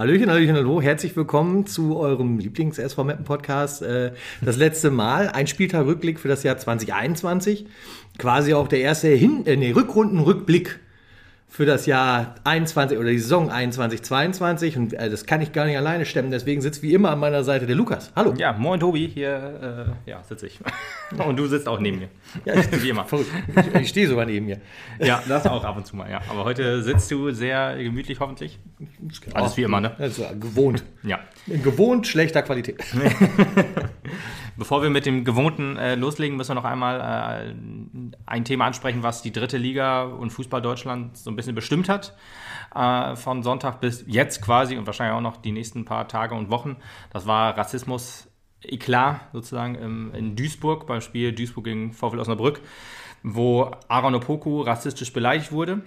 Hallöchen, 0.00 0.30
Hallöchen, 0.30 0.56
hallo, 0.56 0.80
herzlich 0.80 1.14
willkommen 1.14 1.66
zu 1.66 1.98
eurem 1.98 2.38
Lieblings-SV 2.38 3.04
Mappen 3.04 3.26
Podcast. 3.26 3.82
Äh, 3.82 4.12
das 4.40 4.56
letzte 4.56 4.90
Mal, 4.90 5.28
ein 5.28 5.46
Spieltag-Rückblick 5.46 6.18
für 6.18 6.28
das 6.28 6.42
Jahr 6.42 6.56
2021. 6.56 7.66
Quasi 8.16 8.54
auch 8.54 8.66
der 8.66 8.80
erste 8.80 9.08
Hin 9.08 9.44
äh, 9.44 9.56
nee, 9.56 9.72
Rückrunden-Rückblick 9.72 10.80
für 11.50 11.66
das 11.66 11.84
Jahr 11.84 12.36
21 12.44 12.96
oder 12.96 13.10
die 13.10 13.18
Saison 13.18 13.50
21, 13.50 14.02
22 14.02 14.76
und 14.76 14.92
äh, 14.92 15.10
das 15.10 15.26
kann 15.26 15.40
ich 15.40 15.52
gar 15.52 15.66
nicht 15.66 15.76
alleine 15.76 16.06
stemmen. 16.06 16.30
Deswegen 16.30 16.60
sitzt 16.60 16.80
wie 16.82 16.94
immer 16.94 17.10
an 17.10 17.18
meiner 17.18 17.42
Seite 17.42 17.66
der 17.66 17.74
Lukas. 17.74 18.12
Hallo. 18.14 18.32
Ja, 18.38 18.52
moin 18.52 18.78
Tobi, 18.78 19.08
hier 19.08 19.96
äh, 20.06 20.10
ja, 20.10 20.22
sitze 20.22 20.46
ich. 20.46 20.60
und 21.26 21.36
du 21.36 21.46
sitzt 21.48 21.66
auch 21.66 21.80
neben 21.80 21.98
mir. 21.98 22.08
Ja, 22.44 22.54
ich, 22.54 22.70
wie 22.82 22.90
immer. 22.90 23.04
Ich, 23.12 23.80
ich 23.80 23.88
stehe 23.88 24.06
sogar 24.06 24.26
neben 24.26 24.46
mir. 24.46 24.60
Ja, 25.00 25.22
das 25.26 25.46
auch 25.46 25.64
ab 25.64 25.76
und 25.76 25.86
zu 25.86 25.96
mal, 25.96 26.08
ja. 26.08 26.20
Aber 26.28 26.44
heute 26.44 26.82
sitzt 26.82 27.10
du 27.10 27.32
sehr 27.32 27.76
gemütlich 27.82 28.20
hoffentlich. 28.20 28.58
Alles 29.34 29.56
wie 29.56 29.62
immer, 29.62 29.80
ne? 29.80 29.92
Also, 29.98 30.24
gewohnt. 30.38 30.84
Ja. 31.02 31.18
In 31.46 31.62
gewohnt 31.62 32.06
schlechter 32.06 32.42
Qualität. 32.42 32.84
Bevor 34.60 34.82
wir 34.82 34.90
mit 34.90 35.06
dem 35.06 35.24
Gewohnten 35.24 35.78
äh, 35.78 35.94
loslegen, 35.94 36.36
müssen 36.36 36.50
wir 36.50 36.54
noch 36.56 36.66
einmal 36.66 37.00
äh, 37.00 37.54
ein 38.26 38.44
Thema 38.44 38.66
ansprechen, 38.66 39.02
was 39.02 39.22
die 39.22 39.32
dritte 39.32 39.56
Liga 39.56 40.02
und 40.02 40.28
Fußball 40.28 40.60
Deutschland 40.60 41.16
so 41.16 41.30
ein 41.30 41.36
bisschen 41.36 41.54
bestimmt 41.54 41.88
hat. 41.88 42.14
Äh, 42.74 43.16
von 43.16 43.42
Sonntag 43.42 43.80
bis 43.80 44.04
jetzt 44.06 44.42
quasi 44.42 44.76
und 44.76 44.84
wahrscheinlich 44.84 45.16
auch 45.16 45.22
noch 45.22 45.38
die 45.38 45.52
nächsten 45.52 45.86
paar 45.86 46.08
Tage 46.08 46.34
und 46.34 46.50
Wochen. 46.50 46.76
Das 47.10 47.26
war 47.26 47.56
Rassismus 47.56 48.28
Eklat 48.62 49.22
sozusagen 49.32 49.76
im, 49.76 50.14
in 50.14 50.36
Duisburg 50.36 50.86
beim 50.86 51.00
Spiel 51.00 51.32
Duisburg 51.32 51.64
gegen 51.64 51.94
VfL 51.94 52.18
Osnabrück, 52.18 52.60
wo 53.22 53.70
Aaron 53.88 54.14
Opoku 54.14 54.60
rassistisch 54.60 55.14
beleidigt 55.14 55.52
wurde 55.52 55.80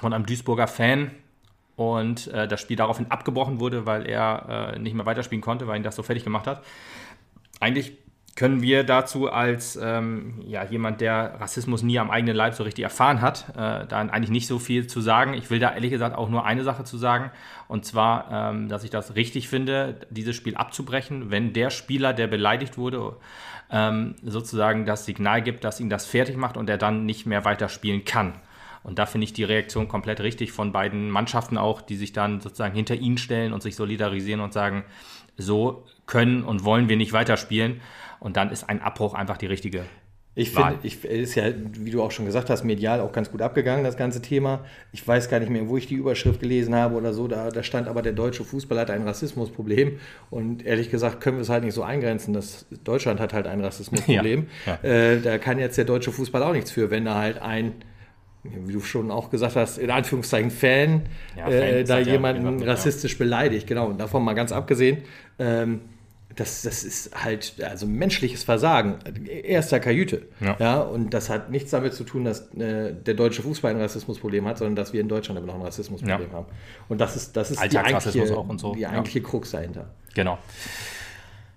von 0.00 0.14
einem 0.14 0.24
Duisburger 0.24 0.68
Fan 0.68 1.10
und 1.76 2.28
äh, 2.28 2.48
das 2.48 2.62
Spiel 2.62 2.78
daraufhin 2.78 3.10
abgebrochen 3.10 3.60
wurde, 3.60 3.84
weil 3.84 4.08
er 4.08 4.72
äh, 4.74 4.78
nicht 4.78 4.94
mehr 4.94 5.04
weiterspielen 5.04 5.42
konnte, 5.42 5.66
weil 5.66 5.76
ihn 5.76 5.82
das 5.82 5.96
so 5.96 6.02
fertig 6.02 6.24
gemacht 6.24 6.46
hat 6.46 6.62
eigentlich 7.64 7.98
können 8.36 8.62
wir 8.62 8.82
dazu 8.82 9.30
als 9.30 9.78
ähm, 9.80 10.42
ja, 10.44 10.64
jemand, 10.64 11.00
der 11.00 11.36
Rassismus 11.40 11.82
nie 11.82 11.98
am 11.98 12.10
eigenen 12.10 12.34
Leib 12.34 12.54
so 12.54 12.64
richtig 12.64 12.82
erfahren 12.82 13.20
hat, 13.20 13.50
äh, 13.50 13.86
da 13.86 14.00
eigentlich 14.00 14.30
nicht 14.30 14.48
so 14.48 14.58
viel 14.58 14.86
zu 14.86 15.00
sagen. 15.00 15.34
Ich 15.34 15.50
will 15.50 15.60
da 15.60 15.72
ehrlich 15.72 15.92
gesagt 15.92 16.16
auch 16.16 16.28
nur 16.28 16.44
eine 16.44 16.64
Sache 16.64 16.84
zu 16.84 16.98
sagen, 16.98 17.30
und 17.68 17.84
zwar, 17.84 18.50
ähm, 18.50 18.68
dass 18.68 18.82
ich 18.82 18.90
das 18.90 19.14
richtig 19.14 19.48
finde, 19.48 20.00
dieses 20.10 20.34
Spiel 20.34 20.56
abzubrechen, 20.56 21.30
wenn 21.30 21.52
der 21.52 21.70
Spieler, 21.70 22.12
der 22.12 22.26
beleidigt 22.26 22.76
wurde, 22.76 23.16
ähm, 23.70 24.16
sozusagen 24.22 24.84
das 24.84 25.06
Signal 25.06 25.40
gibt, 25.40 25.62
dass 25.62 25.80
ihn 25.80 25.88
das 25.88 26.04
fertig 26.04 26.36
macht 26.36 26.56
und 26.56 26.68
er 26.68 26.78
dann 26.78 27.06
nicht 27.06 27.26
mehr 27.26 27.44
weiterspielen 27.44 28.04
kann. 28.04 28.34
Und 28.84 28.98
da 28.98 29.06
finde 29.06 29.24
ich 29.24 29.32
die 29.32 29.44
Reaktion 29.44 29.88
komplett 29.88 30.20
richtig 30.20 30.52
von 30.52 30.70
beiden 30.70 31.10
Mannschaften 31.10 31.58
auch, 31.58 31.82
die 31.82 31.96
sich 31.96 32.12
dann 32.12 32.40
sozusagen 32.40 32.74
hinter 32.74 32.94
ihn 32.94 33.18
stellen 33.18 33.52
und 33.52 33.62
sich 33.62 33.74
solidarisieren 33.74 34.40
und 34.40 34.52
sagen, 34.52 34.84
so 35.36 35.84
können 36.06 36.44
und 36.44 36.64
wollen 36.64 36.88
wir 36.88 36.96
nicht 36.96 37.12
weiterspielen. 37.12 37.80
Und 38.20 38.36
dann 38.36 38.50
ist 38.50 38.68
ein 38.68 38.80
Abbruch 38.80 39.14
einfach 39.14 39.38
die 39.38 39.46
richtige 39.46 39.84
ich 40.36 40.50
finde, 40.50 40.78
ich 40.82 41.04
ist 41.04 41.36
ja, 41.36 41.44
wie 41.74 41.92
du 41.92 42.02
auch 42.02 42.10
schon 42.10 42.26
gesagt 42.26 42.50
hast, 42.50 42.64
medial 42.64 43.00
auch 43.00 43.12
ganz 43.12 43.30
gut 43.30 43.40
abgegangen, 43.40 43.84
das 43.84 43.96
ganze 43.96 44.20
Thema. 44.20 44.64
Ich 44.90 45.06
weiß 45.06 45.28
gar 45.28 45.38
nicht 45.38 45.48
mehr, 45.50 45.68
wo 45.68 45.76
ich 45.76 45.86
die 45.86 45.94
Überschrift 45.94 46.40
gelesen 46.40 46.74
habe 46.74 46.96
oder 46.96 47.12
so. 47.12 47.28
Da, 47.28 47.50
da 47.50 47.62
stand 47.62 47.86
aber, 47.86 48.02
der 48.02 48.14
deutsche 48.14 48.42
Fußball 48.42 48.80
hat 48.80 48.90
ein 48.90 49.02
Rassismusproblem. 49.02 50.00
Und 50.30 50.66
ehrlich 50.66 50.90
gesagt 50.90 51.20
können 51.20 51.36
wir 51.36 51.42
es 51.42 51.50
halt 51.50 51.62
nicht 51.62 51.74
so 51.74 51.84
eingrenzen. 51.84 52.34
dass 52.34 52.66
Deutschland 52.82 53.20
hat 53.20 53.32
halt 53.32 53.46
ein 53.46 53.60
Rassismusproblem. 53.60 54.46
Ja, 54.66 54.78
ja. 54.82 54.88
Äh, 54.88 55.20
da 55.20 55.38
kann 55.38 55.58
jetzt 55.58 55.78
der 55.78 55.84
deutsche 55.84 56.10
Fußball 56.10 56.42
auch 56.42 56.52
nichts 56.52 56.70
für, 56.70 56.90
wenn 56.90 57.04
da 57.04 57.14
halt 57.14 57.40
ein 57.40 57.72
wie 58.44 58.72
du 58.72 58.80
schon 58.80 59.10
auch 59.10 59.30
gesagt 59.30 59.56
hast, 59.56 59.78
in 59.78 59.90
Anführungszeichen 59.90 60.50
Fan, 60.50 61.02
ja, 61.36 61.48
äh, 61.48 61.84
da 61.84 61.98
jemanden 61.98 62.60
ja, 62.60 62.66
rassistisch 62.66 63.16
beleidigt. 63.16 63.66
Genau, 63.66 63.86
und 63.86 63.98
davon 63.98 64.22
mal 64.22 64.34
ganz 64.34 64.52
abgesehen, 64.52 64.98
ähm, 65.38 65.80
das, 66.36 66.62
das 66.62 66.84
ist 66.84 67.24
halt 67.24 67.54
also 67.62 67.86
menschliches 67.86 68.44
Versagen, 68.44 68.98
erster 69.26 69.80
Kajüte. 69.80 70.22
Ja. 70.40 70.56
ja. 70.58 70.80
und 70.80 71.14
das 71.14 71.30
hat 71.30 71.50
nichts 71.50 71.70
damit 71.70 71.94
zu 71.94 72.04
tun, 72.04 72.24
dass 72.24 72.52
äh, 72.54 72.92
der 72.92 73.14
deutsche 73.14 73.42
Fußball 73.42 73.70
ein 73.70 73.80
Rassismusproblem 73.80 74.46
hat, 74.46 74.58
sondern 74.58 74.76
dass 74.76 74.92
wir 74.92 75.00
in 75.00 75.08
Deutschland 75.08 75.38
immer 75.38 75.46
noch 75.46 75.54
ein 75.54 75.62
Rassismusproblem 75.62 76.32
haben. 76.32 76.46
Und 76.88 77.00
das 77.00 77.16
ist, 77.16 77.36
das 77.36 77.50
ist 77.50 77.62
die 77.72 77.78
eigentliche, 77.78 78.26
so. 78.26 78.74
die 78.74 78.86
eigentliche 78.86 79.22
Krux 79.22 79.52
dahinter. 79.52 79.90
Genau. 80.14 80.38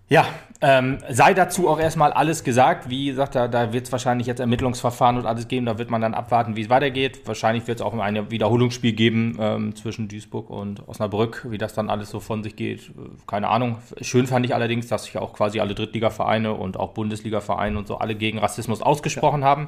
Ja, 0.09 0.25
ähm, 0.61 0.99
sei 1.09 1.33
dazu 1.33 1.67
auch 1.67 1.79
erstmal 1.79 2.13
alles 2.13 2.45
gesagt. 2.45 2.89
Wie 2.89 3.07
gesagt, 3.07 3.35
da, 3.35 3.49
da 3.49 3.73
wird 3.73 3.87
es 3.87 3.91
wahrscheinlich 3.91 4.25
jetzt 4.25 4.39
Ermittlungsverfahren 4.39 5.17
und 5.17 5.25
alles 5.25 5.49
geben. 5.49 5.65
Da 5.65 5.77
wird 5.77 5.91
man 5.91 5.99
dann 5.99 6.13
abwarten, 6.13 6.55
wie 6.55 6.61
es 6.61 6.69
weitergeht. 6.69 7.27
Wahrscheinlich 7.27 7.67
wird 7.67 7.79
es 7.79 7.85
auch 7.85 7.93
ein 7.93 8.31
Wiederholungsspiel 8.31 8.93
geben 8.93 9.37
ähm, 9.37 9.75
zwischen 9.75 10.07
Duisburg 10.07 10.49
und 10.49 10.87
Osnabrück. 10.87 11.45
Wie 11.49 11.57
das 11.57 11.73
dann 11.73 11.89
alles 11.89 12.09
so 12.09 12.21
von 12.21 12.41
sich 12.41 12.55
geht, 12.55 12.89
keine 13.27 13.49
Ahnung. 13.49 13.79
Schön 13.99 14.27
fand 14.27 14.45
ich 14.45 14.55
allerdings, 14.55 14.87
dass 14.87 15.03
sich 15.03 15.17
auch 15.17 15.33
quasi 15.33 15.59
alle 15.59 15.75
Drittligavereine 15.75 16.53
und 16.53 16.77
auch 16.77 16.93
Bundesligavereine 16.93 17.77
und 17.77 17.87
so 17.87 17.97
alle 17.97 18.15
gegen 18.15 18.39
Rassismus 18.39 18.81
ausgesprochen 18.81 19.41
ja. 19.41 19.47
haben. 19.47 19.67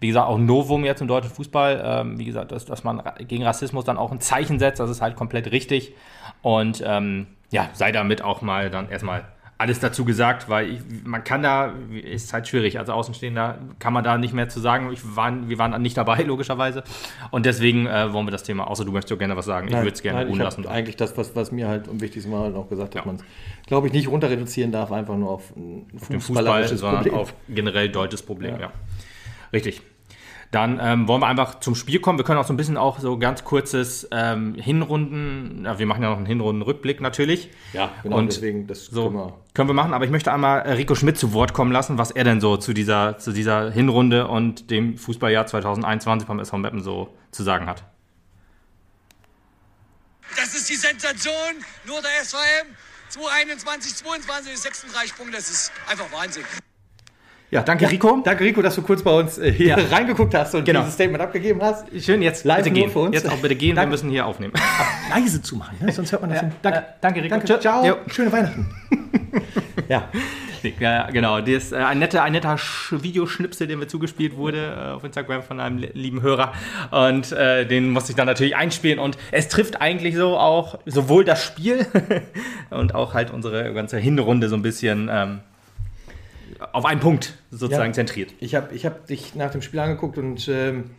Wie 0.00 0.08
gesagt, 0.08 0.26
auch 0.26 0.38
Novum 0.38 0.86
jetzt 0.86 1.02
im 1.02 1.08
deutschen 1.08 1.30
Fußball. 1.30 1.82
Ähm, 1.84 2.18
wie 2.18 2.24
gesagt, 2.24 2.52
dass, 2.52 2.64
dass 2.64 2.84
man 2.84 3.02
gegen 3.28 3.44
Rassismus 3.44 3.84
dann 3.84 3.98
auch 3.98 4.10
ein 4.10 4.20
Zeichen 4.20 4.58
setzt, 4.58 4.80
das 4.80 4.88
ist 4.88 5.02
halt 5.02 5.14
komplett 5.14 5.52
richtig. 5.52 5.92
Und 6.40 6.82
ähm, 6.86 7.26
ja, 7.50 7.68
sei 7.74 7.92
damit 7.92 8.22
auch 8.22 8.40
mal 8.40 8.70
dann 8.70 8.88
erstmal 8.88 9.24
alles 9.56 9.78
dazu 9.78 10.04
gesagt, 10.04 10.48
weil 10.48 10.68
ich, 10.70 10.80
man 11.04 11.22
kann 11.22 11.42
da, 11.42 11.74
ist 11.92 12.32
halt 12.32 12.48
schwierig, 12.48 12.78
als 12.78 12.90
Außenstehender 12.90 13.58
kann 13.78 13.92
man 13.92 14.02
da 14.02 14.18
nicht 14.18 14.34
mehr 14.34 14.48
zu 14.48 14.58
sagen. 14.58 14.90
Ich 14.92 15.16
waren, 15.16 15.48
wir 15.48 15.58
waren 15.58 15.80
nicht 15.80 15.96
dabei, 15.96 16.22
logischerweise. 16.26 16.82
Und 17.30 17.46
deswegen 17.46 17.86
äh, 17.86 18.12
wollen 18.12 18.26
wir 18.26 18.32
das 18.32 18.42
Thema, 18.42 18.68
außer 18.68 18.84
du 18.84 18.90
möchtest 18.90 19.10
ja 19.10 19.16
gerne 19.16 19.36
was 19.36 19.46
sagen. 19.46 19.68
Nein, 19.68 19.78
ich 19.78 19.84
würde 19.84 19.94
es 19.94 20.02
gerne 20.02 20.26
ruhen 20.26 20.40
lassen. 20.40 20.66
Eigentlich 20.66 20.96
das, 20.96 21.16
was, 21.16 21.36
was 21.36 21.52
mir 21.52 21.68
halt 21.68 21.88
am 21.88 22.00
wichtigsten 22.00 22.32
war, 22.32 22.42
halt 22.42 22.56
auch 22.56 22.68
gesagt, 22.68 22.94
dass 22.94 23.04
ja. 23.04 23.06
man 23.06 23.16
es, 23.16 23.24
glaube 23.66 23.86
ich, 23.86 23.92
nicht 23.92 24.08
runter 24.08 24.28
reduzieren 24.28 24.72
darf, 24.72 24.90
einfach 24.90 25.16
nur 25.16 25.30
auf 25.30 25.54
ein 25.56 25.86
fußballerisches 25.98 26.80
Fußball, 26.80 26.96
Problem. 26.96 27.14
auf 27.14 27.34
generell 27.48 27.88
deutsches 27.88 28.22
Problem, 28.22 28.54
ja. 28.54 28.60
ja. 28.60 28.72
Richtig. 29.52 29.82
Dann 30.54 30.78
ähm, 30.80 31.08
wollen 31.08 31.20
wir 31.20 31.26
einfach 31.26 31.58
zum 31.58 31.74
Spiel 31.74 31.98
kommen. 31.98 32.16
Wir 32.16 32.24
können 32.24 32.38
auch 32.38 32.46
so 32.46 32.52
ein 32.52 32.56
bisschen 32.56 32.76
auch 32.76 33.00
so 33.00 33.18
ganz 33.18 33.42
kurzes 33.42 34.06
ähm, 34.12 34.54
Hinrunden, 34.54 35.64
ja, 35.64 35.80
wir 35.80 35.86
machen 35.86 36.04
ja 36.04 36.10
noch 36.10 36.16
einen 36.16 36.26
Hinrundenrückblick 36.26 37.00
natürlich. 37.00 37.50
Ja, 37.72 37.90
genau, 38.04 38.18
und 38.18 38.26
deswegen 38.26 38.68
das 38.68 38.86
so 38.86 39.06
können 39.06 39.16
wir. 39.16 39.38
können 39.52 39.68
wir 39.68 39.74
machen, 39.74 39.92
aber 39.92 40.04
ich 40.04 40.12
möchte 40.12 40.32
einmal 40.32 40.60
äh, 40.60 40.74
Rico 40.74 40.94
Schmidt 40.94 41.18
zu 41.18 41.32
Wort 41.32 41.54
kommen 41.54 41.72
lassen, 41.72 41.98
was 41.98 42.12
er 42.12 42.22
denn 42.22 42.40
so 42.40 42.56
zu 42.56 42.72
dieser, 42.72 43.18
zu 43.18 43.32
dieser 43.32 43.72
Hinrunde 43.72 44.28
und 44.28 44.70
dem 44.70 44.96
Fußballjahr 44.96 45.44
2021 45.46 46.28
beim 46.28 46.38
SV 46.38 46.58
Meppen 46.58 46.82
so 46.82 47.12
zu 47.32 47.42
sagen 47.42 47.66
hat. 47.66 47.82
Das 50.36 50.54
ist 50.54 50.70
die 50.70 50.76
Sensation, 50.76 51.32
nur 51.84 52.00
der 52.00 52.24
SVM 52.24 52.76
2021, 53.08 53.96
22, 53.96 54.56
36 54.56 55.16
Punkte, 55.16 55.36
das 55.36 55.50
ist 55.50 55.72
einfach 55.88 56.12
Wahnsinn. 56.12 56.44
Ja, 57.54 57.62
danke 57.62 57.88
Rico. 57.88 58.20
Danke 58.24 58.42
Rico, 58.42 58.62
dass 58.62 58.74
du 58.74 58.82
kurz 58.82 59.04
bei 59.04 59.12
uns 59.12 59.38
äh, 59.38 59.52
hier 59.52 59.78
ja. 59.78 59.86
reingeguckt 59.88 60.34
hast 60.34 60.56
und 60.56 60.64
genau. 60.64 60.80
dieses 60.80 60.94
Statement 60.94 61.22
abgegeben 61.22 61.62
hast. 61.62 61.86
Schön, 62.02 62.20
jetzt 62.20 62.44
live 62.44 62.64
gehen. 62.64 62.90
für 62.90 62.98
uns. 62.98 63.14
Jetzt 63.14 63.30
auch 63.30 63.36
bitte 63.36 63.54
gehen, 63.54 63.76
wir 63.76 63.86
müssen 63.86 64.10
hier 64.10 64.26
aufnehmen. 64.26 64.54
leise 65.08 65.40
zu 65.40 65.54
machen, 65.54 65.78
ne? 65.80 65.92
sonst 65.92 66.10
hört 66.10 66.22
man 66.22 66.30
das 66.32 66.42
ja. 66.42 66.50
Danke. 66.62 66.78
Äh, 66.80 66.82
danke 67.00 67.22
Rico. 67.22 67.36
Danke. 67.36 67.60
Ciao. 67.60 67.86
Jo. 67.86 67.94
Schöne 68.08 68.32
Weihnachten. 68.32 68.66
ja. 69.88 70.08
Ja, 70.80 71.10
genau. 71.12 71.38
Das 71.40 71.48
ist 71.48 71.72
äh, 71.72 71.76
ein 71.76 72.00
netter, 72.00 72.24
ein 72.24 72.32
netter 72.32 72.58
Videoschnipsel, 72.90 73.68
den 73.68 73.78
mir 73.78 73.86
zugespielt 73.86 74.36
wurde 74.36 74.74
äh, 74.76 74.92
auf 74.94 75.04
Instagram 75.04 75.44
von 75.44 75.60
einem 75.60 75.78
lieben 75.92 76.22
Hörer. 76.22 76.54
Und 76.90 77.30
äh, 77.30 77.66
den 77.66 77.90
musste 77.90 78.10
ich 78.10 78.16
dann 78.16 78.26
natürlich 78.26 78.56
einspielen. 78.56 78.98
Und 78.98 79.16
es 79.30 79.46
trifft 79.46 79.80
eigentlich 79.80 80.16
so 80.16 80.36
auch 80.36 80.80
sowohl 80.86 81.24
das 81.24 81.44
Spiel 81.44 81.86
und 82.70 82.96
auch 82.96 83.14
halt 83.14 83.30
unsere 83.30 83.72
ganze 83.74 83.98
Hinrunde 83.98 84.48
so 84.48 84.56
ein 84.56 84.62
bisschen 84.62 85.08
ähm, 85.12 85.40
auf 86.72 86.84
einen 86.84 87.00
Punkt 87.00 87.34
sozusagen 87.50 87.90
ja, 87.90 87.92
zentriert. 87.92 88.34
Ich 88.40 88.54
habe 88.54 88.74
ich 88.74 88.86
hab 88.86 89.06
dich 89.06 89.34
nach 89.34 89.50
dem 89.50 89.62
Spiel 89.62 89.80
angeguckt 89.80 90.18
und 90.18 90.48
ähm, 90.48 90.90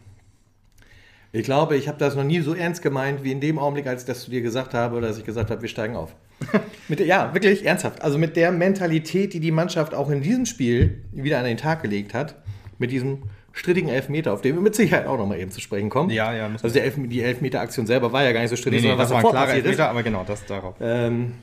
ich 1.31 1.43
glaube, 1.43 1.75
ich 1.75 1.87
habe 1.87 1.97
das 1.97 2.15
noch 2.15 2.23
nie 2.23 2.39
so 2.39 2.53
ernst 2.53 2.81
gemeint 2.81 3.23
wie 3.23 3.31
in 3.31 3.41
dem 3.41 3.59
Augenblick, 3.59 3.87
als 3.87 4.03
ich 4.03 4.07
das 4.07 4.23
zu 4.23 4.31
dir 4.31 4.41
gesagt 4.41 4.73
habe, 4.73 5.01
dass 5.01 5.17
ich 5.17 5.25
gesagt 5.25 5.51
habe, 5.51 5.61
wir 5.61 5.69
steigen 5.69 5.95
auf. 5.95 6.15
mit 6.87 6.99
ja, 7.01 7.33
wirklich 7.33 7.65
ernsthaft. 7.65 8.01
Also 8.01 8.17
mit 8.17 8.35
der 8.35 8.51
Mentalität, 8.51 9.33
die 9.33 9.39
die 9.39 9.51
Mannschaft 9.51 9.93
auch 9.93 10.09
in 10.09 10.21
diesem 10.21 10.45
Spiel 10.45 11.03
wieder 11.11 11.39
an 11.39 11.45
den 11.45 11.57
Tag 11.57 11.81
gelegt 11.81 12.13
hat, 12.13 12.35
mit 12.77 12.91
diesem 12.91 13.23
strittigen 13.51 13.89
Elfmeter, 13.89 14.33
auf 14.33 14.41
den 14.41 14.55
wir 14.55 14.61
mit 14.61 14.75
Sicherheit 14.75 15.07
auch 15.07 15.17
noch 15.17 15.25
mal 15.25 15.39
eben 15.39 15.51
zu 15.51 15.61
sprechen 15.61 15.89
kommen. 15.89 16.09
Ja, 16.09 16.33
ja. 16.33 16.49
Also 16.61 16.79
Elf, 16.79 16.95
die 16.97 17.21
Elfmeter-Aktion 17.21 17.85
selber 17.85 18.11
war 18.11 18.23
ja 18.23 18.31
gar 18.31 18.41
nicht 18.41 18.49
so 18.49 18.55
strittig, 18.55 18.81
nee, 18.81 18.87
nee, 18.87 18.91
sondern 18.91 19.05
was 19.05 19.11
war 19.11 19.19
ein 19.19 19.31
klarer 19.31 19.53
Elfmeter, 19.55 19.71
ist. 19.71 19.79
aber 19.79 20.03
genau, 20.03 20.23
das 20.25 20.45
darauf. 20.45 20.75
Ähm, 20.81 21.33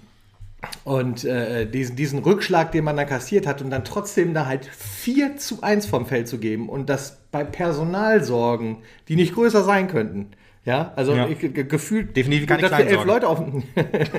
und 0.84 1.24
äh, 1.24 1.66
diesen, 1.66 1.96
diesen 1.96 2.18
Rückschlag, 2.20 2.72
den 2.72 2.84
man 2.84 2.96
da 2.96 3.04
kassiert 3.04 3.46
hat 3.46 3.62
und 3.62 3.70
dann 3.70 3.84
trotzdem 3.84 4.34
da 4.34 4.46
halt 4.46 4.66
4 4.66 5.36
zu 5.36 5.62
1 5.62 5.86
vom 5.86 6.06
Feld 6.06 6.28
zu 6.28 6.38
geben 6.38 6.68
und 6.68 6.88
das 6.88 7.18
bei 7.30 7.44
Personalsorgen, 7.44 8.78
die 9.08 9.16
nicht 9.16 9.34
größer 9.34 9.64
sein 9.64 9.88
könnten. 9.88 10.30
Ja, 10.64 10.92
also 10.94 11.14
ja. 11.14 11.28
Ich, 11.28 11.40
gefühlt, 11.40 12.16
definitiv 12.16 12.46
dass 12.46 12.78
wir 12.78 12.86
elf 12.86 13.04
Leute 13.04 13.26
auf, 13.26 13.42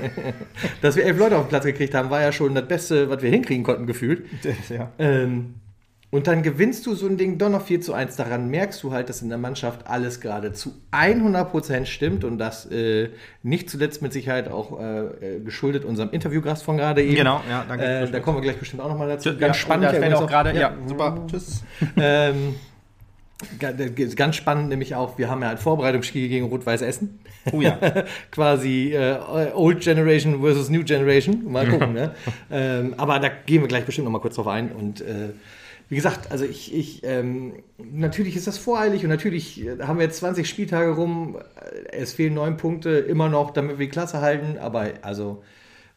dass 0.82 0.96
wir 0.98 1.06
elf 1.06 1.18
Leute 1.18 1.38
auf 1.38 1.46
den 1.46 1.50
Platz 1.50 1.64
gekriegt 1.64 1.94
haben, 1.94 2.10
war 2.10 2.22
ja 2.22 2.34
schon 2.34 2.54
das 2.54 2.68
Beste, 2.68 3.10
was 3.10 3.22
wir 3.22 3.30
hinkriegen 3.30 3.64
konnten, 3.64 3.88
gefühlt. 3.88 4.26
Ja. 4.70 4.92
Ähm, 5.00 5.56
Und 6.14 6.28
dann 6.28 6.44
gewinnst 6.44 6.86
du 6.86 6.94
so 6.94 7.08
ein 7.08 7.18
Ding 7.18 7.40
doch 7.40 7.50
noch 7.50 7.64
4 7.64 7.82
zu 7.82 7.92
1. 7.96 8.18
Daran 8.18 8.48
merkst 8.48 8.84
du 8.84 8.92
halt, 8.92 9.10
dass 9.10 9.24
in 9.24 9.30
der 9.30 9.40
Mannschaft 9.40 9.88
alles 9.88 10.22
gerade 10.22 10.54
zu 10.54 10.76
100% 10.92 11.88
stimmt 11.88 12.24
und 12.24 12.38
das 12.38 12.70
äh, 12.70 13.10
nicht 13.42 13.68
zuletzt 13.68 14.04
mit 14.04 14.14
Sicherheit 14.14 14.48
auch 14.48 14.80
äh, 14.80 15.40
geschuldet 15.44 15.84
unserem 15.84 16.12
Interviewgast 16.12 16.62
von 16.66 16.78
gerade 16.78 17.02
eben. 17.02 17.16
Genau, 17.16 17.42
ja, 17.50 17.66
danke. 17.68 17.84
Äh, 17.84 18.12
da 18.12 18.20
kommen 18.20 18.38
wir 18.38 18.44
gleich 18.44 18.58
bestimmt 18.58 18.84
auch 18.84 18.90
nochmal 18.90 19.08
dazu. 19.08 19.30
Ganz 19.30 19.42
ja, 19.42 19.54
spannend. 19.56 19.92
Ja, 19.92 20.16
auch 20.16 20.28
gerade. 20.28 20.54
Ja, 20.54 20.60
ja, 20.60 20.74
super. 20.86 21.26
Tschüss. 21.26 21.64
ähm, 21.98 22.58
Ganz 24.16 24.36
spannend 24.36 24.70
nämlich 24.70 24.94
auch, 24.94 25.18
wir 25.18 25.32
haben 25.32 25.42
ja 25.42 25.50
ein 25.50 25.58
Vorbereitungsspiel 25.58 26.30
gegen 26.30 26.46
Rot-Weiß 26.46 26.84
Essen. 26.84 27.22
Oh 27.52 27.60
ja. 27.60 27.80
Quasi 28.32 28.94
äh, 28.94 29.18
Old 29.56 29.82
Generation 29.82 30.42
versus 30.42 30.70
New 30.70 30.84
Generation. 30.84 31.52
Mal 31.52 31.68
gucken, 31.68 31.94
ne? 31.94 32.12
ähm, 32.52 32.94
aber 32.98 33.20
da 33.20 33.30
gehen 33.30 33.62
wir 33.62 33.68
gleich 33.68 33.84
bestimmt 33.84 34.06
noch 34.06 34.12
mal 34.12 34.20
kurz 34.20 34.36
drauf 34.36 34.48
ein. 34.48 34.72
Und 34.72 35.02
äh, 35.02 35.32
wie 35.94 35.96
gesagt, 35.96 36.32
also 36.32 36.44
ich, 36.44 36.74
ich 36.74 37.04
ähm, 37.04 37.62
natürlich 37.78 38.36
ist 38.36 38.48
das 38.48 38.58
voreilig 38.58 39.04
und 39.04 39.12
natürlich 39.12 39.64
äh, 39.64 39.78
haben 39.84 40.00
wir 40.00 40.06
jetzt 40.06 40.18
20 40.18 40.50
Spieltage 40.50 40.90
rum. 40.90 41.38
Es 41.92 42.14
fehlen 42.14 42.34
neun 42.34 42.58
Punkte 42.58 42.90
immer 42.90 43.30
noch, 43.30 43.52
damit 43.52 43.78
wir 43.78 43.86
die 43.86 43.92
Klasse 43.92 44.20
halten. 44.20 44.58
Aber 44.58 44.90
also, 45.04 45.44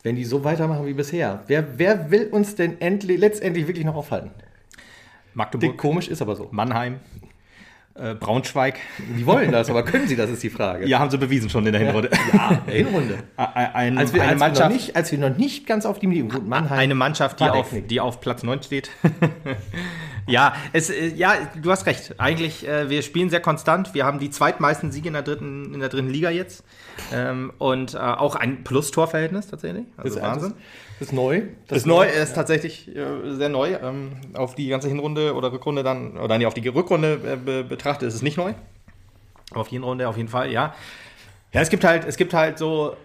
wenn 0.03 0.15
die 0.15 0.27
so 0.27 0.45
weitermachen 0.45 0.85
wie 0.85 0.93
bisher, 0.93 1.45
wer, 1.47 1.79
wer 1.79 2.11
will 2.11 2.27
uns 2.27 2.57
denn 2.57 2.79
endlich, 2.79 3.19
letztendlich 3.19 3.69
wirklich 3.69 3.87
noch 3.87 3.97
aufhalten? 3.97 4.33
Magdeburg. 5.33 5.79
Komisch 5.79 6.09
ist 6.09 6.21
aber 6.21 6.37
so. 6.37 6.49
Mannheim 6.51 7.01
äh, 7.99 8.15
Braunschweig. 8.15 8.79
Die 9.17 9.27
wollen 9.27 9.53
das, 9.53 9.71
aber 9.71 9.83
können 9.85 10.07
sie 10.07 10.17
das, 10.17 10.31
ist 10.31 10.43
die 10.43 10.51
Frage. 10.51 10.87
Ja, 10.87 10.99
haben 10.99 11.11
sie 11.11 11.19
bewiesen 11.19 11.51
schon 11.51 11.67
in 11.67 11.73
der 11.73 11.81
Hinrunde. 11.83 12.11
Ja, 12.33 12.51
in 12.51 12.67
der 12.67 12.75
Hinrunde. 12.75 13.19
Ein, 13.37 13.99
als, 13.99 14.13
wir, 14.13 14.23
eine 14.23 14.33
als, 14.33 14.41
Mannschaft, 14.41 14.61
wir 14.61 14.69
noch 14.69 14.73
nicht, 14.75 14.97
als 14.97 15.13
wir 15.13 15.19
noch 15.19 15.37
nicht 15.37 15.67
ganz 15.67 15.87
auf 15.87 15.99
die 15.99 16.07
Gut, 16.07 16.47
Mannheim. 16.47 16.79
Eine 16.79 16.95
Mannschaft, 16.95 17.41
die 17.41 17.45
auf, 17.45 17.69
die 17.73 18.01
auf 18.01 18.21
Platz 18.21 18.43
9 18.43 18.63
steht. 18.63 18.91
ja, 20.27 20.55
es, 20.73 20.91
äh, 20.91 21.09
ja, 21.09 21.35
du 21.61 21.71
hast 21.71 21.87
recht. 21.87 22.15
Eigentlich, 22.19 22.67
äh, 22.67 22.91
wir 22.91 23.03
spielen 23.03 23.31
sehr 23.31 23.41
konstant. 23.41 23.95
Wir 23.95 24.05
haben 24.05 24.19
die 24.19 24.31
zweitmeisten 24.31 24.93
Siege 24.93 25.09
in 25.09 25.15
der 25.15 25.23
dritten, 25.23 25.73
in 25.73 25.81
der 25.81 25.89
dritten 25.89 26.11
Liga 26.11 26.31
jetzt. 26.31 26.65
Ähm, 27.13 27.53
und 27.59 27.95
äh, 27.95 27.99
auch 27.99 28.35
ein 28.35 28.65
Plus-Tor-Verhältnis 28.65 29.49
tatsächlich. 29.49 29.87
Also 29.97 30.19
das 30.19 30.25
Wahnsinn. 30.25 30.55
Das 30.99 31.09
ist 31.09 31.13
neu. 31.15 31.43
Das 31.69 31.79
ist 31.79 31.87
neu, 31.87 32.07
ist 32.07 32.35
tatsächlich 32.35 32.89
äh, 32.95 33.35
sehr 33.35 33.49
neu. 33.49 33.75
Ähm, 33.75 34.13
auf 34.35 34.55
die 34.55 34.69
ganze 34.69 34.89
Hinrunde 34.89 35.35
oder 35.35 35.53
Rückrunde 35.53 35.83
dann, 35.83 36.17
oder 36.17 36.39
nee, 36.39 36.47
auf 36.47 36.55
die 36.55 36.67
Rückrunde 36.67 37.21
äh, 37.25 37.37
be 37.37 37.65
betrachtet 37.65 38.09
ist 38.09 38.15
es 38.15 38.23
nicht 38.23 38.37
neu. 38.37 38.55
Auf 39.53 39.69
die 39.69 39.77
Hinrunde 39.77 40.09
auf 40.09 40.17
jeden 40.17 40.29
Fall, 40.29 40.51
ja. 40.51 40.75
Ja, 41.53 41.61
es 41.61 41.71
gibt 41.71 41.85
halt, 41.85 42.05
es 42.05 42.17
gibt 42.17 42.35
halt 42.35 42.59
so 42.59 42.97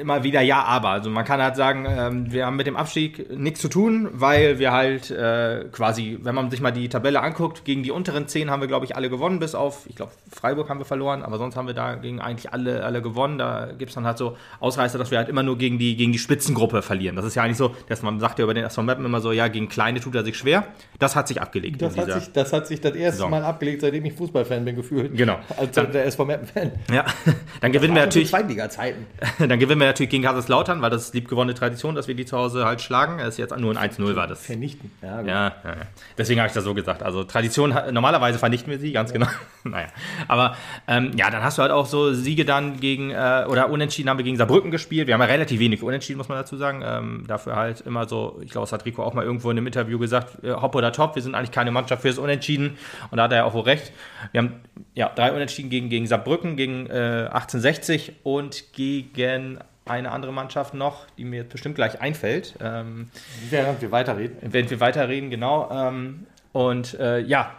immer 0.00 0.24
wieder 0.24 0.40
ja, 0.40 0.62
aber. 0.62 0.90
Also 0.90 1.10
man 1.10 1.24
kann 1.24 1.40
halt 1.40 1.56
sagen, 1.56 1.86
ähm, 1.88 2.32
wir 2.32 2.46
haben 2.46 2.56
mit 2.56 2.66
dem 2.66 2.76
Abstieg 2.76 3.36
nichts 3.36 3.60
zu 3.60 3.68
tun, 3.68 4.08
weil 4.12 4.58
wir 4.58 4.72
halt 4.72 5.10
äh, 5.10 5.64
quasi, 5.72 6.18
wenn 6.22 6.34
man 6.34 6.50
sich 6.50 6.60
mal 6.60 6.70
die 6.70 6.88
Tabelle 6.88 7.20
anguckt, 7.20 7.64
gegen 7.64 7.82
die 7.82 7.90
unteren 7.90 8.28
zehn 8.28 8.50
haben 8.50 8.60
wir, 8.60 8.68
glaube 8.68 8.84
ich, 8.84 8.96
alle 8.96 9.10
gewonnen, 9.10 9.38
bis 9.38 9.54
auf, 9.54 9.86
ich 9.88 9.96
glaube, 9.96 10.12
Freiburg 10.30 10.68
haben 10.68 10.78
wir 10.78 10.84
verloren, 10.84 11.22
aber 11.22 11.38
sonst 11.38 11.56
haben 11.56 11.66
wir 11.66 11.74
da 11.74 11.94
gegen 11.94 12.20
eigentlich 12.20 12.52
alle, 12.52 12.84
alle 12.84 13.02
gewonnen. 13.02 13.38
Da 13.38 13.68
gibt 13.78 13.90
es 13.90 13.94
dann 13.94 14.06
halt 14.06 14.18
so 14.18 14.36
Ausreißer, 14.60 14.98
dass 14.98 15.10
wir 15.10 15.18
halt 15.18 15.28
immer 15.28 15.42
nur 15.42 15.58
gegen 15.58 15.78
die, 15.78 15.96
gegen 15.96 16.12
die 16.12 16.18
Spitzengruppe 16.18 16.82
verlieren. 16.82 17.16
Das 17.16 17.24
ist 17.24 17.34
ja 17.34 17.42
eigentlich 17.42 17.56
so, 17.56 17.74
dass 17.88 18.02
man 18.02 18.20
sagt 18.20 18.38
ja 18.38 18.44
über 18.44 18.54
den 18.54 18.64
SV 18.64 18.82
Mappen 18.82 19.04
immer 19.04 19.20
so, 19.20 19.32
ja, 19.32 19.48
gegen 19.48 19.68
Kleine 19.68 20.00
tut 20.00 20.14
er 20.14 20.24
sich 20.24 20.36
schwer. 20.36 20.64
Das 20.98 21.16
hat 21.16 21.28
sich 21.28 21.40
abgelegt. 21.40 21.82
Das, 21.82 21.96
hat 21.96 22.10
sich, 22.10 22.32
das 22.32 22.52
hat 22.52 22.66
sich 22.66 22.80
das 22.80 22.94
erste 22.94 23.16
Saison. 23.16 23.30
Mal 23.30 23.44
abgelegt, 23.44 23.80
seitdem 23.82 24.04
ich 24.04 24.14
Fußballfan 24.14 24.64
bin, 24.64 24.76
gefühlt. 24.76 25.16
Genau. 25.16 25.38
Als 25.56 25.72
dann, 25.72 25.92
der 25.92 26.06
SV 26.06 26.24
Mappen-Fan. 26.24 26.72
Ja, 26.92 27.04
dann 27.60 27.72
gewinnen 27.72 27.94
wir 27.94 28.02
natürlich. 28.02 28.30
Zweitliga-Zeiten. 28.30 29.06
dann 29.38 29.58
gewinnen 29.58 29.80
wir 29.80 29.85
natürlich 29.86 30.10
gegen 30.10 30.24
Kaiserslautern, 30.24 30.82
weil 30.82 30.90
das 30.90 31.06
ist 31.06 31.14
liebgewonnene 31.14 31.54
Tradition, 31.54 31.94
dass 31.94 32.08
wir 32.08 32.14
die 32.14 32.26
zu 32.26 32.36
Hause 32.36 32.64
halt 32.64 32.80
schlagen. 32.80 33.18
Es 33.18 33.30
ist 33.30 33.38
jetzt 33.38 33.56
nur 33.56 33.76
ein 33.76 33.90
1-0 33.90 34.16
war 34.16 34.26
das. 34.26 34.44
Vernichten. 34.44 34.90
Ja, 35.02 35.20
ja, 35.22 35.46
ja, 35.64 35.76
Deswegen 36.16 36.40
habe 36.40 36.48
ich 36.48 36.54
das 36.54 36.64
so 36.64 36.74
gesagt. 36.74 37.02
Also 37.02 37.24
Tradition, 37.24 37.74
normalerweise 37.92 38.38
vernichten 38.38 38.70
wir 38.70 38.78
sie, 38.78 38.92
ganz 38.92 39.12
genau. 39.12 39.26
naja. 39.64 39.88
Aber 40.28 40.56
ähm, 40.86 41.12
ja, 41.16 41.30
dann 41.30 41.42
hast 41.42 41.58
du 41.58 41.62
halt 41.62 41.72
auch 41.72 41.86
so 41.86 42.12
Siege 42.12 42.44
dann 42.44 42.80
gegen, 42.80 43.10
äh, 43.10 43.44
oder 43.48 43.70
Unentschieden 43.70 44.08
haben 44.08 44.18
wir 44.18 44.24
gegen 44.24 44.36
Saarbrücken 44.36 44.70
gespielt. 44.70 45.06
Wir 45.06 45.14
haben 45.14 45.20
ja 45.20 45.26
relativ 45.26 45.60
wenig 45.60 45.82
Unentschieden, 45.82 46.18
muss 46.18 46.28
man 46.28 46.38
dazu 46.38 46.56
sagen. 46.56 46.82
Ähm, 46.84 47.24
dafür 47.26 47.56
halt 47.56 47.80
immer 47.82 48.08
so, 48.08 48.40
ich 48.42 48.50
glaube, 48.50 48.64
das 48.64 48.72
hat 48.72 48.84
Rico 48.84 49.02
auch 49.02 49.14
mal 49.14 49.24
irgendwo 49.24 49.50
in 49.50 49.56
einem 49.56 49.66
Interview 49.66 49.98
gesagt, 49.98 50.44
äh, 50.44 50.52
hopp 50.52 50.74
oder 50.74 50.92
top, 50.92 51.14
wir 51.14 51.22
sind 51.22 51.34
eigentlich 51.34 51.52
keine 51.52 51.70
Mannschaft 51.70 52.02
fürs 52.02 52.18
Unentschieden. 52.18 52.78
Und 53.10 53.18
da 53.18 53.24
hat 53.24 53.32
er 53.32 53.38
ja 53.38 53.44
auch 53.44 53.54
wohl 53.54 53.62
recht. 53.62 53.92
Wir 54.32 54.42
haben 54.42 54.60
ja 54.94 55.10
drei 55.14 55.32
Unentschieden 55.32 55.70
gegen, 55.70 55.88
gegen 55.88 56.06
Saarbrücken, 56.06 56.56
gegen 56.56 56.86
äh, 56.86 57.28
1860 57.30 58.12
und 58.22 58.72
gegen 58.72 59.58
eine 59.86 60.12
andere 60.12 60.32
Mannschaft 60.32 60.74
noch, 60.74 61.06
die 61.16 61.24
mir 61.24 61.44
bestimmt 61.44 61.76
gleich 61.76 62.00
einfällt. 62.00 62.54
Ähm, 62.60 63.08
während 63.50 63.80
wir 63.80 63.90
weiterreden. 63.90 64.36
Während 64.40 64.70
wir 64.70 64.80
weiterreden, 64.80 65.30
genau. 65.30 65.70
Ähm, 65.70 66.26
und 66.52 66.98
äh, 66.98 67.20
ja, 67.20 67.52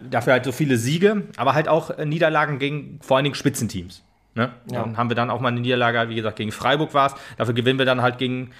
dafür 0.00 0.34
halt 0.34 0.44
so 0.44 0.52
viele 0.52 0.76
Siege, 0.76 1.24
aber 1.36 1.54
halt 1.54 1.68
auch 1.68 1.90
äh, 1.90 2.06
Niederlagen 2.06 2.58
gegen 2.58 3.00
vor 3.02 3.16
allen 3.16 3.24
Dingen 3.24 3.34
Spitzenteams. 3.34 4.02
Ne? 4.34 4.52
Ja. 4.70 4.82
Dann 4.82 4.96
haben 4.96 5.10
wir 5.10 5.16
dann 5.16 5.30
auch 5.30 5.40
mal 5.40 5.48
eine 5.48 5.60
Niederlage, 5.60 6.08
wie 6.08 6.14
gesagt, 6.14 6.36
gegen 6.36 6.52
Freiburg 6.52 6.94
war 6.94 7.08
es. 7.08 7.14
Dafür 7.36 7.54
gewinnen 7.54 7.78
wir 7.78 7.86
dann 7.86 8.02
halt 8.02 8.18
gegen, 8.18 8.50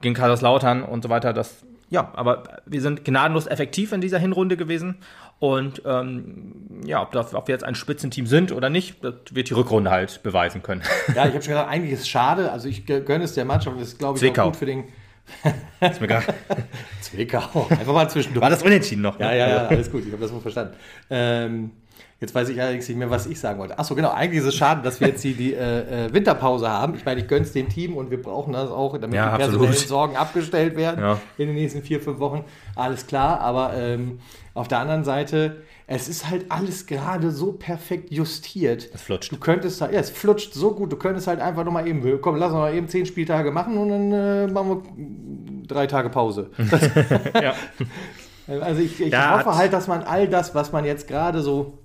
gegen 0.00 0.14
Kaiserslautern 0.14 0.82
und 0.82 1.02
so 1.02 1.08
weiter. 1.08 1.32
Das, 1.32 1.64
ja, 1.90 2.10
aber 2.14 2.44
wir 2.66 2.80
sind 2.80 3.04
gnadenlos 3.04 3.46
effektiv 3.46 3.92
in 3.92 4.00
dieser 4.00 4.18
Hinrunde 4.18 4.56
gewesen. 4.56 4.96
Und 5.44 5.82
ähm, 5.84 6.54
ja, 6.86 7.02
ob, 7.02 7.12
das, 7.12 7.34
ob, 7.34 7.48
wir 7.48 7.54
jetzt 7.54 7.64
ein 7.64 7.74
Spitzenteam 7.74 8.26
sind 8.26 8.50
oder 8.50 8.70
nicht, 8.70 9.04
das 9.04 9.12
wird 9.32 9.50
die 9.50 9.52
Rückrunde 9.52 9.90
halt 9.90 10.22
beweisen 10.22 10.62
können. 10.62 10.80
Ja, 11.08 11.26
ich 11.26 11.34
habe 11.34 11.42
schon 11.42 11.52
gesagt, 11.52 11.68
eigentlich 11.68 11.92
ist 11.92 12.00
es 12.00 12.08
schade. 12.08 12.50
Also 12.50 12.66
ich 12.66 12.86
gönne 12.86 13.24
es 13.24 13.34
der 13.34 13.44
Mannschaft. 13.44 13.78
Das 13.78 13.88
ist, 13.88 13.98
glaube 13.98 14.16
ich, 14.16 14.20
Zwickau. 14.20 14.44
auch 14.44 14.46
gut 14.46 14.56
für 14.56 14.64
den. 14.64 14.84
ist 15.80 16.00
mir 16.00 16.22
Zwickau. 17.02 17.66
Einfach 17.68 17.92
mal 17.92 18.08
zwischendurch. 18.08 18.42
War 18.42 18.48
das 18.48 18.62
unentschieden 18.62 19.02
noch? 19.02 19.18
Ne? 19.18 19.26
Ja, 19.26 19.34
ja, 19.34 19.48
ja, 19.48 19.66
alles 19.66 19.92
gut. 19.92 20.06
Ich 20.06 20.12
habe 20.12 20.22
das 20.22 20.32
wohl 20.32 20.40
verstanden. 20.40 20.76
Ähm, 21.10 21.72
Jetzt 22.24 22.34
weiß 22.34 22.48
ich 22.48 22.58
allerdings 22.58 22.88
nicht 22.88 22.96
mehr, 22.96 23.10
was 23.10 23.26
ich 23.26 23.38
sagen 23.38 23.58
wollte. 23.58 23.78
Achso, 23.78 23.94
genau. 23.94 24.10
Eigentlich 24.10 24.40
ist 24.40 24.46
es 24.46 24.54
schade, 24.54 24.80
dass 24.80 24.98
wir 24.98 25.08
jetzt 25.08 25.20
hier 25.20 25.34
die 25.34 25.52
äh, 25.52 26.06
äh 26.06 26.14
Winterpause 26.14 26.70
haben. 26.70 26.94
Ich 26.94 27.04
meine, 27.04 27.20
ich 27.20 27.28
gönne 27.28 27.44
es 27.44 27.52
dem 27.52 27.68
Team 27.68 27.98
und 27.98 28.10
wir 28.10 28.22
brauchen 28.22 28.54
das 28.54 28.70
auch, 28.70 28.96
damit 28.96 29.14
ja, 29.14 29.32
die 29.32 29.36
personellen 29.36 29.68
absolut. 29.68 29.88
Sorgen 29.88 30.16
abgestellt 30.16 30.74
werden 30.74 31.04
ja. 31.04 31.20
in 31.36 31.48
den 31.48 31.54
nächsten 31.54 31.82
vier, 31.82 32.00
fünf 32.00 32.20
Wochen. 32.20 32.46
Alles 32.76 33.06
klar. 33.06 33.40
Aber 33.40 33.74
ähm, 33.74 34.20
auf 34.54 34.68
der 34.68 34.78
anderen 34.78 35.04
Seite, 35.04 35.64
es 35.86 36.08
ist 36.08 36.30
halt 36.30 36.46
alles 36.48 36.86
gerade 36.86 37.30
so 37.30 37.52
perfekt 37.52 38.10
justiert. 38.10 38.88
Es 38.94 39.02
flutscht. 39.02 39.30
Du 39.30 39.36
könntest 39.36 39.82
halt, 39.82 39.92
ja, 39.92 40.00
es 40.00 40.08
flutscht 40.08 40.54
so 40.54 40.70
gut. 40.70 40.90
Du 40.90 40.96
könntest 40.96 41.26
halt 41.26 41.40
einfach 41.40 41.62
nochmal 41.62 41.86
eben, 41.86 42.22
komm, 42.22 42.36
lass 42.36 42.52
uns 42.52 42.58
mal 42.58 42.74
eben 42.74 42.88
zehn 42.88 43.04
Spieltage 43.04 43.50
machen 43.50 43.76
und 43.76 43.90
dann 43.90 44.12
äh, 44.12 44.46
machen 44.46 44.68
wir 44.70 45.66
drei 45.68 45.86
Tage 45.86 46.08
Pause. 46.08 46.48
ja. 47.42 47.52
Also 48.62 48.80
ich, 48.80 48.98
ich 48.98 49.14
hoffe 49.14 49.56
halt, 49.56 49.74
dass 49.74 49.88
man 49.88 50.04
all 50.04 50.26
das, 50.26 50.54
was 50.54 50.72
man 50.72 50.86
jetzt 50.86 51.06
gerade 51.06 51.42
so 51.42 51.83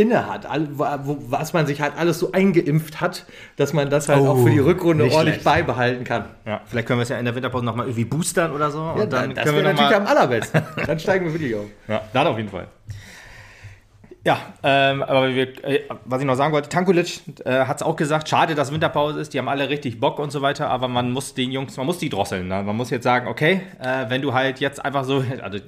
inne 0.00 0.26
hat, 0.26 0.48
was 0.48 1.52
man 1.52 1.66
sich 1.66 1.80
halt 1.80 1.92
alles 1.96 2.18
so 2.18 2.32
eingeimpft 2.32 3.00
hat, 3.00 3.26
dass 3.56 3.72
man 3.72 3.90
das 3.90 4.08
halt 4.08 4.20
oh, 4.20 4.28
auch 4.28 4.42
für 4.42 4.50
die 4.50 4.58
Rückrunde 4.58 5.04
ordentlich 5.04 5.34
schlecht. 5.34 5.44
beibehalten 5.44 6.04
kann. 6.04 6.24
Ja, 6.46 6.60
vielleicht 6.66 6.88
können 6.88 6.98
wir 6.98 7.02
es 7.02 7.08
ja 7.08 7.18
in 7.18 7.24
der 7.24 7.34
Winterpause 7.34 7.64
nochmal 7.64 7.86
irgendwie 7.86 8.04
boostern 8.04 8.52
oder 8.52 8.70
so. 8.70 8.78
Ja, 8.78 8.92
und 8.92 9.12
dann 9.12 9.34
das 9.34 9.46
wäre 9.46 9.62
natürlich 9.62 9.94
am 9.94 10.06
allerbesten. 10.06 10.62
dann 10.86 10.98
steigen 10.98 11.26
wir 11.26 11.32
wirklich 11.32 11.54
auf. 11.54 11.66
Ja, 11.88 12.02
dann 12.12 12.26
auf 12.26 12.36
jeden 12.36 12.48
Fall. 12.48 12.68
Ja, 14.22 14.38
ähm, 14.62 15.02
aber 15.02 15.34
wir, 15.34 15.64
äh, 15.64 15.84
was 16.04 16.20
ich 16.20 16.26
noch 16.26 16.34
sagen 16.34 16.52
wollte, 16.52 16.68
Tankulic 16.68 17.20
äh, 17.46 17.64
hat 17.64 17.78
es 17.78 17.82
auch 17.82 17.96
gesagt, 17.96 18.28
schade, 18.28 18.54
dass 18.54 18.70
Winterpause 18.70 19.18
ist, 19.18 19.32
die 19.32 19.38
haben 19.38 19.48
alle 19.48 19.70
richtig 19.70 19.98
Bock 19.98 20.18
und 20.18 20.30
so 20.30 20.42
weiter, 20.42 20.68
aber 20.68 20.88
man 20.88 21.10
muss 21.10 21.32
den 21.32 21.50
Jungs, 21.50 21.78
man 21.78 21.86
muss 21.86 21.96
die 21.96 22.10
drosseln. 22.10 22.46
Ne? 22.46 22.62
Man 22.62 22.76
muss 22.76 22.90
jetzt 22.90 23.04
sagen, 23.04 23.28
okay, 23.28 23.62
äh, 23.80 24.10
wenn 24.10 24.20
du 24.20 24.34
halt 24.34 24.60
jetzt 24.60 24.84
einfach 24.84 25.04
so, 25.04 25.24
also 25.42 25.58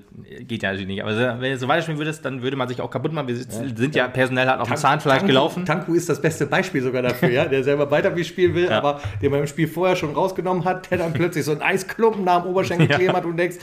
geht 0.41 0.63
ja 0.63 0.69
natürlich 0.71 0.87
nicht, 0.87 1.03
aber 1.03 1.41
wenn 1.41 1.53
du 1.53 1.59
so 1.59 1.67
weiterspielen 1.67 1.99
würdest, 1.99 2.27
dann 2.27 2.43
würde 2.43 2.57
man 2.57 2.69
sich 2.69 2.83
auch 2.83 2.91
kaputt 2.91 3.15
machen. 3.15 3.29
Wir 3.29 3.37
ja. 3.37 3.43
sind 3.75 3.95
ja 3.95 4.07
personell 4.09 4.47
halt 4.47 4.61
auf 4.61 4.69
dem 4.69 4.77
Zahnfleisch 4.77 5.19
Tanku, 5.21 5.29
gelaufen. 5.29 5.65
Tanku 5.65 5.95
ist 5.95 6.11
das 6.11 6.21
beste 6.21 6.45
Beispiel 6.45 6.83
sogar 6.83 7.01
dafür, 7.01 7.31
ja, 7.31 7.47
der 7.47 7.65
selber 7.65 7.91
weiter 7.91 8.15
wie 8.17 8.25
spielen 8.25 8.55
will, 8.55 8.67
ja. 8.67 8.77
aber 8.77 9.01
den 9.23 9.31
man 9.31 9.41
im 9.41 9.47
Spiel 9.47 9.67
vorher 9.67 9.97
schon 9.97 10.13
rausgenommen 10.13 10.67
hat, 10.67 10.91
der 10.91 10.99
dann 10.99 11.15
plötzlich 11.15 11.47
so 11.47 11.53
einen 11.53 11.63
Eisklumpen 11.63 12.25
nach 12.25 12.43
dem 12.43 12.51
Oberschenkel 12.51 12.89
kleben 12.97 13.15
hat 13.15 13.25
und 13.25 13.39
denkst, 13.39 13.57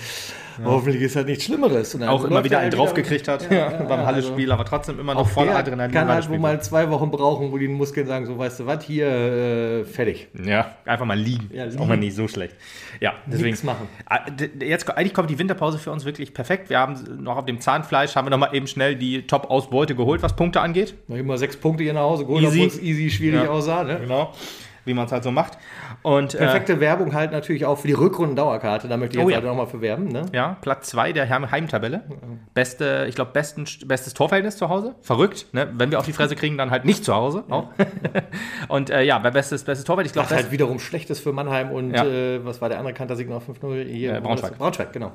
ja. 0.59 0.65
Hoffentlich 0.65 1.01
ist 1.01 1.15
das 1.15 1.25
nichts 1.25 1.45
Schlimmeres. 1.45 1.95
Und 1.95 2.03
auch 2.03 2.23
immer 2.23 2.43
wieder 2.43 2.59
einen 2.59 2.71
draufgekriegt 2.71 3.27
hat 3.27 3.49
ja, 3.51 3.69
beim 3.69 4.05
Halle-Spiel, 4.05 4.51
also 4.51 4.53
aber 4.53 4.65
trotzdem 4.65 4.99
immer 4.99 5.13
noch 5.13 5.27
voll 5.27 5.49
Adrenalin. 5.49 5.91
Kann 5.91 6.07
halt 6.07 6.29
wohl 6.29 6.39
mal 6.39 6.61
zwei 6.61 6.89
Wochen 6.89 7.11
brauchen, 7.11 7.51
wo 7.51 7.57
die 7.57 7.67
Muskeln 7.67 8.07
sagen, 8.07 8.25
so 8.25 8.37
weißt 8.37 8.59
du 8.61 8.65
was, 8.65 8.83
hier 8.83 9.07
äh, 9.07 9.85
fertig. 9.85 10.27
Ja, 10.43 10.75
einfach 10.85 11.05
mal 11.05 11.17
liegen. 11.17 11.49
Ja, 11.53 11.65
ist 11.65 11.79
auch 11.79 11.87
mal 11.87 11.97
nicht 11.97 12.15
so 12.15 12.27
schlecht. 12.27 12.55
Ja, 12.99 13.13
deswegen. 13.25 13.49
Nichts 13.49 13.63
machen. 13.63 13.87
Ah, 14.05 14.19
jetzt, 14.61 14.89
eigentlich 14.89 15.13
kommt 15.13 15.29
die 15.29 15.39
Winterpause 15.39 15.77
für 15.79 15.91
uns 15.91 16.05
wirklich 16.05 16.33
perfekt. 16.33 16.69
Wir 16.69 16.79
haben 16.79 17.23
noch 17.23 17.37
auf 17.37 17.45
dem 17.45 17.59
Zahnfleisch, 17.59 18.15
haben 18.15 18.25
wir 18.25 18.31
noch 18.31 18.37
mal 18.37 18.53
eben 18.53 18.67
schnell 18.67 18.95
die 18.95 19.25
Top-Ausbeute 19.27 19.95
geholt, 19.95 20.21
was 20.21 20.35
Punkte 20.35 20.61
angeht. 20.61 20.95
Noch 21.07 21.17
immer 21.17 21.37
sechs 21.37 21.57
Punkte 21.57 21.83
hier 21.83 21.93
nach 21.93 22.01
Hause 22.01 22.25
geholt, 22.25 22.43
easy. 22.43 22.63
obwohl 22.63 22.67
es 22.67 22.81
easy 22.81 23.09
schwierig 23.09 23.47
aussah. 23.47 23.83
Ne? 23.83 23.99
Genau 24.01 24.33
wie 24.85 24.93
man 24.93 25.05
es 25.05 25.11
halt 25.11 25.23
so 25.23 25.31
macht. 25.31 25.57
Und, 26.01 26.37
Perfekte 26.37 26.73
äh, 26.73 26.79
Werbung 26.79 27.13
halt 27.13 27.31
natürlich 27.31 27.65
auch 27.65 27.77
für 27.77 27.87
die 27.87 27.93
Rückrunden-Dauerkarte. 27.93 28.87
Da 28.87 28.97
möchte 28.97 29.17
ich 29.17 29.19
jetzt 29.19 29.27
oh, 29.27 29.29
ja. 29.29 29.37
halt 29.37 29.45
nochmal 29.45 29.67
für 29.67 29.81
werben. 29.81 30.07
Ne? 30.07 30.25
Ja, 30.33 30.57
Platz 30.61 30.89
2 30.89 31.13
der 31.13 31.29
Heimtabelle. 31.29 32.03
Beste, 32.53 33.05
ich 33.07 33.15
glaube, 33.15 33.31
bestes 33.31 34.13
Torverhältnis 34.13 34.57
zu 34.57 34.69
Hause. 34.69 34.95
Verrückt. 35.01 35.47
Ne? 35.53 35.69
Wenn 35.73 35.91
wir 35.91 35.99
auf 35.99 36.05
die 36.05 36.13
Fresse 36.13 36.35
kriegen, 36.35 36.57
dann 36.57 36.71
halt 36.71 36.85
nicht 36.85 37.03
zu 37.03 37.13
Hause. 37.13 37.43
Ja. 37.47 37.55
Auch. 37.55 37.69
und 38.67 38.89
äh, 38.89 39.03
ja, 39.03 39.19
bestes, 39.19 39.63
bestes 39.63 39.85
Torverhältnis. 39.85 40.11
Ich 40.11 40.13
glaube, 40.13 40.29
halt 40.29 40.51
wiederum 40.51 40.79
schlechtes 40.79 41.19
für 41.19 41.33
Mannheim 41.33 41.71
und 41.71 41.93
ja. 41.93 42.05
äh, 42.05 42.45
was 42.45 42.61
war 42.61 42.69
der 42.69 42.79
andere 42.79 42.93
Kantersieg 42.93 43.29
noch 43.29 43.43
5-0? 43.43 43.85
Hier, 43.85 44.15
äh, 44.15 44.21
Braunschweig. 44.21 44.57
Braunschweig, 44.57 44.93
genau. 44.93 45.11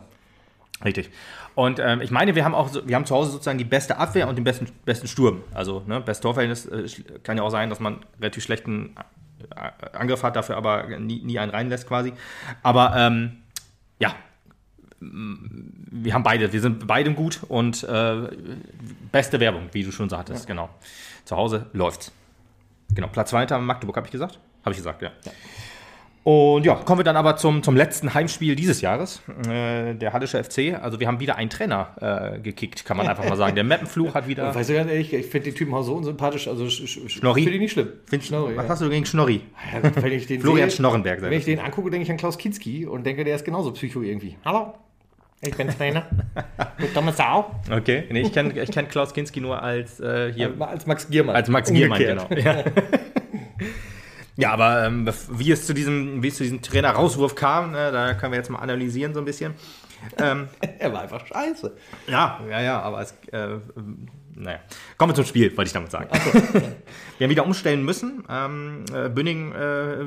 Richtig. 0.84 1.10
Und 1.54 1.78
ähm, 1.78 2.00
ich 2.00 2.10
meine, 2.10 2.34
wir 2.34 2.44
haben 2.44 2.54
auch 2.54 2.70
wir 2.84 2.96
haben 2.96 3.06
zu 3.06 3.14
Hause 3.14 3.30
sozusagen 3.30 3.58
die 3.58 3.64
beste 3.64 3.96
Abwehr 3.96 4.28
und 4.28 4.36
den 4.36 4.44
besten, 4.44 4.66
besten 4.84 5.06
Sturm. 5.06 5.42
Also 5.54 5.82
ne, 5.86 6.00
best 6.00 6.22
Torverhältnis 6.22 6.66
äh, 6.66 6.86
kann 7.22 7.36
ja 7.36 7.42
auch 7.42 7.50
sein, 7.50 7.70
dass 7.70 7.80
man 7.80 8.00
relativ 8.20 8.42
schlechten 8.42 8.94
äh, 8.96 9.02
Angriff 9.92 10.22
hat, 10.22 10.36
dafür 10.36 10.56
aber 10.56 10.98
nie, 10.98 11.22
nie 11.22 11.38
einen 11.38 11.50
reinlässt 11.50 11.86
quasi. 11.86 12.12
Aber 12.62 12.94
ähm, 12.96 13.38
ja, 13.98 14.14
wir 15.00 16.14
haben 16.14 16.22
beide, 16.22 16.52
wir 16.52 16.60
sind 16.60 16.86
beide 16.86 17.12
gut 17.12 17.40
und 17.48 17.84
äh, 17.84 18.28
beste 19.12 19.40
Werbung, 19.40 19.68
wie 19.72 19.82
du 19.82 19.92
schon 19.92 20.08
sagtest, 20.08 20.44
ja. 20.44 20.54
genau. 20.54 20.70
Zu 21.24 21.36
Hause 21.36 21.66
läuft's. 21.72 22.12
Genau, 22.94 23.08
Platz 23.08 23.32
weiter 23.32 23.58
Magdeburg, 23.58 23.96
habe 23.96 24.06
ich 24.06 24.12
gesagt? 24.12 24.38
Habe 24.62 24.72
ich 24.72 24.78
gesagt, 24.78 25.02
ja. 25.02 25.10
ja. 25.24 25.32
Und 26.24 26.64
ja, 26.64 26.74
kommen 26.74 27.00
wir 27.00 27.04
dann 27.04 27.18
aber 27.18 27.36
zum, 27.36 27.62
zum 27.62 27.76
letzten 27.76 28.14
Heimspiel 28.14 28.56
dieses 28.56 28.80
Jahres, 28.80 29.20
äh, 29.46 29.94
der 29.94 30.14
Hallische 30.14 30.42
FC. 30.42 30.74
Also 30.80 30.98
wir 30.98 31.06
haben 31.06 31.20
wieder 31.20 31.36
einen 31.36 31.50
Trainer 31.50 32.34
äh, 32.34 32.40
gekickt, 32.40 32.86
kann 32.86 32.96
man 32.96 33.06
einfach 33.06 33.28
mal 33.28 33.36
sagen. 33.36 33.54
Der 33.54 33.64
Mappenfluch 33.64 34.14
hat 34.14 34.26
wieder... 34.26 34.54
Weißt 34.54 34.70
du 34.70 34.74
ganz 34.74 34.90
ehrlich, 34.90 35.12
ich 35.12 35.26
finde 35.26 35.50
den 35.50 35.54
Typen 35.54 35.74
auch 35.74 35.82
so 35.82 35.94
unsympathisch, 35.94 36.48
also 36.48 36.70
Schnorri. 36.70 37.42
finde 37.42 37.56
ich 37.56 37.60
nicht 37.60 37.72
schlimm. 37.72 37.88
Find, 38.06 38.24
Schnorri, 38.24 38.56
was 38.56 38.64
ja. 38.64 38.70
hast 38.70 38.80
du 38.80 38.88
gegen 38.88 39.04
Schnorri? 39.04 39.42
Ja, 39.70 39.90
wenn 39.96 40.12
ich 40.12 40.26
den 40.26 40.40
Florian 40.40 40.70
sehe, 40.70 40.78
Schnorrenberg. 40.78 41.20
Wenn 41.20 41.34
ich 41.34 41.44
den 41.44 41.58
angucke, 41.58 41.90
denke 41.90 42.04
ich 42.04 42.10
an 42.10 42.16
Klaus 42.16 42.38
Kinski 42.38 42.86
und 42.86 43.04
denke, 43.04 43.22
der 43.22 43.34
ist 43.34 43.44
genauso 43.44 43.72
Psycho 43.72 44.00
irgendwie. 44.00 44.38
Hallo, 44.46 44.72
ich 45.42 45.54
bin 45.54 45.68
Trainer. 45.68 46.06
du 46.78 46.86
dumme 46.94 47.12
Sau. 47.12 47.50
Okay, 47.70 48.04
nee, 48.10 48.22
ich 48.22 48.32
kenne 48.32 48.58
ich 48.58 48.70
kenn 48.70 48.88
Klaus 48.88 49.12
Kinski 49.12 49.42
nur 49.42 49.62
als 49.62 50.00
äh, 50.00 50.32
hier... 50.32 50.54
Als 50.58 50.86
Max 50.86 51.06
Giermann. 51.06 51.36
Als 51.36 51.50
Max 51.50 51.70
Giermann, 51.70 51.98
genau. 51.98 52.26
Ja. 52.30 52.64
Ja, 54.36 54.52
aber 54.52 54.84
ähm, 54.84 55.08
wie, 55.30 55.52
es 55.52 55.66
zu 55.66 55.74
diesem, 55.74 56.22
wie 56.22 56.28
es 56.28 56.36
zu 56.36 56.42
diesem 56.42 56.60
Trainer-Rauswurf 56.60 57.34
kam, 57.34 57.72
ne, 57.72 57.92
da 57.92 58.14
können 58.14 58.32
wir 58.32 58.38
jetzt 58.38 58.50
mal 58.50 58.58
analysieren 58.58 59.14
so 59.14 59.20
ein 59.20 59.24
bisschen. 59.24 59.54
Ähm, 60.18 60.48
er 60.78 60.92
war 60.92 61.02
einfach 61.02 61.24
scheiße. 61.26 61.72
Ja, 62.08 62.40
ja, 62.50 62.60
ja, 62.60 62.80
aber 62.80 63.00
es, 63.00 63.14
äh, 63.32 63.58
naja. 64.36 64.58
Kommen 64.98 65.12
wir 65.12 65.14
zum 65.14 65.24
Spiel, 65.24 65.56
wollte 65.56 65.68
ich 65.68 65.72
damit 65.72 65.90
sagen. 65.90 66.08
So. 66.12 66.32
wir 67.18 67.24
haben 67.24 67.30
wieder 67.30 67.44
umstellen 67.44 67.84
müssen. 67.84 68.24
Ähm, 68.28 68.84
äh, 68.92 69.08
Bünning 69.08 69.52
äh, 69.52 69.98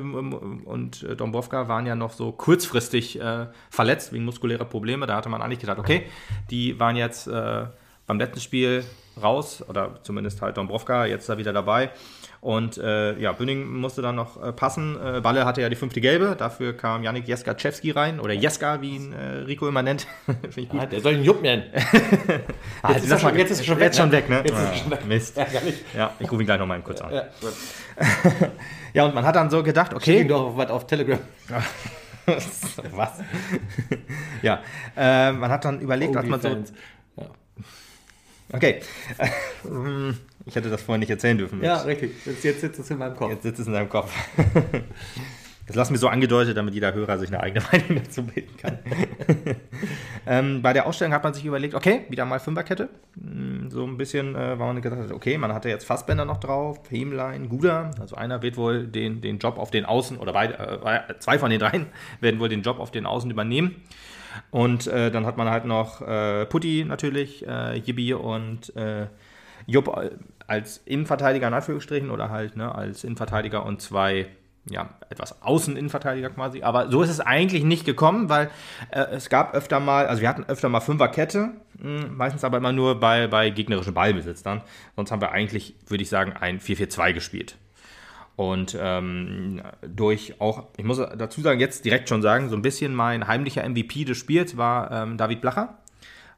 und 0.66 1.04
äh, 1.04 1.16
Dombrovka 1.16 1.68
waren 1.68 1.86
ja 1.86 1.96
noch 1.96 2.12
so 2.12 2.32
kurzfristig 2.32 3.20
äh, 3.20 3.48
verletzt 3.70 4.12
wegen 4.12 4.26
muskulärer 4.26 4.66
Probleme. 4.66 5.08
Da 5.08 5.16
hatte 5.16 5.30
man 5.30 5.42
eigentlich 5.42 5.60
gedacht, 5.60 5.80
okay, 5.80 6.08
die 6.52 6.80
waren 6.80 6.96
jetzt 6.96 7.28
äh, 7.28 7.66
beim 8.06 8.20
letzten 8.20 8.42
Spiel 8.42 8.84
raus, 9.22 9.64
oder 9.68 10.00
zumindest 10.04 10.42
halt 10.42 10.58
Dombrovka, 10.58 11.06
jetzt 11.06 11.28
da 11.30 11.38
wieder 11.38 11.54
dabei. 11.54 11.92
Und 12.40 12.78
äh, 12.78 13.18
ja, 13.20 13.32
Bünning 13.32 13.68
musste 13.68 14.02
dann 14.02 14.16
noch 14.16 14.42
äh, 14.42 14.52
passen. 14.52 14.98
Äh, 15.04 15.22
Balle 15.22 15.46
hatte 15.46 15.62
ja 15.62 15.70
die 15.70 15.76
fünfte 15.76 16.02
Gelbe, 16.02 16.36
dafür 16.38 16.74
kam 16.76 17.04
Janik 17.04 17.28
Jeskaczewski 17.28 17.92
rein, 17.92 18.20
oder 18.20 18.34
Jeska, 18.34 18.82
wie 18.82 18.96
ihn 18.96 19.14
äh, 19.14 19.40
Rico 19.40 19.68
immer 19.68 19.82
nennt. 19.82 20.08
Finde 20.26 20.62
ich 20.62 20.70
gut. 20.70 20.82
Ah, 20.82 20.86
der 20.86 21.02
soll 21.02 21.14
ihn 21.14 21.24
Jupp 21.24 21.42
nennen. 21.42 21.64
ah, 22.84 22.94
jetzt, 22.94 23.06
ist 23.06 23.12
er 23.12 23.20
schon, 23.20 23.36
jetzt 23.36 23.52
ist 23.52 23.60
er 23.60 23.66
schon 23.66 23.80
weg, 23.80 23.96
schon 23.96 24.12
weg, 24.12 24.30
ne? 24.30 24.42
Jetzt 24.46 24.54
ah, 24.54 24.72
ist 24.72 24.80
schon 24.82 24.92
weg. 24.92 25.06
Mist. 25.06 25.38
Ja, 25.96 26.12
ich 26.20 26.32
rufe 26.32 26.44
ihn 26.44 26.46
gleich 26.46 26.60
nochmal 26.60 26.82
kurz 26.82 27.02
an. 27.02 27.14
Ja, 27.14 27.24
ja, 28.94 29.06
und 29.06 29.16
man 29.16 29.26
hat 29.26 29.36
dann 29.36 29.50
so 29.50 29.64
gedacht, 29.64 29.94
okay. 29.94 30.22
Ihm 30.22 30.28
doch 30.28 30.56
was 30.56 30.70
auf 30.70 30.86
Telegram. 30.86 31.20
was? 32.92 33.12
ja, 34.42 34.62
äh, 34.96 35.32
man 35.32 35.50
hat 35.50 35.66
dann 35.66 35.80
überlegt, 35.80 36.14
was 36.14 36.26
man 36.26 36.42
so... 36.42 36.50
Ja. 36.50 37.26
Okay. 38.54 38.82
Ich 40.48 40.56
hätte 40.56 40.70
das 40.70 40.82
vorher 40.82 41.00
nicht 41.00 41.10
erzählen 41.10 41.38
dürfen. 41.38 41.62
Ja, 41.64 41.82
richtig. 41.82 42.12
Jetzt, 42.26 42.44
jetzt 42.44 42.62
sitzt 42.62 42.80
es 42.80 42.90
in 42.90 42.98
meinem 42.98 43.16
Kopf. 43.16 43.32
Jetzt 43.32 43.44
sitzt 43.44 43.60
es 43.60 43.68
in 43.68 43.74
deinem 43.74 43.90
Kopf. 43.90 44.12
Das 45.68 45.76
lassen 45.76 45.94
wir 45.94 46.00
so 46.00 46.08
angedeutet, 46.08 46.56
damit 46.56 46.74
jeder 46.74 46.94
Hörer 46.94 47.18
sich 47.18 47.28
eine 47.28 47.44
eigene 47.44 47.64
Meinung 47.72 48.02
dazu 48.02 48.24
bilden 48.24 48.56
kann. 48.56 48.80
ähm, 50.26 50.62
bei 50.62 50.72
der 50.72 50.88
Ausstellung 50.88 51.14
hat 51.14 51.26
man 51.26 51.34
sich 51.34 51.44
überlegt, 51.44 51.76
okay, 51.76 52.06
wieder 52.08 52.24
mal 52.24 52.40
Fünferkette. 52.40 52.88
Hm, 53.22 53.70
so 53.70 53.86
ein 53.86 53.98
bisschen, 53.98 54.34
äh, 54.34 54.58
weil 54.58 54.74
man 54.74 54.82
gedacht 54.82 55.02
hat, 55.02 55.12
okay, 55.12 55.38
man 55.38 55.54
hatte 55.54 55.68
jetzt 55.68 55.84
Fassbänder 55.86 56.24
noch 56.24 56.40
drauf, 56.40 56.80
Hemlein, 56.90 57.50
Guder. 57.50 57.92
Also 58.00 58.16
einer 58.16 58.42
wird 58.42 58.56
wohl 58.56 58.88
den, 58.88 59.20
den 59.20 59.40
Job 59.40 59.58
auf 59.58 59.70
den 59.70 59.84
Außen, 59.84 60.18
oder 60.18 60.32
beide, 60.32 60.58
äh, 60.58 61.20
zwei 61.20 61.38
von 61.38 61.50
den 61.50 61.60
dreien 61.60 61.88
werden 62.22 62.40
wohl 62.40 62.48
den 62.48 62.62
Job 62.62 62.80
auf 62.80 62.92
den 62.92 63.06
Außen 63.06 63.30
übernehmen. 63.30 63.76
Und 64.52 64.88
äh, 64.88 65.12
dann 65.12 65.26
hat 65.26 65.36
man 65.36 65.50
halt 65.50 65.66
noch 65.66 66.02
äh, 66.02 66.46
Putti 66.46 66.86
natürlich, 66.88 67.46
äh, 67.46 67.78
Yibi 67.78 68.14
und 68.14 68.74
äh, 68.78 69.08
Jupp 69.66 69.90
als 70.48 70.78
Innenverteidiger 70.86 71.48
in 71.48 71.54
Anführungsstrichen 71.54 72.10
oder 72.10 72.30
halt 72.30 72.56
ne, 72.56 72.74
als 72.74 73.04
Innenverteidiger 73.04 73.66
und 73.66 73.82
zwei 73.82 74.28
ja, 74.70 74.90
etwas 75.10 75.42
Außeninnenverteidiger 75.42 76.30
quasi. 76.30 76.62
Aber 76.64 76.90
so 76.90 77.02
ist 77.02 77.10
es 77.10 77.20
eigentlich 77.20 77.64
nicht 77.64 77.86
gekommen, 77.86 78.30
weil 78.30 78.50
äh, 78.92 79.06
es 79.12 79.30
gab 79.30 79.54
öfter 79.54 79.80
mal, 79.80 80.08
also 80.08 80.22
wir 80.22 80.30
hatten 80.30 80.44
öfter 80.46 80.70
mal 80.70 80.80
Fünferkette, 80.80 81.52
mh, 81.80 82.02
hm, 82.02 82.18
meistens 82.18 82.44
aber 82.44 82.58
immer 82.58 82.72
nur 82.72 83.00
bei, 83.00 83.28
bei 83.28 83.50
gegnerischem 83.50 83.94
Ballbesitz 83.94 84.44
dann. 84.44 84.62
Sonst 84.96 85.12
haben 85.12 85.22
wir 85.22 85.32
eigentlich, 85.32 85.76
würde 85.88 86.04
ich 86.04 86.10
sagen, 86.10 86.34
ein 86.34 86.60
4-4-2 86.60 87.14
gespielt. 87.14 87.58
Und 88.36 88.78
ähm, 88.80 89.62
durch 89.82 90.40
auch, 90.40 90.66
ich 90.78 90.86
muss 90.86 90.98
dazu 90.98 91.42
sagen, 91.42 91.60
jetzt 91.60 91.86
direkt 91.86 92.08
schon 92.08 92.22
sagen, 92.22 92.50
so 92.50 92.56
ein 92.56 92.62
bisschen 92.62 92.94
mein 92.94 93.28
heimlicher 93.28 93.68
MVP 93.68 94.06
des 94.06 94.18
Spiels 94.18 94.58
war 94.58 94.92
ähm, 94.92 95.18
David 95.18 95.42
Blacher 95.42 95.80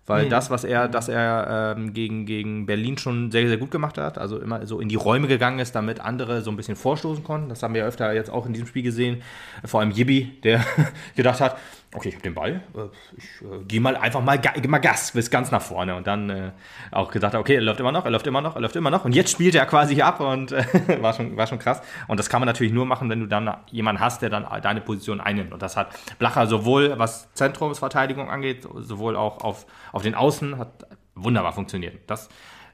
weil 0.10 0.26
mhm. 0.26 0.30
das, 0.32 0.50
was 0.50 0.64
er, 0.64 0.88
dass 0.88 1.08
er 1.08 1.76
ähm, 1.78 1.94
gegen, 1.94 2.26
gegen 2.26 2.66
Berlin 2.66 2.98
schon 2.98 3.30
sehr, 3.30 3.48
sehr 3.48 3.58
gut 3.58 3.70
gemacht 3.70 4.00
hat, 4.00 4.18
also 4.18 4.40
immer 4.40 4.66
so 4.66 4.80
in 4.80 4.90
die 4.90 4.96
Räume 4.96 5.28
gegangen 5.28 5.60
ist, 5.60 5.76
damit 5.76 6.02
andere 6.02 6.42
so 6.42 6.50
ein 6.50 6.58
bisschen 6.58 6.76
vorstoßen 6.76 7.24
konnten. 7.24 7.48
Das 7.48 7.62
haben 7.62 7.76
wir 7.76 7.86
öfter 7.86 8.12
jetzt 8.12 8.32
auch 8.32 8.48
in 8.48 8.54
diesem 8.54 8.68
Spiel 8.68 8.82
gesehen. 8.82 9.22
Vor 9.64 9.82
allem 9.82 9.92
Yibi, 9.92 10.40
der 10.44 10.66
gedacht 11.16 11.40
hat, 11.42 11.58
okay, 11.94 12.10
ich 12.10 12.16
habe 12.16 12.24
den 12.24 12.36
Ball, 12.36 12.62
äh, 12.76 12.82
ich 13.18 13.42
äh, 13.42 13.64
gehe 13.68 13.82
mal 13.82 13.96
einfach 13.96 14.22
mal, 14.22 14.40
mal 14.68 14.78
Gas 14.78 15.12
bis 15.12 15.32
ganz 15.32 15.52
nach 15.52 15.62
vorne 15.62 15.96
und 15.96 16.06
dann 16.06 16.30
äh, 16.30 16.52
auch 16.92 17.10
gesagt, 17.12 17.36
okay, 17.36 17.56
er 17.56 17.62
läuft 17.62 17.80
immer 17.80 17.92
noch, 17.92 18.06
er 18.06 18.12
läuft 18.12 18.28
immer 18.28 18.42
noch, 18.42 18.56
er 18.56 18.62
läuft 18.62 18.76
immer 18.76 18.92
noch 18.92 19.06
und 19.06 19.16
jetzt 19.16 19.32
spielt 19.32 19.56
er 19.56 19.66
quasi 19.66 20.02
ab 20.02 20.20
und 20.20 20.52
äh, 20.52 20.64
war, 21.02 21.14
schon, 21.14 21.36
war 21.36 21.48
schon 21.48 21.60
krass. 21.60 21.82
Und 22.08 22.20
das 22.20 22.30
kann 22.30 22.42
man 22.42 22.48
natürlich 22.48 22.74
nur 22.74 22.86
machen, 22.86 23.10
wenn 23.10 23.22
du 23.22 23.26
dann 23.26 23.52
jemanden 23.72 24.02
hast, 24.02 24.22
der 24.22 24.30
dann 24.30 24.46
deine 24.62 24.82
Position 24.82 25.20
einnimmt. 25.20 25.52
Und 25.52 25.62
das 25.62 25.76
hat 25.76 25.90
Blacher 26.20 26.48
sowohl, 26.48 26.98
was 26.98 27.34
Zentrumsverteidigung 27.34 28.30
angeht, 28.30 28.68
sowohl 28.78 29.16
auch 29.16 29.42
auf, 29.44 29.66
auf 29.92 30.04
den 30.04 30.16
Außen, 30.16 30.58
hat 30.58 30.86
wunderbar 31.16 31.54
funktioniert. 31.54 31.98
Das 32.08 32.30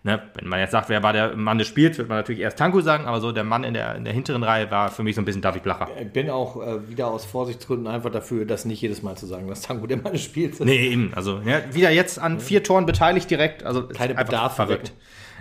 Ne, 0.06 0.22
wenn 0.36 0.48
man 0.48 0.60
jetzt 0.60 0.70
sagt, 0.70 0.88
wer 0.90 1.02
war 1.02 1.14
der 1.14 1.36
Mann 1.36 1.58
des 1.58 1.66
Spiels, 1.66 1.98
wird 1.98 2.10
man 2.10 2.20
natürlich 2.20 2.42
erst 2.42 2.60
Tanko 2.60 2.80
sagen, 2.82 3.06
aber 3.06 3.20
so 3.20 3.32
der 3.32 3.44
Mann 3.44 3.64
in 3.64 3.74
der, 3.74 3.96
in 3.96 4.04
der 4.04 4.14
hinteren 4.14 4.44
Reihe 4.44 4.70
war 4.70 4.92
für 4.92 5.02
mich 5.02 5.16
so 5.16 5.22
ein 5.24 5.26
bisschen 5.26 5.42
David 5.42 5.64
Blacher. 5.64 5.90
Ich 6.00 6.12
bin 6.12 6.30
auch 6.30 6.62
äh, 6.62 6.88
wieder 6.88 7.08
aus 7.08 7.26
Vorsichtsgründen 7.26 7.88
einfach 7.88 8.12
dafür, 8.12 8.46
das 8.46 8.66
nicht 8.66 8.80
jedes 8.80 9.02
Mal 9.02 9.18
zu 9.18 9.26
sagen, 9.26 9.48
dass 9.48 9.64
Tanko 9.64 9.88
der 9.88 9.98
Mann 9.98 10.12
des 10.12 10.22
Spiels 10.22 10.60
ist. 10.60 10.66
Nee, 10.66 10.90
eben. 10.90 11.12
Also 11.16 11.42
ja, 11.44 11.74
wieder 11.74 11.90
jetzt 11.90 12.20
an 12.20 12.40
vier 12.40 12.62
Toren 12.62 12.86
beteiligt 12.86 13.32
direkt. 13.32 13.64
Also 13.64 13.88
Keine 13.88 14.14
Bedarf 14.14 14.58
verrückt. 14.58 14.94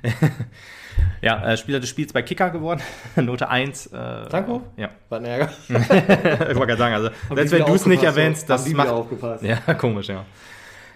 ja, 1.20 1.46
äh, 1.46 1.58
Spieler 1.58 1.80
des 1.80 1.90
Spiels 1.90 2.14
bei 2.14 2.22
Kicker 2.22 2.48
geworden. 2.48 2.80
Note 3.16 3.50
1. 3.50 3.88
Äh, 3.88 4.28
Tanko? 4.30 4.62
Ja. 4.78 4.88
War 5.10 5.18
ein 5.18 5.26
Ärger. 5.26 5.50
ich 5.68 5.74
wollte 5.74 6.54
gerade 6.54 6.76
sagen, 6.78 6.94
also, 6.94 7.10
selbst 7.34 7.52
wenn 7.52 7.66
du 7.66 7.74
es 7.74 7.84
nicht 7.84 8.02
erwähnst, 8.02 8.48
das 8.48 8.66
macht. 8.70 8.88
Aufgepasst. 8.88 9.44
Ja, 9.44 9.56
komisch, 9.74 10.08
ja. 10.08 10.24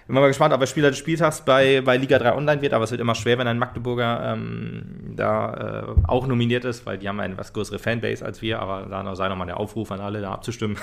Bin 0.09 0.15
mal 0.15 0.27
gespannt, 0.27 0.55
ob 0.55 0.61
er 0.61 0.65
Spieler 0.65 0.89
des 0.89 0.97
Spieltags 0.97 1.41
bei, 1.41 1.81
bei 1.81 1.95
Liga 1.95 2.17
3 2.17 2.33
online 2.33 2.63
wird, 2.63 2.73
aber 2.73 2.83
es 2.83 2.89
wird 2.89 2.99
immer 2.99 3.13
schwer, 3.13 3.37
wenn 3.37 3.47
ein 3.47 3.59
Magdeburger 3.59 4.33
ähm, 4.33 5.13
da 5.15 5.83
äh, 5.83 6.07
auch 6.07 6.25
nominiert 6.25 6.65
ist, 6.65 6.83
weil 6.87 6.97
die 6.97 7.07
haben 7.07 7.19
eine 7.19 7.33
etwas 7.33 7.53
größere 7.53 7.77
Fanbase 7.77 8.25
als 8.25 8.41
wir, 8.41 8.59
aber 8.59 8.87
da 8.89 9.15
sei 9.15 9.29
nochmal 9.29 9.45
der 9.45 9.59
Aufruf 9.59 9.91
an 9.91 9.99
alle, 9.99 10.19
da 10.19 10.31
abzustimmen. 10.31 10.77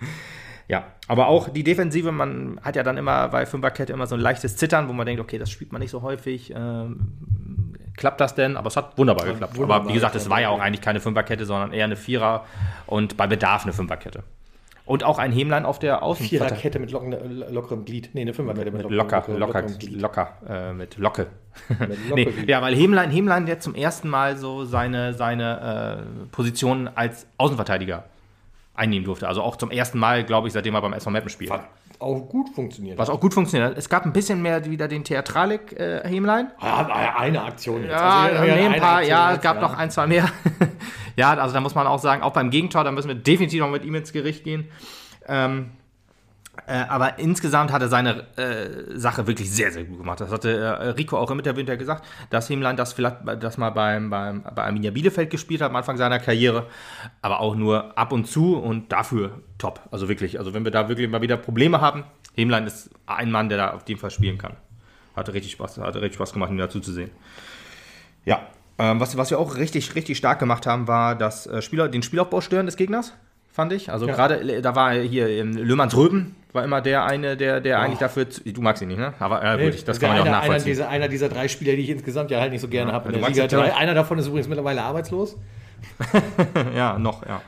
ja, 0.68 0.84
aber 1.06 1.28
auch 1.28 1.48
die 1.48 1.64
Defensive, 1.64 2.12
man 2.12 2.60
hat 2.62 2.76
ja 2.76 2.82
dann 2.82 2.98
immer 2.98 3.28
bei 3.28 3.46
Fünferkette 3.46 3.94
immer 3.94 4.06
so 4.06 4.16
ein 4.16 4.20
leichtes 4.20 4.58
Zittern, 4.58 4.86
wo 4.90 4.92
man 4.92 5.06
denkt, 5.06 5.22
okay, 5.22 5.38
das 5.38 5.50
spielt 5.50 5.72
man 5.72 5.80
nicht 5.80 5.90
so 5.90 6.02
häufig. 6.02 6.52
Ähm, 6.54 7.14
klappt 7.96 8.20
das 8.20 8.34
denn? 8.34 8.58
Aber 8.58 8.66
es 8.66 8.76
hat 8.76 8.98
wunderbar 8.98 9.24
geklappt. 9.24 9.56
Wunderbar 9.56 9.80
aber 9.80 9.88
wie 9.88 9.94
gesagt, 9.94 10.14
es 10.14 10.28
war 10.28 10.42
ja 10.42 10.50
auch 10.50 10.60
eigentlich 10.60 10.82
keine 10.82 11.00
Fünferkette, 11.00 11.46
sondern 11.46 11.72
eher 11.72 11.86
eine 11.86 11.96
Vierer 11.96 12.44
und 12.84 13.16
bei 13.16 13.26
Bedarf 13.26 13.62
eine 13.62 13.72
Fünferkette. 13.72 14.24
Und 14.88 15.04
auch 15.04 15.18
ein 15.18 15.32
Hämlein 15.32 15.66
auf 15.66 15.78
der 15.78 16.02
Außen. 16.02 16.24
Viererkette 16.24 16.78
mit 16.78 16.90
locken, 16.90 17.12
lockerem 17.50 17.84
Glied. 17.84 18.08
Nee, 18.14 18.22
eine 18.22 18.32
Fünferkette 18.32 18.70
mit, 18.70 18.84
mit 18.84 18.90
locker, 18.90 19.22
locker, 19.28 19.66
locker, 19.66 19.88
locker, 19.90 20.38
äh, 20.48 20.72
mit 20.72 20.96
Locke. 20.96 21.26
mit 21.78 21.98
nee, 22.14 22.28
ja, 22.46 22.62
weil 22.62 22.74
Hämlein, 22.74 23.10
Hämlein 23.10 23.44
der 23.44 23.60
zum 23.60 23.74
ersten 23.74 24.08
Mal 24.08 24.38
so 24.38 24.64
seine, 24.64 25.12
seine 25.12 26.00
äh, 26.24 26.26
Position 26.28 26.88
als 26.88 27.26
Außenverteidiger 27.36 28.04
einnehmen 28.72 29.04
durfte. 29.04 29.28
Also 29.28 29.42
auch 29.42 29.56
zum 29.56 29.70
ersten 29.70 29.98
Mal, 29.98 30.24
glaube 30.24 30.48
ich, 30.48 30.54
seitdem 30.54 30.74
er 30.74 30.80
beim 30.80 30.94
SV 30.94 31.10
Meppen 31.10 31.28
spielt. 31.28 31.52
Auch 32.00 32.28
gut 32.28 32.50
funktioniert. 32.50 32.96
Was 32.96 33.10
auch 33.10 33.18
gut 33.18 33.34
funktioniert. 33.34 33.76
Es 33.76 33.88
gab 33.88 34.04
ein 34.04 34.12
bisschen 34.12 34.40
mehr 34.40 34.64
wieder 34.64 34.86
den 34.86 35.02
Theatralik-Hämlein. 35.02 36.46
Äh, 36.60 36.64
ja, 36.64 37.16
eine 37.18 37.42
Aktion 37.42 37.82
jetzt. 37.82 37.90
Ja, 37.90 38.20
also, 38.20 38.42
nee, 38.42 38.66
ein 38.66 38.80
paar, 38.80 39.02
ja, 39.02 39.32
es 39.32 39.40
gab 39.40 39.56
ja. 39.56 39.62
noch 39.62 39.76
ein, 39.76 39.90
zwei 39.90 40.06
mehr. 40.06 40.28
ja, 41.16 41.34
also 41.34 41.52
da 41.52 41.60
muss 41.60 41.74
man 41.74 41.88
auch 41.88 41.98
sagen, 41.98 42.22
auch 42.22 42.32
beim 42.32 42.50
Gegentor, 42.50 42.84
da 42.84 42.92
müssen 42.92 43.08
wir 43.08 43.16
definitiv 43.16 43.60
noch 43.60 43.70
mit 43.70 43.84
ihm 43.84 43.96
ins 43.96 44.12
Gericht 44.12 44.44
gehen. 44.44 44.68
Ähm, 45.26 45.70
Äh, 46.66 46.84
aber 46.88 47.18
insgesamt 47.18 47.72
hat 47.72 47.82
er 47.82 47.88
seine 47.88 48.26
äh, 48.36 48.98
Sache 48.98 49.26
wirklich 49.26 49.50
sehr, 49.50 49.70
sehr 49.70 49.84
gut 49.84 49.98
gemacht. 49.98 50.20
Das 50.20 50.30
hatte 50.30 50.50
äh, 50.50 50.88
Rico 50.90 51.16
auch 51.16 51.30
im 51.30 51.38
Interview 51.38 51.64
gesagt, 51.76 52.04
dass 52.30 52.48
Hemlein 52.50 52.76
das 52.76 52.92
vielleicht 52.92 53.18
das 53.40 53.58
mal 53.58 53.70
beim, 53.70 54.10
beim, 54.10 54.42
bei 54.42 54.64
Arminia 54.64 54.90
Bielefeld 54.90 55.30
gespielt 55.30 55.60
hat 55.60 55.70
am 55.70 55.76
Anfang 55.76 55.96
seiner 55.96 56.18
Karriere, 56.18 56.66
aber 57.22 57.40
auch 57.40 57.54
nur 57.54 57.96
ab 57.96 58.12
und 58.12 58.26
zu 58.26 58.56
und 58.56 58.92
dafür 58.92 59.40
top. 59.58 59.80
Also 59.90 60.08
wirklich, 60.08 60.38
also 60.38 60.54
wenn 60.54 60.64
wir 60.64 60.70
da 60.70 60.88
wirklich 60.88 61.08
mal 61.08 61.22
wieder 61.22 61.36
Probleme 61.36 61.80
haben, 61.80 62.04
Hemlein 62.34 62.66
ist 62.66 62.90
ein 63.06 63.30
Mann, 63.30 63.48
der 63.48 63.58
da 63.58 63.70
auf 63.72 63.82
jeden 63.86 64.00
Fall 64.00 64.10
spielen 64.10 64.38
kann. 64.38 64.56
Hatte 65.16 65.34
richtig 65.34 65.52
Spaß, 65.52 65.78
hatte 65.78 66.00
richtig 66.00 66.14
Spaß 66.14 66.32
gemacht, 66.32 66.50
ihm 66.50 66.58
dazu 66.58 66.80
zu 66.80 66.92
sehen. 66.92 67.10
Ja, 68.24 68.46
ähm, 68.78 69.00
was, 69.00 69.16
was 69.16 69.30
wir 69.30 69.38
auch 69.38 69.56
richtig, 69.56 69.94
richtig 69.94 70.18
stark 70.18 70.38
gemacht 70.38 70.66
haben, 70.66 70.86
war 70.86 71.16
das 71.16 71.46
äh, 71.46 71.62
Spieler, 71.62 71.88
den 71.88 72.02
Spielaufbau 72.02 72.40
stören 72.40 72.66
des 72.66 72.76
Gegners 72.76 73.12
fand 73.58 73.72
ich. 73.72 73.90
Also 73.90 74.06
Ja. 74.06 74.14
gerade, 74.14 74.36
äh, 74.40 74.62
da 74.62 74.76
war 74.76 74.92
hier 74.94 75.28
ähm, 75.28 75.56
Löhmanns 75.56 75.96
Röben, 75.96 76.36
war 76.52 76.62
immer 76.62 76.80
der 76.80 77.04
eine, 77.04 77.36
der, 77.36 77.60
der 77.60 77.80
eigentlich 77.80 77.98
dafür, 77.98 78.30
zu- 78.30 78.40
du 78.44 78.62
magst 78.62 78.80
ihn 78.82 78.86
nicht, 78.88 78.98
ne? 79.00 79.14
Aber 79.18 79.42
äh, 79.42 79.64
gut, 79.64 79.88
das 79.88 79.98
kann 79.98 80.10
man 80.10 80.16
ja 80.18 80.22
auch 80.22 80.26
einer, 80.26 80.36
einer, 80.36 80.46
nachvollziehen. 80.46 80.70
dieser, 80.70 80.88
einer 80.88 81.08
dieser 81.08 81.28
drei 81.28 81.48
Spieler, 81.48 81.74
die 81.74 81.82
ich 81.82 81.90
insgesamt 81.90 82.30
ja 82.30 82.40
halt 82.40 82.52
nicht 82.52 82.60
so 82.60 82.68
gerne 82.68 82.92
habe. 82.92 83.06
in 83.06 83.14
du 83.14 83.18
der 83.18 83.22
magst 83.22 83.34
Liga 83.34 83.46
den 83.48 83.50
Terror. 83.50 83.64
3. 83.66 83.74
Einer 83.76 83.94
davon 83.94 84.16
ist 84.18 84.28
übrigens 84.28 84.46
mittlerweile 84.46 84.80
arbeitslos. 84.82 85.36
ja, 86.76 86.98
noch, 87.00 87.26
ja. 87.26 87.42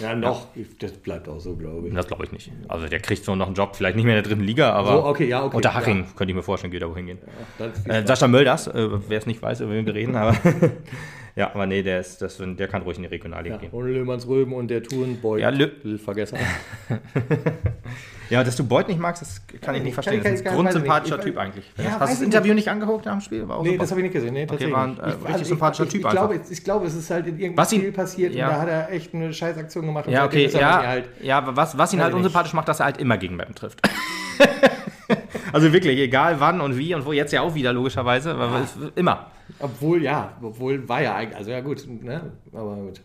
Ja, 0.00 0.14
noch. 0.14 0.48
Das 0.80 0.92
bleibt 0.92 1.28
auch 1.28 1.38
so, 1.40 1.56
glaube 1.56 1.88
ich. 1.88 1.94
Das 1.94 2.06
glaube 2.08 2.24
ich 2.24 2.32
nicht. 2.32 2.50
Also 2.68 2.86
der 2.88 2.98
kriegt 3.00 3.24
so 3.24 3.34
noch 3.36 3.46
einen 3.46 3.54
Job, 3.54 3.74
vielleicht 3.76 3.96
nicht 3.96 4.04
mehr 4.04 4.16
in 4.18 4.22
der 4.22 4.28
dritten 4.28 4.44
Liga, 4.44 4.72
aber 4.72 4.88
So, 4.92 5.04
okay, 5.06 5.26
ja, 5.28 5.44
okay, 5.44 5.56
unter 5.56 5.68
ja. 5.70 5.74
Haching 5.76 6.04
könnte 6.16 6.32
ich 6.32 6.36
mir 6.36 6.42
vorstellen, 6.42 6.72
geht 6.72 6.82
er 6.82 6.90
wohin 6.90 7.06
gehen. 7.06 7.18
Viel 7.84 7.90
Äh. 7.92 8.06
Sascha 8.06 8.26
Mölders, 8.28 8.66
äh, 8.66 8.88
wer 9.08 9.18
es 9.18 9.26
nicht 9.26 9.40
weiß, 9.40 9.60
über 9.60 9.72
wen 9.72 9.86
wir 9.86 9.94
reden, 9.94 10.16
aber 10.16 10.34
ja, 11.36 11.50
aber 11.52 11.66
nee, 11.66 11.82
der 11.82 12.00
ist, 12.00 12.22
das, 12.22 12.38
der 12.40 12.68
kann 12.68 12.82
ruhig 12.82 12.96
in 12.96 13.02
die 13.02 13.08
Regionalliga 13.08 13.56
ja, 13.56 13.60
gehen. 13.60 13.70
und 13.70 13.86
Löhmanns 13.88 14.26
Röben 14.28 14.52
und 14.52 14.68
der 14.68 14.82
Tourenboy. 14.82 15.40
Ja, 15.40 15.48
Lö- 15.50 15.98
Vergessen. 15.98 16.38
Ja, 18.30 18.42
dass 18.42 18.56
du 18.56 18.64
Beuth 18.66 18.88
nicht 18.88 18.98
magst, 18.98 19.20
das 19.20 19.42
kann 19.60 19.74
ich 19.74 19.82
nicht 19.82 19.92
verstehen. 19.92 20.22
kann- 20.22 20.32
das 20.32 20.40
ist 20.40 20.46
ein 20.46 20.52
kann- 20.52 20.54
grundsympathischer 20.56 21.16
Typ 21.20 21.34
nicht. 21.34 21.38
eigentlich. 21.38 21.70
Ja, 21.76 21.84
Hast 22.00 22.00
du 22.00 22.06
das 22.06 22.20
Interview 22.22 22.54
nicht 22.54 22.68
angeguckt 22.68 23.04
nach 23.04 23.12
dem 23.12 23.20
Spiel? 23.20 23.46
War 23.46 23.62
Nee, 23.62 23.68
super. 23.72 23.80
das 23.80 23.90
habe 23.90 24.00
ich 24.00 24.04
nicht 24.04 24.12
gesehen. 24.14 24.32
Nee, 24.32 24.46
tatsächlich. 24.46 24.74
war 24.74 24.86
ein, 24.86 24.98
äh, 24.98 25.10
Ich- 25.22 25.28
richtig 25.28 25.46
sympathischer 25.48 25.84
ich, 25.84 25.90
Typ 25.90 26.04
ich, 26.04 26.10
glaube, 26.10 26.32
einfach. 26.34 26.46
ich, 26.46 26.58
ich 26.58 26.64
glaube, 26.64 26.86
es 26.86 26.94
ist 26.94 27.10
halt 27.10 27.26
in 27.26 27.34
irgendeinem 27.34 27.58
Was 27.58 27.72
ihn- 27.74 27.80
Spiel 27.80 27.92
passiert 27.92 28.34
ja. 28.34 28.46
und 28.48 28.54
da 28.54 28.60
hat 28.62 28.68
er 28.68 28.92
echt 28.92 29.14
eine 29.14 29.30
Scheißaktion 29.32 29.84
gemacht. 29.84 30.08
Ja, 30.08 30.24
okay, 30.24 30.46
ja, 30.46 30.58
mir 30.80 30.86
halt, 30.88 31.04
ja, 31.20 31.36
aber 31.38 31.54
was, 31.54 31.76
was 31.76 31.92
ihn 31.92 32.00
halt 32.00 32.14
nicht. 32.14 32.16
unsympathisch 32.24 32.54
macht, 32.54 32.66
dass 32.66 32.80
er 32.80 32.86
halt 32.86 32.96
immer 32.96 33.18
gegen 33.18 33.36
Mappen 33.36 33.54
trifft. 33.54 33.82
also 35.52 35.72
wirklich, 35.72 35.98
egal 35.98 36.40
wann 36.40 36.60
und 36.60 36.76
wie 36.78 36.94
und 36.94 37.04
wo, 37.04 37.12
jetzt 37.12 37.32
ja 37.32 37.42
auch 37.42 37.54
wieder 37.54 37.72
logischerweise, 37.72 38.36
es, 38.62 38.76
immer. 38.96 39.26
obwohl, 39.58 40.02
ja, 40.02 40.36
obwohl 40.42 40.88
war 40.88 41.02
ja 41.02 41.14
eigentlich, 41.14 41.36
also 41.36 41.50
ja 41.50 41.60
gut, 41.60 41.86
ne? 42.02 42.32
aber 42.52 42.76
gut. 42.76 43.00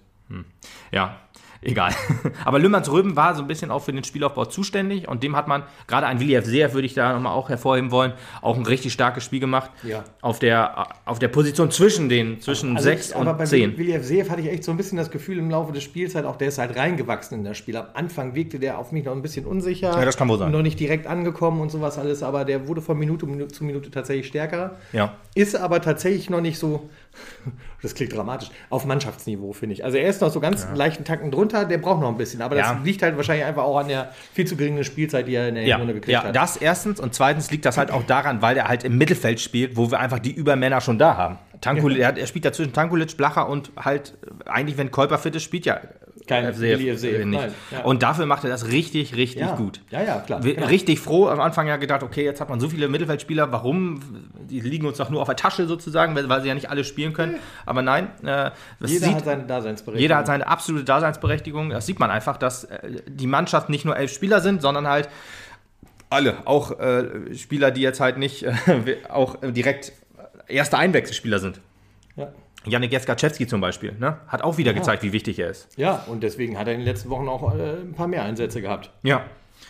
Ja, 0.92 1.18
egal. 1.62 1.94
Aber 2.46 2.60
Lümmerns 2.60 2.92
Röben 2.92 3.16
war 3.16 3.36
so 3.36 3.42
ein 3.42 3.48
bisschen 3.48 3.72
auch 3.72 3.80
für 3.84 3.92
den 3.92 4.04
Spielaufbau 4.04 4.46
zuständig 4.46 5.08
und 5.08 5.24
dem 5.24 5.36
hat 5.36 5.48
man, 5.48 5.64
gerade 5.88 6.08
ein 6.08 6.20
Willi 6.20 6.36
F. 6.36 6.46
Seer 6.46 6.74
würde 6.74 6.86
ich 6.86 6.94
da 6.94 7.14
nochmal 7.14 7.34
auch 7.34 7.50
hervorheben 7.50 7.92
wollen, 7.92 8.14
auch 8.42 8.58
ein 8.58 8.66
richtig 8.66 8.94
starkes 8.94 9.24
Spiel 9.24 9.40
gemacht. 9.40 9.72
Ja. 9.84 10.04
Auf 10.22 10.40
der, 10.40 10.88
auf 11.06 11.20
der 11.20 11.28
Position 11.30 11.72
zwischen 11.72 12.10
den, 12.10 12.40
zwischen 12.42 12.76
Also 12.78 12.90
6 12.90 13.10
ich- 13.10 13.16
aber 13.16 13.32
und 13.32 13.38
bei 13.38 13.46
10. 13.46 13.78
Willi 13.78 13.94
F. 13.94 14.04
Seev 14.06 14.30
hatte 14.30 14.42
ich 14.42 14.48
echt 14.50 14.64
so 14.64 14.72
ein 14.72 14.78
bisschen 14.78 14.98
das 14.98 15.12
Gefühl 15.12 15.38
im 15.38 15.50
Laufe 15.50 15.72
des 15.74 15.84
Spiels 15.84 16.16
halt 16.16 16.26
auch, 16.26 16.36
der 16.38 16.48
ist 16.50 16.58
halt 16.58 16.76
reingewachsen 16.76 17.40
in 17.40 17.44
das 17.44 17.58
Spiel. 17.58 17.76
Am 17.78 17.88
Anfang 17.94 18.36
wirkte 18.36 18.60
der 18.60 18.78
auf 18.78 18.92
mich 18.92 19.06
noch 19.06 19.14
ein 19.14 19.22
bisschen 19.22 19.46
unsicher. 19.46 19.92
Ja, 19.98 20.06
das 20.06 20.18
kann 20.18 20.28
wohl 20.30 20.38
sein. 20.38 20.52
Noch 20.52 20.62
nicht 20.62 20.80
direkt 20.80 21.08
angekommen 21.08 21.62
und 21.62 21.70
sowas 21.72 21.98
alles, 21.98 22.24
aber 22.24 22.46
der 22.46 22.68
wurde 22.68 22.82
von 22.82 22.98
Minute 22.98 23.28
zu 23.50 23.64
Minute 23.64 23.92
tatsächlich 23.92 24.28
stärker. 24.28 24.78
Ja. 24.94 25.16
Ist 25.36 25.56
aber 25.56 25.82
tatsächlich 25.82 26.30
noch 26.30 26.42
nicht 26.42 26.58
so, 26.58 26.90
das 27.82 27.96
klingt 27.96 28.14
dramatisch, 28.16 28.50
auf 28.70 28.86
Mannschaftsniveau, 28.86 29.54
finde 29.54 29.74
ich. 29.74 29.84
Also 29.86 29.98
er 29.98 30.10
ist 30.10 30.22
noch 30.22 30.32
so 30.32 30.40
ganz 30.40 30.68
leichten 30.74 31.04
Tacken 31.06 31.32
drunter, 31.32 31.49
der 31.52 31.78
braucht 31.78 32.02
noch 32.02 32.10
ein 32.10 32.18
bisschen. 32.18 32.42
Aber 32.42 32.56
das 32.56 32.68
Ja. 32.68 32.80
liegt 32.84 33.02
halt 33.02 33.16
wahrscheinlich 33.18 33.46
einfach 33.46 33.64
auch 33.64 33.78
an 33.78 33.88
der 33.88 34.12
viel 34.34 34.46
zu 34.46 34.56
geringen 34.56 34.84
Spielzeit, 34.84 35.28
die 35.28 35.36
er 35.36 35.50
in 35.50 35.56
der 35.56 35.64
Ja, 35.66 35.78
Runde 35.78 35.94
gekriegt 35.94 36.14
ja, 36.14 36.24
hat. 36.24 36.36
das 36.36 36.58
erstens 36.58 37.00
und 37.00 37.14
zweitens 37.14 37.52
liegt 37.52 37.66
das 37.66 37.78
halt 37.78 37.92
auch 37.92 38.04
daran, 38.04 38.42
weil 38.42 38.58
er 38.58 38.68
halt 38.68 38.84
im 38.84 38.98
Mittelfeld 38.98 39.40
spielt, 39.40 39.76
wo 39.78 39.92
wir 39.92 40.00
einfach 40.00 40.20
die 40.20 40.32
Übermänner 40.32 40.82
schon 40.82 40.98
da 40.98 41.18
haben. 41.18 41.38
Tankulic, 41.62 42.00
er, 42.00 42.08
hat- 42.10 42.18
er 42.18 42.26
spielt 42.28 42.46
da 42.46 42.54
zwischen 42.54 42.72
Tankulic, 42.74 43.18
Blacher 43.18 43.50
und 43.50 43.72
halt 43.78 44.14
äh, 44.46 44.50
eigentlich, 44.50 44.78
wenn 44.78 44.92
Kolper 44.92 45.18
fit 45.18 45.36
ist, 45.36 45.44
spielt 45.44 45.66
ja 45.66 45.80
Kein 46.30 46.46
FCF, 46.46 46.62
Willi 46.62 46.96
FCF, 46.96 47.26
nicht. 47.26 47.42
nein, 47.42 47.54
ja. 47.72 47.84
Und 47.84 48.04
dafür 48.04 48.28
macht 48.28 48.44
er 48.44 48.52
das 48.52 48.68
richtig, 48.68 49.16
richtig 49.16 49.42
ja. 49.42 49.56
gut. 49.56 49.82
Ja, 49.90 50.04
ja, 50.04 50.20
klar. 50.20 50.42
Genau. 50.42 50.68
Richtig 50.68 51.00
froh, 51.00 51.28
am 51.28 51.40
Anfang 51.40 51.68
ja 51.68 51.78
gedacht, 51.78 52.04
okay, 52.04 52.24
jetzt 52.24 52.40
hat 52.40 52.50
man 52.50 52.60
so 52.60 52.70
viele 52.70 52.88
Mittelfeldspieler, 52.88 53.52
warum? 53.52 54.00
Die 54.48 54.60
liegen 54.60 54.86
uns 54.86 54.98
doch 54.98 55.10
nur 55.10 55.22
auf 55.22 55.28
der 55.28 55.36
Tasche 55.36 55.66
sozusagen, 55.66 56.16
weil, 56.16 56.42
sie 56.42 56.48
ja 56.48 56.54
nicht 56.54 56.70
alle 56.70 56.84
spielen 56.84 57.14
können. 57.14 57.40
Aber 57.66 57.82
nein, 57.82 58.10
äh, 58.24 58.52
Jeder 58.86 59.06
sieht, 59.08 59.16
hat 59.16 59.26
seine 59.26 59.44
Daseinsberechtigung. 59.46 60.02
jeder 60.02 60.18
hat 60.18 60.28
seine 60.28 60.48
absolute 60.48 60.86
Daseinsberechtigung. 60.86 61.72
Das 61.72 61.88
sieht 61.88 62.00
man 62.00 62.12
einfach, 62.12 62.38
dass 62.38 62.66
äh, 62.66 63.02
die 63.08 63.28
Mannschaft 63.28 63.70
nicht 63.70 63.84
nur 63.84 63.98
elf 63.98 64.14
Spieler 64.14 64.40
sind, 64.40 64.62
sondern 64.62 64.88
halt 64.88 65.10
alle. 66.12 66.46
Auch 66.46 66.80
äh, 66.80 67.34
Spieler, 67.36 67.72
die 67.72 67.82
jetzt 67.82 68.00
halt 68.00 68.20
nicht 68.20 68.44
äh, 68.44 68.54
auch 69.10 69.38
direkt 69.42 69.94
erste 70.48 70.78
Einwechselspieler 70.78 71.40
sind. 71.40 71.60
Ja. 72.16 72.30
Janik 72.66 72.92
Jeskaczewski 72.92 73.48
zum 73.48 73.62
Beispiel, 73.62 73.94
ne? 74.00 74.18
hat 74.28 74.42
auch 74.44 74.58
wieder 74.58 74.74
gezeigt, 74.74 75.02
wie 75.04 75.14
wichtig 75.14 75.40
er 75.40 75.50
ist. 75.50 75.68
Ja, 75.78 76.04
und 76.08 76.22
deswegen 76.24 76.58
hat 76.60 76.68
er 76.68 76.74
in 76.74 76.80
den 76.82 76.88
letzten 76.88 77.10
Wochen 77.10 77.28
auch 77.30 77.56
äh, 77.56 77.82
ein 77.82 77.94
paar 77.94 78.08
mehr 78.08 78.24
Einsätze 78.24 78.62
gehabt. 78.62 78.92
Ja. 79.04 79.22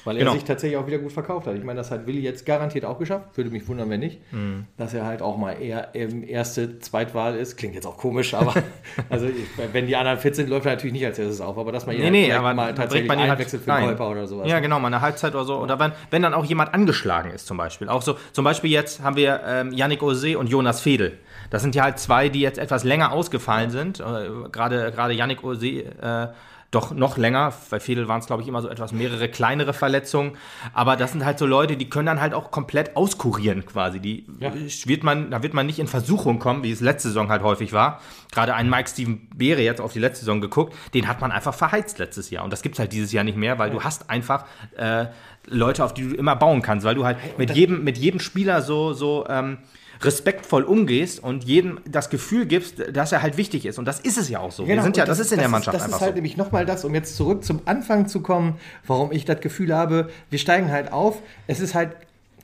Weil 0.06 0.16
er 0.18 0.20
Genau. 0.20 0.34
sich 0.34 0.44
tatsächlich 0.44 0.78
auch 0.78 0.86
wieder 0.88 1.00
gut 1.00 1.12
verkauft 1.12 1.48
hat. 1.48 1.56
Ich 1.56 1.64
meine, 1.64 1.78
das 1.78 1.90
hat 1.92 2.06
Willi 2.08 2.22
jetzt 2.22 2.46
garantiert 2.46 2.86
auch 2.86 3.00
geschafft. 3.00 3.36
Würde 3.36 3.50
mich 3.50 3.68
wundern, 3.68 3.90
wenn 3.90 4.00
nicht. 4.00 4.20
Mhm. 4.32 4.66
Dass 4.78 4.94
er 4.94 5.06
halt 5.06 5.22
auch 5.22 5.36
mal 5.36 5.54
eher 5.54 5.94
erste 5.94 6.80
Zweitwahl 6.80 7.36
ist. 7.36 7.58
Klingt 7.58 7.74
jetzt 7.76 7.86
auch 7.88 7.98
komisch, 7.98 8.34
aber 8.36 8.54
also 9.10 9.28
wenn 9.74 9.88
die 9.88 9.96
anderen 9.96 10.20
fit 10.20 10.36
sind, 10.36 10.48
läuft 10.48 10.68
er 10.68 10.74
natürlich 10.74 10.94
nicht 10.94 11.06
als 11.06 11.18
erstes 11.20 11.42
auf. 11.42 11.58
Aber 11.58 11.72
dass 11.72 11.86
man 11.88 11.98
Nee, 11.98 12.10
nee, 12.12 12.32
aber 12.32 12.54
mal 12.54 12.74
tatsächlich 12.76 13.08
man 13.08 13.20
halt- 13.20 13.32
einwechselt 13.32 13.64
für. 13.64 13.72
Käuper 13.72 14.10
oder 14.12 14.28
sowas. 14.28 14.48
Ja, 14.48 14.60
genau, 14.60 14.80
mal 14.80 14.88
eine 14.88 15.02
Halbzeit 15.02 15.34
oder 15.34 15.44
so. 15.44 15.58
Oder 15.58 15.80
wenn, 15.80 15.92
wenn 16.12 16.22
dann 16.22 16.34
auch 16.36 16.46
jemand 16.46 16.74
angeschlagen 16.74 17.32
ist, 17.32 17.48
zum 17.48 17.58
Beispiel. 17.58 17.90
Auch 17.90 18.02
so, 18.04 18.16
zum 18.32 18.46
Beispiel 18.46 18.70
jetzt 18.72 19.02
haben 19.02 19.16
wir 19.16 19.42
ähm, 19.46 19.74
Yannick 19.74 20.02
Ose 20.04 20.38
und 20.38 20.48
Jonas 20.48 20.82
Fedel. 20.82 21.18
Das 21.50 21.62
sind 21.62 21.76
ja 21.76 21.84
halt 21.84 22.00
zwei, 22.00 22.30
die 22.30 22.42
jetzt 22.42 22.60
etwas 22.60 22.84
länger 22.84 23.12
ausgefallen 23.12 23.70
sind. 23.72 24.00
Äh, 24.00 24.30
Gerade 24.52 24.92
gerade 24.92 25.14
Yannick 25.14 25.44
Ose 25.44 25.68
äh, 25.68 26.28
doch 26.72 26.92
noch 26.92 27.18
länger. 27.18 27.52
Bei 27.72 27.80
Fedel 27.80 28.08
waren 28.08 28.20
es, 28.20 28.28
glaube 28.28 28.44
ich, 28.44 28.48
immer 28.48 28.62
so 28.62 28.70
etwas 28.70 28.92
mehrere 28.92 29.28
kleinere 29.28 29.74
Verletzungen. 29.74 30.34
Aber 30.72 30.98
das 30.98 31.14
sind 31.14 31.26
halt 31.26 31.40
so 31.40 31.48
Leute, 31.48 31.78
die 31.78 31.90
können 31.90 32.06
dann 32.06 32.22
halt 32.22 32.36
auch 32.36 32.52
komplett 32.52 32.96
auskurieren 32.96 33.66
quasi. 33.66 34.00
Die 34.00 34.28
Ja. 34.40 34.52
wird 34.86 35.04
man, 35.04 35.32
da 35.32 35.42
wird 35.42 35.56
man 35.56 35.66
nicht 35.66 35.80
in 35.80 35.88
Versuchung 35.88 36.38
kommen, 36.38 36.62
wie 36.62 36.72
es 36.72 36.80
letzte 36.80 37.08
Saison 37.08 37.30
halt 37.30 37.42
häufig 37.42 37.74
war. 37.74 38.02
Gerade 38.32 38.54
ein 38.54 38.70
Mike 38.70 38.88
Steven 38.88 39.28
Beere 39.36 39.62
jetzt 39.64 39.82
auf 39.82 39.94
die 39.94 40.00
letzte 40.00 40.26
Saison 40.26 40.42
geguckt, 40.42 40.76
den 40.94 41.08
hat 41.08 41.22
man 41.22 41.32
einfach 41.32 41.56
verheizt 41.56 41.98
letztes 41.98 42.30
Jahr. 42.30 42.44
Und 42.44 42.54
das 42.54 42.62
gibt 42.62 42.76
es 42.76 42.80
halt 42.80 42.94
dieses 42.94 43.12
Jahr 43.12 43.24
nicht 43.24 43.38
mehr, 43.38 43.58
weil 43.58 43.72
du 43.72 43.82
hast 43.82 44.08
einfach 44.12 44.46
äh, 44.78 45.08
Leute, 45.48 45.84
auf 45.84 45.96
die 45.96 46.08
du 46.08 46.14
immer 46.16 46.36
bauen 46.36 46.62
kannst, 46.62 46.86
weil 46.86 46.94
du 46.94 47.04
halt 47.04 47.18
mit 47.40 47.50
jedem, 47.56 47.84
mit 47.84 47.98
jedem 47.98 48.20
Spieler 48.20 48.62
so, 48.62 48.94
so 48.94 49.26
ähm, 49.28 49.58
respektvoll 50.02 50.64
umgehst 50.64 51.22
und 51.22 51.44
jedem 51.44 51.80
das 51.90 52.10
Gefühl 52.10 52.46
gibst, 52.46 52.76
dass 52.94 53.12
er 53.12 53.22
halt 53.22 53.38
wichtig 53.38 53.66
ist. 53.66 53.78
Und 53.80 53.86
das 53.86 54.00
ist 54.00 54.18
es 54.18 54.30
ja 54.30 54.40
auch 54.40 54.52
so. 54.52 54.64
Wir 54.66 54.74
Genau, 54.76 54.84
sind 54.84 54.98
ja, 54.98 55.04
und 55.04 55.10
das, 55.10 55.20
ist 55.20 55.32
in 55.32 55.40
der 55.40 55.50
Mannschaft 55.50 55.76
das 55.76 55.84
einfach 55.84 55.98
ist 55.98 56.02
halt 56.02 56.12
so. 56.12 56.16
nämlich 56.16 56.38
nochmal 56.38 56.66
das, 56.66 56.86
um 56.86 56.96
jetzt 56.96 57.16
zurück 57.18 57.44
zum 57.44 57.62
Anfang 57.66 58.08
zu 58.08 58.22
kommen, 58.22 58.56
warum 58.88 59.12
ich 59.12 59.26
das 59.26 59.42
Gefühl 59.42 59.76
habe, 59.76 60.10
wir 60.30 60.40
steigen 60.40 60.72
halt 60.72 60.94
auf. 60.94 61.22
Es 61.48 61.60
ist 61.60 61.76
halt 61.76 61.96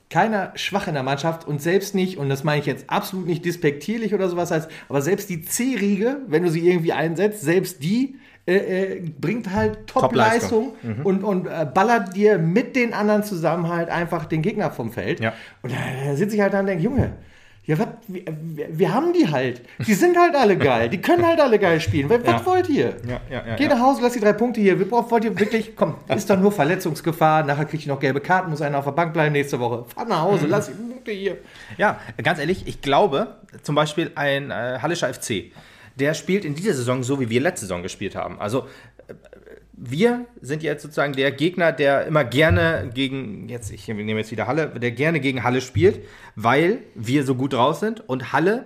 keiner 0.09 0.51
schwach 0.55 0.87
in 0.87 0.93
der 0.93 1.03
Mannschaft 1.03 1.47
und 1.47 1.61
selbst 1.61 1.95
nicht, 1.95 2.17
und 2.17 2.29
das 2.29 2.43
meine 2.43 2.59
ich 2.59 2.67
jetzt 2.67 2.89
absolut 2.89 3.25
nicht 3.25 3.43
despektierlich 3.43 4.13
oder 4.13 4.29
sowas, 4.29 4.51
als, 4.51 4.67
aber 4.87 5.01
selbst 5.01 5.29
die 5.29 5.41
C-Riege, 5.41 6.17
wenn 6.27 6.43
du 6.43 6.49
sie 6.51 6.67
irgendwie 6.69 6.93
einsetzt, 6.93 7.41
selbst 7.41 7.81
die 7.81 8.15
äh, 8.47 8.55
äh, 8.97 9.01
bringt 9.19 9.51
halt 9.51 9.87
Top-Leistung 9.87 10.73
Mhm. 10.83 11.01
und, 11.05 11.23
und 11.23 11.47
äh, 11.47 11.65
ballert 11.73 12.15
dir 12.15 12.37
mit 12.37 12.75
den 12.75 12.93
anderen 12.93 13.23
zusammen 13.23 13.67
halt 13.69 13.89
einfach 13.89 14.25
den 14.25 14.43
Gegner 14.43 14.69
vom 14.69 14.91
Feld. 14.91 15.19
Ja. 15.19 15.33
Und 15.63 15.71
da, 15.71 15.77
da 16.05 16.15
sitze 16.15 16.35
ich 16.35 16.41
halt 16.43 16.53
da 16.53 16.59
und 16.59 16.67
denke, 16.67 16.83
Junge, 16.83 17.13
ja, 17.65 17.80
was, 17.80 17.88
wir, 18.08 18.23
wir, 18.69 18.93
haben 18.93 19.12
die 19.13 19.28
halt. 19.30 19.62
Die 19.86 19.93
sind 19.93 20.17
halt 20.17 20.36
alle 20.36 20.56
geil. 20.58 20.88
Die 20.89 21.01
können 21.01 21.25
halt 21.25 21.39
alle 21.39 21.58
geil 21.58 21.80
spielen. 21.82 22.10
Was, 22.10 22.19
Ja. 22.25 22.45
wollt 22.45 22.69
ihr? 22.69 22.95
Ja, 23.08 23.19
ja, 23.30 23.56
Geh 23.56 23.67
nach 23.67 23.80
Hause, 23.80 24.01
lass 24.04 24.13
die 24.13 24.19
drei 24.19 24.34
Punkte 24.34 24.62
hier. 24.62 24.78
Wir 24.78 24.88
brauchen, 24.88 25.10
wollt 25.10 25.23
ihr 25.23 25.38
wirklich, 25.39 25.75
komm, 25.75 25.95
ist 26.15 26.30
doch 26.30 26.39
nur 26.39 26.51
Verletzungsgefahr. 26.51 27.43
Nachher 27.43 27.65
kriege 27.65 27.82
ich 27.82 27.88
noch 27.88 27.99
gelbe 27.99 28.21
Karten, 28.21 28.51
muss 28.51 28.62
einer 28.62 28.78
auf 28.80 28.86
der 28.86 28.91
Bank 28.91 29.13
bleiben 29.13 29.34
nächste 29.34 29.60
Woche. 29.60 29.86
Fahr 29.95 30.06
nach 30.06 30.17
Mhm. 30.25 30.32
Hause, 30.32 30.47
lass 30.47 30.67
die 30.67 30.73
Punkte 30.73 31.12
hier. 31.12 31.38
Ja, 31.78 31.99
ganz 32.23 32.39
ehrlich, 32.39 32.67
ich 32.67 32.82
glaube, 32.82 33.36
zum 33.63 33.75
Beispiel 33.75 34.12
ein 34.15 34.51
äh, 34.51 34.80
Hallischer 34.82 35.12
FC, 35.13 35.51
der 35.95 36.13
spielt 36.13 36.45
in 36.45 36.56
dieser 36.56 36.73
Saison 36.73 37.04
so, 37.04 37.19
wie 37.19 37.30
wir 37.30 37.41
letzte 37.41 37.62
Saison 37.65 37.82
gespielt 37.82 38.15
haben. 38.15 38.39
Also 38.39 38.67
wir 39.77 40.25
sind 40.41 40.63
jetzt 40.63 40.83
sozusagen 40.83 41.13
der 41.13 41.31
Gegner, 41.31 41.71
der 41.71 42.05
immer 42.05 42.23
gerne 42.23 42.89
gegen, 42.93 43.49
jetzt, 43.49 43.71
ich 43.71 43.88
nehme 43.88 44.19
jetzt 44.19 44.31
wieder 44.31 44.47
Halle, 44.47 44.67
der 44.67 44.91
gerne 44.91 45.19
gegen 45.19 45.43
Halle 45.43 45.61
spielt, 45.61 46.01
weil 46.35 46.79
wir 46.95 47.23
so 47.23 47.35
gut 47.35 47.53
draus 47.53 47.79
sind 47.79 48.07
und 48.07 48.31
Halle 48.31 48.65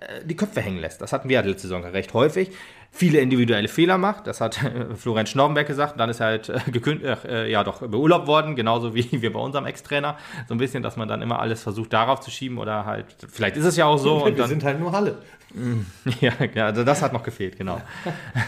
äh, 0.00 0.24
die 0.24 0.36
Köpfe 0.36 0.60
hängen 0.60 0.78
lässt. 0.78 1.00
Das 1.00 1.12
hatten 1.12 1.28
wir 1.28 1.38
halt 1.38 1.46
letzte 1.46 1.68
Saison 1.68 1.84
recht 1.84 2.14
häufig. 2.14 2.50
Viele 2.90 3.18
individuelle 3.18 3.68
Fehler 3.68 3.98
macht, 3.98 4.26
das 4.26 4.40
hat 4.40 4.62
äh, 4.62 4.94
Florian 4.94 5.26
Schnorbenberg 5.26 5.66
gesagt. 5.66 6.00
Dann 6.00 6.08
ist 6.08 6.20
er 6.20 6.26
halt 6.26 6.48
äh, 6.48 6.58
gekündigt, 6.70 7.24
äh, 7.26 7.50
ja 7.50 7.62
doch 7.62 7.80
beurlaubt 7.80 8.26
worden, 8.26 8.56
genauso 8.56 8.94
wie 8.94 9.20
wir 9.20 9.32
bei 9.32 9.40
unserem 9.40 9.66
Ex-Trainer. 9.66 10.16
So 10.48 10.54
ein 10.54 10.58
bisschen, 10.58 10.82
dass 10.82 10.96
man 10.96 11.06
dann 11.06 11.20
immer 11.20 11.40
alles 11.40 11.62
versucht 11.62 11.92
darauf 11.92 12.20
zu 12.20 12.30
schieben 12.30 12.56
oder 12.56 12.86
halt, 12.86 13.06
vielleicht 13.30 13.56
ist 13.56 13.66
es 13.66 13.76
ja 13.76 13.84
auch 13.84 13.98
so. 13.98 14.16
wir 14.20 14.26
und 14.26 14.38
dann, 14.38 14.48
sind 14.48 14.64
halt 14.64 14.80
nur 14.80 14.92
Halle. 14.92 15.18
ja, 16.20 16.32
also 16.66 16.84
das 16.84 17.02
hat 17.02 17.12
noch 17.12 17.22
gefehlt, 17.22 17.56
genau. 17.56 17.80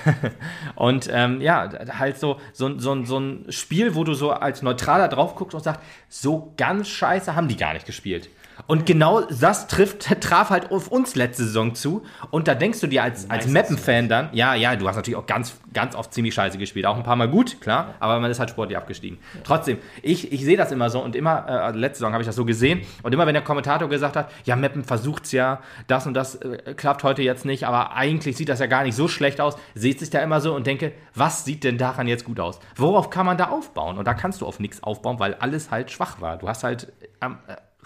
und 0.74 1.08
ähm, 1.12 1.40
ja, 1.40 1.70
halt 1.98 2.18
so, 2.18 2.40
so, 2.52 2.78
so, 2.78 3.04
so 3.04 3.18
ein 3.18 3.46
Spiel, 3.50 3.94
wo 3.94 4.04
du 4.04 4.14
so 4.14 4.32
als 4.32 4.62
Neutraler 4.62 5.08
drauf 5.08 5.34
guckst 5.34 5.54
und 5.54 5.62
sagst, 5.62 5.80
so 6.08 6.52
ganz 6.56 6.88
scheiße 6.88 7.34
haben 7.34 7.48
die 7.48 7.56
gar 7.56 7.72
nicht 7.72 7.86
gespielt. 7.86 8.28
Und 8.68 8.84
genau 8.84 9.22
das 9.22 9.66
trifft, 9.66 10.20
traf 10.20 10.50
halt 10.50 10.70
auf 10.70 10.88
uns 10.88 11.14
letzte 11.14 11.44
Saison 11.44 11.74
zu. 11.74 12.02
Und 12.30 12.48
da 12.48 12.54
denkst 12.54 12.80
du 12.80 12.86
dir 12.86 13.02
als, 13.02 13.28
als 13.30 13.46
Meppen-Fan 13.46 14.10
dann, 14.10 14.28
ja, 14.32 14.54
ja, 14.54 14.76
du 14.76 14.86
hast 14.86 14.96
natürlich 14.96 15.16
auch 15.16 15.26
ganz, 15.26 15.54
ganz 15.72 15.94
oft 15.94 16.12
ziemlich 16.12 16.34
scheiße 16.34 16.58
gespielt. 16.58 16.84
Auch 16.84 16.96
ein 16.96 17.02
paar 17.02 17.16
Mal 17.16 17.30
gut, 17.30 17.62
klar, 17.62 17.94
aber 17.98 18.20
man 18.20 18.30
ist 18.30 18.38
halt 18.38 18.50
sportlich 18.50 18.76
abgestiegen. 18.76 19.18
Trotzdem, 19.42 19.78
ich, 20.02 20.32
ich 20.32 20.44
sehe 20.44 20.58
das 20.58 20.70
immer 20.70 20.90
so 20.90 21.02
und 21.02 21.16
immer, 21.16 21.46
äh, 21.48 21.52
also 21.52 21.78
letzte 21.78 22.00
Saison 22.00 22.12
habe 22.12 22.22
ich 22.22 22.26
das 22.26 22.36
so 22.36 22.44
gesehen. 22.44 22.82
Und 23.02 23.14
immer, 23.14 23.26
wenn 23.26 23.32
der 23.32 23.42
Kommentator 23.42 23.88
gesagt 23.88 24.16
hat, 24.16 24.30
ja, 24.44 24.54
Meppen 24.54 24.84
versucht's 24.84 25.32
ja, 25.32 25.62
das 25.86 26.06
und 26.06 26.12
das 26.12 26.34
äh, 26.34 26.74
klappt 26.76 27.04
heute 27.04 27.22
jetzt 27.22 27.46
nicht, 27.46 27.66
aber 27.66 27.94
eigentlich 27.94 28.36
sieht 28.36 28.50
das 28.50 28.60
ja 28.60 28.66
gar 28.66 28.82
nicht 28.82 28.94
so 28.96 29.08
schlecht 29.08 29.40
aus, 29.40 29.56
seht 29.74 29.98
sich 29.98 30.10
da 30.10 30.20
immer 30.20 30.42
so 30.42 30.54
und 30.54 30.66
denke, 30.66 30.92
was 31.14 31.46
sieht 31.46 31.64
denn 31.64 31.78
daran 31.78 32.06
jetzt 32.06 32.26
gut 32.26 32.38
aus? 32.38 32.60
Worauf 32.76 33.08
kann 33.08 33.24
man 33.24 33.38
da 33.38 33.48
aufbauen? 33.48 33.96
Und 33.96 34.06
da 34.06 34.12
kannst 34.12 34.42
du 34.42 34.46
auf 34.46 34.60
nichts 34.60 34.82
aufbauen, 34.82 35.18
weil 35.18 35.32
alles 35.36 35.70
halt 35.70 35.90
schwach 35.90 36.20
war. 36.20 36.36
Du 36.36 36.46
hast 36.50 36.64
halt 36.64 36.92
am. 37.20 37.38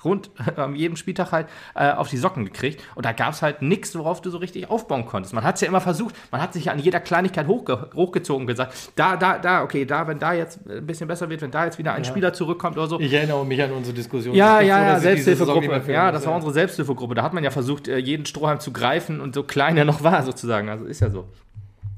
Rund 0.05 0.31
an 0.57 0.75
jedem 0.75 0.97
Spieltag 0.97 1.33
halt 1.33 1.47
äh, 1.75 1.93
auf 1.93 2.09
die 2.09 2.17
Socken 2.17 2.45
gekriegt. 2.45 2.83
Und 2.95 3.07
da 3.07 3.13
gab 3.13 3.33
es 3.33 3.43
halt 3.43 3.63
nichts, 3.63 3.97
worauf 3.97 4.21
du 4.21 4.31
so 4.31 4.39
richtig 4.39 4.71
aufbauen 4.71 5.07
konntest. 5.07 5.35
Man 5.35 5.45
hat 5.45 5.57
es 5.57 5.61
ja 5.61 5.69
immer 5.69 5.81
versucht, 5.81 6.15
man 6.31 6.41
hat 6.41 6.53
sich 6.53 6.67
ja 6.67 6.73
an 6.73 6.79
jeder 6.79 7.01
Kleinigkeit 7.01 7.47
hochge 7.47 7.91
hochgezogen 7.95 8.43
und 8.43 8.47
gesagt, 8.47 8.75
da, 8.97 9.17
da, 9.17 9.39
da, 9.39 9.63
okay, 9.63 9.85
da, 9.85 10.07
wenn 10.07 10.19
da 10.19 10.33
jetzt 10.33 10.61
ein 10.69 10.87
bisschen 10.87 11.09
besser 11.09 11.29
wird, 11.29 11.43
wenn 11.43 11.51
da 11.51 11.65
jetzt 11.65 11.79
wieder 11.79 11.93
ein 11.93 12.05
ja. 12.05 12.09
Spieler 12.09 12.33
zurückkommt 12.33 12.77
oder 12.77 12.87
so. 12.87 13.01
Ich 13.01 13.13
erinnere 13.13 13.45
mich 13.45 13.63
an 13.63 13.73
unsere 13.73 13.95
Diskussion. 13.95 14.35
Ja, 14.35 14.61
ja, 14.61 14.79
so, 14.79 14.85
ja, 14.85 15.01
Selbsthilfegruppe. 15.01 15.93
Ja, 15.93 16.13
das 16.13 16.27
war 16.27 16.35
unsere 16.35 16.53
Selbsthilfegruppe. 16.53 17.15
Da 17.15 17.23
hat 17.23 17.33
man 17.33 17.45
ja 17.45 17.51
versucht, 17.51 17.89
äh, 17.89 17.99
jeden 17.99 18.27
Strohhalm 18.27 18.61
zu 18.61 18.73
greifen 18.73 19.21
und 19.21 19.35
so 19.35 19.43
klein 19.43 19.77
er 19.77 19.85
noch 19.85 20.03
war, 20.03 20.23
sozusagen. 20.23 20.69
Also 20.69 20.85
ist 20.85 21.01
ja 21.01 21.11
so. 21.11 21.29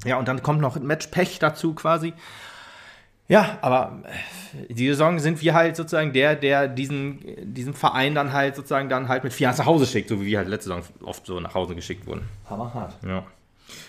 Ja, 0.05 0.19
und 0.19 0.29
dann 0.29 0.43
kommt 0.43 0.61
noch 0.61 0.79
Match-Pech 0.79 1.39
dazu 1.39 1.75
quasi. 1.75 2.13
Ja, 3.27 3.59
aber 3.63 4.03
äh, 4.05 4.73
die 4.73 4.89
Saison 4.89 5.19
sind 5.19 5.41
wir 5.41 5.55
halt 5.55 5.77
sozusagen 5.77 6.13
der, 6.13 6.37
der 6.37 6.69
diesen, 6.69 7.21
diesen 7.55 7.75
Verein 7.75 8.15
dann 8.15 8.33
halt 8.33 8.55
sozusagen 8.57 8.89
dann 8.89 9.09
halt 9.09 9.25
mit 9.25 9.33
vier 9.33 9.51
nach 9.51 9.65
Hause 9.65 9.87
schickt, 9.87 10.11
so 10.11 10.21
wie 10.21 10.27
wir 10.27 10.39
halt 10.39 10.49
letzte 10.49 10.69
Saison 10.69 10.83
oft 11.03 11.25
so 11.25 11.41
nach 11.41 11.55
Hause 11.55 11.75
geschickt 11.75 12.07
wurden. 12.07 12.29
Hammerhart. 12.49 12.97
Ja. 13.07 13.25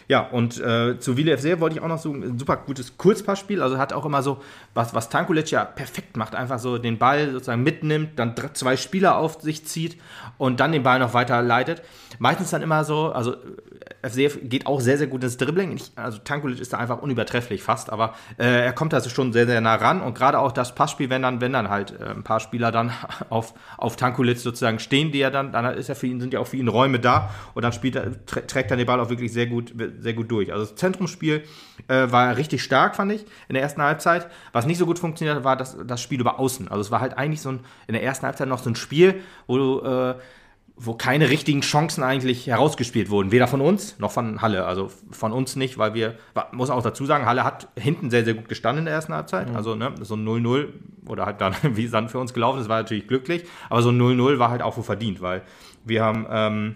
Ja, 0.08 0.22
und 0.22 0.60
äh, 0.60 1.00
zu 1.00 1.18
Wille 1.18 1.38
FC 1.38 1.60
wollte 1.60 1.78
ich 1.78 1.82
auch 1.82 1.88
noch 1.88 2.00
so 2.00 2.14
ein 2.14 2.38
super 2.38 2.58
gutes 2.58 2.98
Kurzpassspiel. 2.98 3.62
Also 3.62 3.78
hat 3.78 3.94
auch 3.94 4.06
immer 4.06 4.22
so, 4.22 4.42
was, 4.74 4.94
was 4.94 5.10
Tankulic 5.10 5.52
ja 5.52 5.66
perfekt 5.66 6.18
macht, 6.18 6.36
einfach 6.36 6.60
so 6.60 6.78
den 6.78 6.98
Ball 6.98 7.32
sozusagen 7.32 7.64
mitnimmt, 7.64 8.18
dann 8.20 8.36
zwei 8.54 8.78
Spieler 8.78 9.18
auf 9.18 9.42
sich 9.42 9.66
zieht 9.66 9.98
und 10.38 10.60
dann 10.60 10.72
den 10.72 10.84
Ball 10.84 11.00
noch 11.00 11.14
weiterleitet. 11.14 11.82
Meistens 12.20 12.52
dann 12.52 12.62
immer 12.62 12.84
so, 12.84 13.12
also 13.12 13.36
FCF 14.02 14.40
geht 14.44 14.68
auch 14.68 14.80
sehr, 14.82 14.98
sehr 14.98 15.08
gut 15.08 15.24
ins 15.24 15.38
Dribbling. 15.38 15.72
Ich, 15.76 15.92
also 15.96 16.20
Tankulic 16.20 16.60
ist 16.60 16.74
da 16.74 16.78
einfach 16.78 17.02
unübertrefflich 17.02 17.64
fast, 17.64 17.92
aber 17.92 18.14
äh, 18.38 18.66
er 18.66 18.74
kommt 18.74 18.94
also 18.94 19.10
schon 19.10 19.34
sehr, 19.34 19.46
sehr 19.48 19.62
nah 19.62 19.76
ran 19.76 20.02
und 20.02 20.16
gerade 20.16 20.40
auch 20.40 20.52
das 20.52 20.76
Passspiel, 20.76 21.10
wenn 21.10 21.24
dann, 21.24 21.42
wenn 21.42 21.54
dann 21.54 21.70
halt 21.70 22.00
äh, 22.00 22.10
ein 22.10 22.24
paar 22.24 22.40
Spieler 22.40 22.72
dann 22.72 22.92
auf, 23.30 23.54
auf 23.78 23.96
Tankulic 23.96 24.38
sozusagen 24.38 24.80
stehen, 24.80 25.12
die 25.12 25.22
er 25.22 25.32
dann, 25.32 25.52
dann 25.52 25.66
ist 25.74 25.90
er 25.90 25.96
für 25.96 26.08
ihn, 26.08 26.20
sind 26.20 26.34
ja 26.34 26.40
auch 26.40 26.48
für 26.48 26.58
ihn 26.58 26.68
Räume 26.68 27.00
da 27.00 27.32
und 27.54 27.64
dann 27.64 27.74
spielt 27.74 27.96
er, 27.96 28.26
trägt 28.26 28.72
er 28.72 28.78
den 28.78 28.86
Ball 28.86 29.00
auch 29.00 29.10
wirklich 29.10 29.34
sehr 29.34 29.48
gut, 29.48 29.75
sehr 30.00 30.14
gut 30.14 30.32
durch. 30.32 30.52
Also 30.52 30.66
das 30.66 30.76
Zentrumsspiel 30.76 31.44
äh, 31.88 32.12
war 32.12 32.38
richtig 32.38 32.64
stark, 32.64 32.96
fand 32.96 33.12
ich, 33.12 33.26
in 33.48 33.54
der 33.54 33.62
ersten 33.62 33.82
Halbzeit. 33.82 34.28
Was 34.52 34.66
nicht 34.66 34.78
so 34.78 34.86
gut 34.86 35.00
funktioniert 35.00 35.38
hat, 35.38 35.44
war 35.44 35.58
das, 35.58 35.78
das 35.86 36.02
Spiel 36.02 36.20
über 36.20 36.40
Außen. 36.40 36.68
Also 36.68 36.82
es 36.82 36.92
war 36.92 37.02
halt 37.02 37.18
eigentlich 37.18 37.42
so 37.42 37.50
ein, 37.50 37.60
in 37.88 37.94
der 37.94 38.04
ersten 38.04 38.26
Halbzeit 38.26 38.48
noch 38.48 38.60
so 38.60 38.70
ein 38.70 38.76
Spiel, 38.76 39.22
wo 39.48 39.58
du 39.58 39.82
äh, 39.82 40.16
wo 40.78 40.94
keine 40.94 41.30
richtigen 41.30 41.62
Chancen 41.62 42.04
eigentlich 42.04 42.48
herausgespielt 42.48 43.10
wurden. 43.10 43.32
Weder 43.32 43.48
von 43.48 43.62
uns 43.62 43.98
noch 44.00 44.12
von 44.12 44.42
Halle. 44.42 44.66
Also 44.66 44.92
von 45.12 45.32
uns 45.32 45.56
nicht, 45.56 45.78
weil 45.78 45.94
wir, 45.94 46.16
muss 46.52 46.70
auch 46.70 46.84
dazu 46.84 47.06
sagen, 47.06 47.26
Halle 47.26 47.46
hat 47.46 47.70
hinten 47.78 48.10
sehr, 48.10 48.26
sehr 48.26 48.34
gut 48.34 48.50
gestanden 48.50 48.80
in 48.80 48.86
der 48.86 48.94
ersten 48.94 49.14
Halbzeit. 49.14 49.50
Mhm. 49.50 49.56
Also 49.56 49.76
ne, 49.76 49.94
so 50.02 50.16
ein 50.16 50.28
0-0 50.28 50.68
oder 51.08 51.26
halt 51.26 51.40
dann, 51.40 51.56
wie 51.64 51.86
es 51.86 51.92
dann 51.92 52.10
für 52.10 52.20
uns 52.20 52.34
gelaufen 52.34 52.60
ist, 52.60 52.68
war 52.68 52.82
natürlich 52.82 53.08
glücklich. 53.08 53.46
Aber 53.70 53.82
so 53.82 53.90
ein 53.90 54.00
0-0 54.00 54.38
war 54.38 54.50
halt 54.50 54.62
auch 54.62 54.76
wo 54.76 54.82
verdient, 54.82 55.22
weil 55.22 55.44
wir 55.86 56.04
haben 56.04 56.26
ähm, 56.30 56.76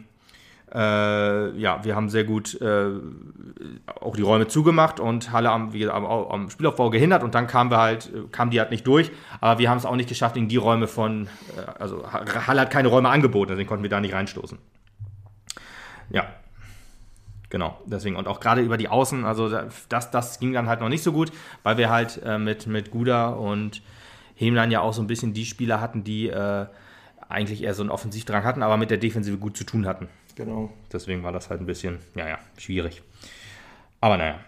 äh, 0.74 1.58
ja, 1.58 1.84
wir 1.84 1.96
haben 1.96 2.10
sehr 2.10 2.24
gut 2.24 2.60
äh, 2.62 2.90
auch 4.00 4.16
die 4.16 4.22
Räume 4.22 4.48
zugemacht 4.48 5.00
und 5.00 5.32
Halle 5.32 5.50
am, 5.50 5.74
wie, 5.74 5.88
am, 5.88 6.06
am, 6.06 6.50
Spielaufbau 6.50 6.90
gehindert 6.90 7.24
und 7.24 7.36
dann 7.36 7.48
kamen 7.48 7.72
wir 7.72 7.80
halt, 7.80 8.12
kamen 8.32 8.52
die 8.52 8.60
halt 8.60 8.72
nicht 8.72 8.86
durch, 8.86 9.12
aber 9.42 9.60
wir 9.60 9.70
haben 9.70 9.78
es 9.78 9.86
auch 9.86 9.96
nicht 9.96 10.10
geschafft, 10.10 10.38
in 10.38 10.48
die 10.48 10.58
Räume 10.58 10.88
von, 10.88 11.28
äh, 11.58 11.82
also 11.82 12.04
Halle 12.12 12.62
hat 12.62 12.72
keine 12.72 12.90
Räume 12.90 13.10
angeboten, 13.10 13.50
deswegen 13.50 13.68
konnten 13.68 13.84
wir 13.84 13.90
da 13.90 14.00
nicht 14.00 14.14
reinstoßen. 14.14 14.58
Ja, 16.10 16.26
Genau, 17.50 17.82
deswegen. 17.86 18.16
Und 18.16 18.28
auch 18.28 18.40
gerade 18.40 18.62
über 18.62 18.78
die 18.78 18.90
Außen, 18.90 19.26
also 19.26 19.50
das, 19.90 20.12
das 20.12 20.40
ging 20.40 20.54
dann 20.54 20.70
halt 20.70 20.82
noch 20.82 20.90
nicht 20.90 21.04
so 21.04 21.12
gut, 21.12 21.32
weil 21.64 21.78
wir 21.78 21.90
halt 21.90 22.22
äh, 22.24 22.38
mit, 22.38 22.68
mit 22.68 22.92
Guda 22.92 23.30
und 23.30 23.82
Hemlein 24.36 24.72
ja 24.72 24.82
auch 24.82 24.94
so 24.94 25.02
ein 25.02 25.08
bisschen 25.08 25.34
die 25.34 25.46
Spieler 25.46 25.82
hatten, 25.82 26.04
die 26.04 26.30
äh, 26.30 26.68
eigentlich 27.28 27.64
eher 27.64 27.74
so 27.74 27.82
einen 27.82 27.90
Offensivdrang 27.90 28.44
hatten, 28.44 28.62
aber 28.62 28.78
mit 28.78 28.92
der 28.92 28.98
Defensive 28.98 29.38
gut 29.38 29.58
zu 29.58 29.64
tun 29.64 29.88
hatten. 29.88 30.10
Genau. 30.40 30.72
Deswegen 30.94 31.22
war 31.22 31.34
das 31.34 31.50
halt 31.50 31.60
ein 31.60 31.66
bisschen, 31.66 32.00
ja, 32.16 32.26
ja, 32.26 32.40
schwierig. 32.58 33.02
Aber 34.00 34.16
naja, 34.16 34.40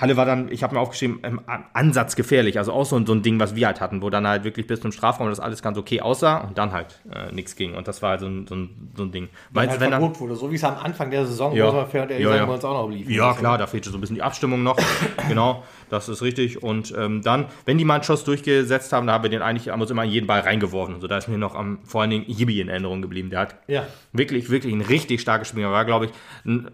Halle 0.00 0.16
war 0.16 0.24
dann, 0.24 0.50
ich 0.50 0.62
habe 0.62 0.74
mir 0.74 0.80
aufgeschrieben, 0.80 1.20
im 1.22 1.40
Ansatz 1.74 2.16
gefährlich. 2.16 2.58
Also 2.58 2.72
auch 2.72 2.86
so 2.86 2.96
ein, 2.96 3.06
so 3.06 3.12
ein 3.12 3.22
Ding, 3.22 3.38
was 3.38 3.54
wir 3.54 3.66
halt 3.66 3.80
hatten, 3.80 4.00
wo 4.00 4.08
dann 4.08 4.26
halt 4.26 4.44
wirklich 4.44 4.66
bis 4.66 4.80
zum 4.80 4.92
Strafraum 4.92 5.28
das 5.28 5.40
alles 5.40 5.62
ganz 5.62 5.76
okay 5.76 6.00
aussah 6.00 6.38
und 6.38 6.56
dann 6.56 6.72
halt 6.72 7.00
äh, 7.12 7.32
nichts 7.32 7.54
ging. 7.54 7.74
Und 7.74 7.86
das 7.86 8.00
war 8.00 8.10
halt 8.10 8.20
so 8.20 8.26
ein, 8.26 8.46
so 8.46 8.54
ein, 8.54 8.92
so 8.96 9.02
ein 9.02 9.12
Ding. 9.12 9.28
Weil 9.50 9.68
halt 9.68 9.80
wenn 9.80 9.90
dann, 9.90 10.02
wurde, 10.18 10.34
so 10.36 10.50
wie 10.50 10.54
es 10.54 10.64
am 10.64 10.76
Anfang 10.76 11.10
der 11.10 11.26
Saison, 11.26 11.54
ja, 11.54 11.66
muss 11.70 11.92
man 11.92 12.08
ja, 12.08 12.18
ja. 12.18 12.44
uns 12.44 12.64
auch 12.64 12.86
noch 12.86 12.90
lief. 12.90 13.10
Ja, 13.10 13.34
klar, 13.34 13.58
da 13.58 13.66
fehlte 13.66 13.90
so 13.90 13.98
ein 13.98 14.00
bisschen 14.00 14.16
die 14.16 14.22
Abstimmung 14.22 14.62
noch. 14.62 14.78
genau, 15.28 15.64
das 15.90 16.08
ist 16.08 16.22
richtig. 16.22 16.62
Und 16.62 16.94
ähm, 16.96 17.20
dann, 17.22 17.46
wenn 17.66 17.76
die 17.76 17.84
mal 17.84 17.94
einen 17.94 18.04
Schuss 18.04 18.24
durchgesetzt 18.24 18.92
haben, 18.92 19.06
da 19.06 19.14
haben 19.14 19.24
wir 19.24 19.30
den 19.30 19.42
eigentlich 19.42 19.68
haben 19.68 19.80
uns 19.80 19.90
immer 19.90 20.04
in 20.04 20.10
jeden 20.10 20.26
Ball 20.26 20.40
reingeworfen. 20.40 20.94
Also 20.94 21.08
da 21.08 21.18
ist 21.18 21.28
mir 21.28 21.36
noch 21.36 21.54
am, 21.54 21.80
vor 21.84 22.00
allen 22.00 22.10
Dingen 22.10 22.24
Yibi 22.26 22.60
in 22.60 22.68
Erinnerung 22.68 23.02
geblieben. 23.02 23.28
Der 23.28 23.40
hat 23.40 23.56
ja. 23.66 23.86
wirklich, 24.12 24.50
wirklich 24.50 24.72
ein 24.72 24.80
richtig 24.80 25.20
starkes 25.20 25.48
Spiel. 25.48 25.64
Er 25.64 25.72
war, 25.72 25.84
glaube 25.84 26.06
ich, 26.06 26.12
ein 26.46 26.70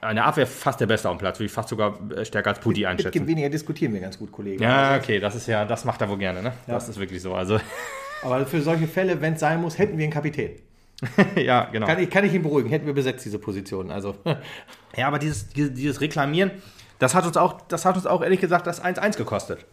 eine 0.00 0.24
Abwehr 0.24 0.46
fast 0.46 0.80
der 0.80 0.86
Beste 0.86 1.08
auf 1.08 1.16
dem 1.16 1.20
Platz, 1.20 1.38
würde 1.38 1.46
ich 1.46 1.52
fast 1.52 1.68
sogar 1.68 1.98
äh, 2.12 2.24
stärker 2.24 2.50
als 2.50 2.60
Putti 2.60 2.86
einschätzen. 2.86 3.18
Mit 3.18 3.28
weniger 3.28 3.50
diskutieren 3.50 3.92
wir 3.92 4.00
ganz 4.00 4.18
gut, 4.18 4.32
Kollege. 4.32 4.62
Ja, 4.62 4.96
okay, 4.96 5.20
das 5.20 5.34
ist 5.34 5.46
ja, 5.46 5.66
das 5.66 5.84
macht 5.84 6.00
er 6.00 6.08
wohl 6.08 6.16
gerne, 6.16 6.42
ne? 6.42 6.52
Ja. 6.66 6.74
Das 6.74 6.88
ist 6.88 6.98
wirklich 6.98 7.20
so. 7.20 7.34
Also. 7.34 7.60
Aber 8.22 8.46
für 8.46 8.62
solche 8.62 8.86
Fälle, 8.86 9.20
wenn 9.20 9.34
es 9.34 9.40
sein 9.40 9.60
muss, 9.60 9.78
hätten 9.78 9.98
wir 9.98 10.04
einen 10.04 10.12
Kapitän. 10.12 10.52
ja, 11.36 11.64
genau. 11.64 11.86
Kann 11.86 11.98
ich, 11.98 12.10
kann 12.10 12.24
ich 12.24 12.34
ihn 12.34 12.42
beruhigen, 12.42 12.70
hätten 12.70 12.86
wir 12.86 12.94
besetzt, 12.94 13.24
diese 13.24 13.38
Position. 13.38 13.90
Also. 13.90 14.16
ja, 14.96 15.06
aber 15.06 15.18
dieses, 15.18 15.48
dieses, 15.48 15.74
dieses 15.74 16.00
Reklamieren, 16.00 16.50
das 16.98 17.14
hat 17.14 17.26
uns 17.26 17.36
auch, 17.36 17.60
das 17.68 17.84
hat 17.84 17.96
uns 17.96 18.06
auch 18.06 18.22
ehrlich 18.22 18.40
gesagt 18.40 18.66
das 18.66 18.82
1-1 18.82 19.16
gekostet. 19.16 19.64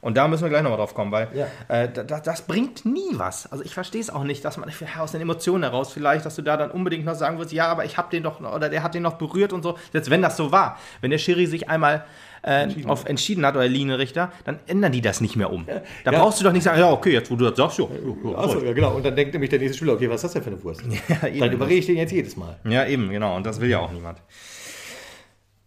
Und 0.00 0.16
da 0.16 0.28
müssen 0.28 0.42
wir 0.42 0.50
gleich 0.50 0.62
nochmal 0.62 0.78
drauf 0.78 0.94
kommen, 0.94 1.12
weil 1.12 1.28
ja. 1.34 1.46
äh, 1.68 1.88
das, 1.88 2.22
das, 2.22 2.42
bringt 2.42 2.84
nie 2.84 3.12
was. 3.12 3.50
Also 3.50 3.64
ich 3.64 3.74
verstehe 3.74 4.00
es 4.00 4.10
auch 4.10 4.24
nicht, 4.24 4.44
dass 4.44 4.56
man 4.56 4.70
aus 4.98 5.12
den 5.12 5.20
Emotionen 5.20 5.64
heraus 5.64 5.92
vielleicht, 5.92 6.26
dass 6.26 6.36
du 6.36 6.42
da 6.42 6.56
dann 6.56 6.70
unbedingt 6.70 7.04
noch 7.04 7.14
sagen 7.14 7.38
wirst, 7.38 7.52
ja, 7.52 7.68
aber 7.68 7.84
ich 7.84 7.96
habe 7.96 8.10
den 8.10 8.22
doch, 8.22 8.40
oder 8.40 8.68
der 8.68 8.82
hat 8.82 8.94
den 8.94 9.02
noch 9.02 9.14
berührt 9.14 9.52
und 9.52 9.62
so. 9.62 9.78
Selbst 9.92 10.10
wenn 10.10 10.22
das 10.22 10.36
so 10.36 10.52
war, 10.52 10.78
wenn 11.00 11.10
der 11.10 11.18
Schiri 11.18 11.46
sich 11.46 11.68
einmal 11.68 12.04
äh, 12.42 12.62
entschieden. 12.62 12.90
auf 12.90 13.04
entschieden 13.06 13.44
hat 13.44 13.56
oder 13.56 13.66
Linienrichter, 13.66 14.32
dann 14.44 14.60
ändern 14.66 14.92
die 14.92 15.00
das 15.00 15.20
nicht 15.20 15.36
mehr 15.36 15.52
um. 15.52 15.66
Ja. 15.66 15.82
Da 16.04 16.12
ja. 16.12 16.18
brauchst 16.20 16.40
du 16.40 16.44
doch 16.44 16.52
nicht 16.52 16.62
sagen, 16.62 16.78
ja, 16.78 16.90
okay, 16.90 17.12
jetzt 17.12 17.30
wo 17.30 17.36
du 17.36 17.44
das 17.44 17.56
sagst, 17.56 17.78
ja. 17.78 17.86
ja 17.86 18.38
Achso, 18.38 18.60
ja, 18.60 18.72
genau. 18.72 18.94
Und 18.94 19.04
dann 19.04 19.16
denkt 19.16 19.32
nämlich 19.32 19.50
der 19.50 19.58
nächste 19.58 19.76
Spieler, 19.76 19.94
okay, 19.94 20.08
was 20.08 20.16
ist 20.16 20.24
das 20.24 20.32
denn 20.34 20.42
für 20.42 20.50
eine 20.50 20.62
Wurst? 20.62 20.82
dann 21.20 21.52
überrede 21.52 21.74
ich 21.74 21.86
den 21.86 21.96
jetzt 21.96 22.12
jedes 22.12 22.36
Mal. 22.36 22.56
Ja, 22.64 22.86
eben, 22.86 23.10
genau. 23.10 23.36
Und 23.36 23.44
das 23.44 23.60
will 23.60 23.68
ja 23.68 23.80
auch 23.80 23.92
niemand. 23.92 24.18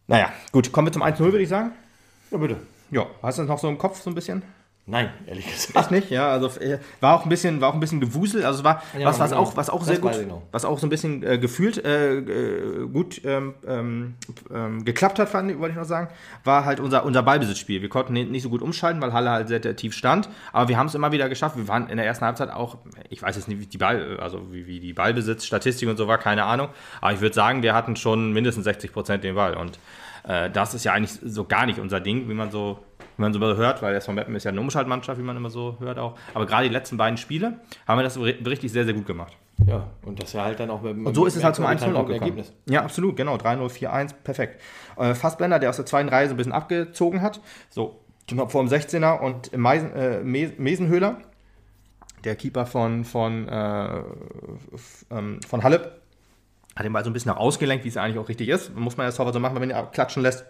Naja, 0.08 0.32
gut, 0.52 0.72
kommen 0.72 0.88
wir 0.88 0.92
zum 0.92 1.04
1-0, 1.04 1.20
würde 1.20 1.42
ich 1.42 1.50
sagen. 1.50 1.72
Ja, 2.32 2.38
bitte. 2.38 2.58
Ja, 2.92 3.08
hast 3.22 3.38
du 3.38 3.44
das 3.44 3.50
noch 3.50 3.60
so 3.60 3.70
im 3.70 3.78
Kopf 3.78 4.02
so 4.02 4.10
ein 4.10 4.16
bisschen? 4.16 4.44
Nein, 4.90 5.12
ehrlich 5.28 5.46
gesagt. 5.46 5.78
Echt 5.78 5.92
nicht, 5.92 6.10
ja. 6.10 6.32
Also 6.32 6.48
äh, 6.60 6.80
war 7.00 7.16
auch 7.16 7.24
ein 7.24 7.30
bisschen, 7.30 7.62
war 7.62 7.70
auch 7.70 7.76
ein 7.76 7.80
bisschen 7.80 8.00
gewusel. 8.00 8.44
Also 8.44 8.64
war 8.64 8.82
ja, 8.98 9.06
was, 9.06 9.20
was 9.20 9.30
genau. 9.30 9.44
auch, 9.44 9.56
was 9.56 9.70
auch 9.70 9.84
sehr 9.84 10.00
gut, 10.00 10.16
was 10.52 10.66
auch 10.66 10.80
so 10.80 10.88
ein 10.88 10.90
bisschen 10.90 11.22
äh, 11.22 11.38
gefühlt 11.38 11.86
äh, 11.86 12.18
äh 12.18 12.88
gut 12.88 13.22
ähm, 13.24 13.54
ähm, 13.68 14.16
ähm, 14.52 14.84
geklappt 14.86 15.20
hat, 15.20 15.30
fand, 15.30 15.60
wollte 15.60 15.74
ich 15.74 15.78
noch 15.78 15.86
sagen, 15.86 16.08
war 16.44 16.66
halt 16.66 16.80
unser, 16.80 17.06
unser 17.06 17.22
Ballbesitzspiel. 17.22 17.84
Wir 17.84 17.90
konnten 17.90 18.14
nicht 18.14 18.42
so 18.42 18.50
gut 18.50 18.64
umschalten, 18.64 19.00
weil 19.00 19.14
Halle 19.14 19.30
halt 19.30 19.48
sehr, 19.48 19.62
sehr 19.62 19.76
tief 19.76 19.94
stand. 19.94 20.28
Aber 20.54 20.70
wir 20.70 20.78
haben 20.80 20.88
es 20.88 20.96
immer 20.96 21.12
wieder 21.12 21.30
geschafft. 21.30 21.56
Wir 21.56 21.68
waren 21.68 21.88
in 21.88 21.98
der 21.98 22.08
ersten 22.08 22.26
Halbzeit 22.26 22.50
auch, 22.50 22.80
ich 23.10 23.22
weiß 23.22 23.36
jetzt 23.36 23.48
nicht, 23.48 23.60
wie 23.60 23.68
die 23.68 23.78
Ball, 23.78 24.20
also 24.20 24.52
wie, 24.52 24.66
wie 24.66 24.80
die 24.80 24.94
Ballbesitzstatistik 24.94 25.88
und 25.88 25.98
so 25.98 26.08
war, 26.08 26.18
keine 26.18 26.46
Ahnung. 26.46 26.70
Aber 27.00 27.14
ich 27.14 27.22
würde 27.22 27.36
sagen, 27.36 27.62
wir 27.62 27.76
hatten 27.76 27.96
schon 27.96 28.34
mindestens 28.34 28.64
60 28.64 28.92
Prozent 28.92 29.24
den 29.24 29.36
Ball 29.36 29.56
und 29.56 29.78
äh, 30.30 30.50
das 30.50 30.74
ist 30.74 30.86
ja 30.86 30.94
eigentlich 30.94 31.12
so 31.12 31.44
gar 31.44 31.66
nicht 31.66 31.80
unser 31.80 32.00
Ding, 32.00 32.30
wie 32.30 32.34
man 32.34 32.52
so 32.52 32.80
wie 33.18 33.22
man 33.24 33.34
so 33.34 33.40
hört, 33.42 33.82
weil 33.82 33.96
SV 33.96 34.14
Meppen 34.14 34.34
ist 34.36 34.46
ja 34.46 34.52
eine 34.52 34.62
Umschaltmannschaft, 34.62 35.20
wie 35.20 35.24
man 35.26 35.36
immer 35.36 35.50
so 35.50 35.76
hört 35.82 36.00
auch. 36.00 36.16
Aber 36.34 36.46
gerade 36.46 36.70
die 36.70 36.74
letzten 36.74 36.96
beiden 36.96 37.18
Spiele 37.18 37.60
haben 37.86 38.00
wir 38.00 38.04
das 38.04 38.18
richtig 38.18 38.72
sehr, 38.72 38.86
sehr 38.86 38.94
gut 38.94 39.06
gemacht. 39.06 39.36
Ja, 39.68 39.88
und 40.04 40.24
das 40.24 40.32
ja 40.32 40.46
halt 40.46 40.58
dann 40.62 40.70
auch 40.70 40.82
mit 40.82 41.06
Und 41.06 41.14
so 41.16 41.26
ist 41.26 41.36
es 41.36 41.44
halt 41.44 41.54
zum 41.54 41.66
1-0 41.66 41.84
auch 41.88 42.06
gekommen. 42.06 42.12
Ergebnis. 42.12 42.54
Ja, 42.70 42.82
absolut, 42.84 43.18
genau. 43.18 43.36
3-0, 43.36 43.68
4-1, 43.70 44.14
perfekt. 44.24 44.62
Äh, 44.98 45.16
Fassbender, 45.16 45.60
der 45.60 45.70
aus 45.70 45.76
der 45.76 45.86
zweiten 45.86 46.08
Reihe 46.08 46.28
so 46.30 46.34
ein 46.34 46.38
bisschen 46.38 46.54
abgezogen 46.54 47.22
hat, 47.22 47.42
so 47.70 48.00
knapp 48.26 48.54
vor 48.54 48.64
dem 48.64 48.70
16er 48.70 49.20
und 49.20 49.56
Meisen, 49.58 49.92
äh, 49.94 50.22
Mes- 50.24 50.54
Mesenhöhler, 50.58 51.18
der 52.24 52.38
Keeper 52.38 52.66
von, 52.66 53.04
von, 53.04 53.50
äh, 53.50 54.02
ähm, 55.12 55.40
von 55.46 55.64
Halle, 55.64 55.99
hat 56.76 56.86
den 56.86 56.94
Ball 56.94 57.04
so 57.04 57.10
ein 57.10 57.14
bisschen 57.14 57.32
nach 57.32 57.38
ausgelenkt, 57.38 57.84
wie 57.86 57.90
es 57.90 57.98
eigentlich 57.98 58.18
auch 58.20 58.30
richtig 58.30 58.48
ist. 58.50 58.76
Muss 58.76 58.96
man 58.98 59.06
ja 59.06 59.12
sauber 59.12 59.34
so 59.34 59.40
machen, 59.40 59.56
wenn 59.60 59.68
man 59.68 59.78
ihn 59.78 59.92
klatschen 59.92 60.24
lässt. 60.24 60.46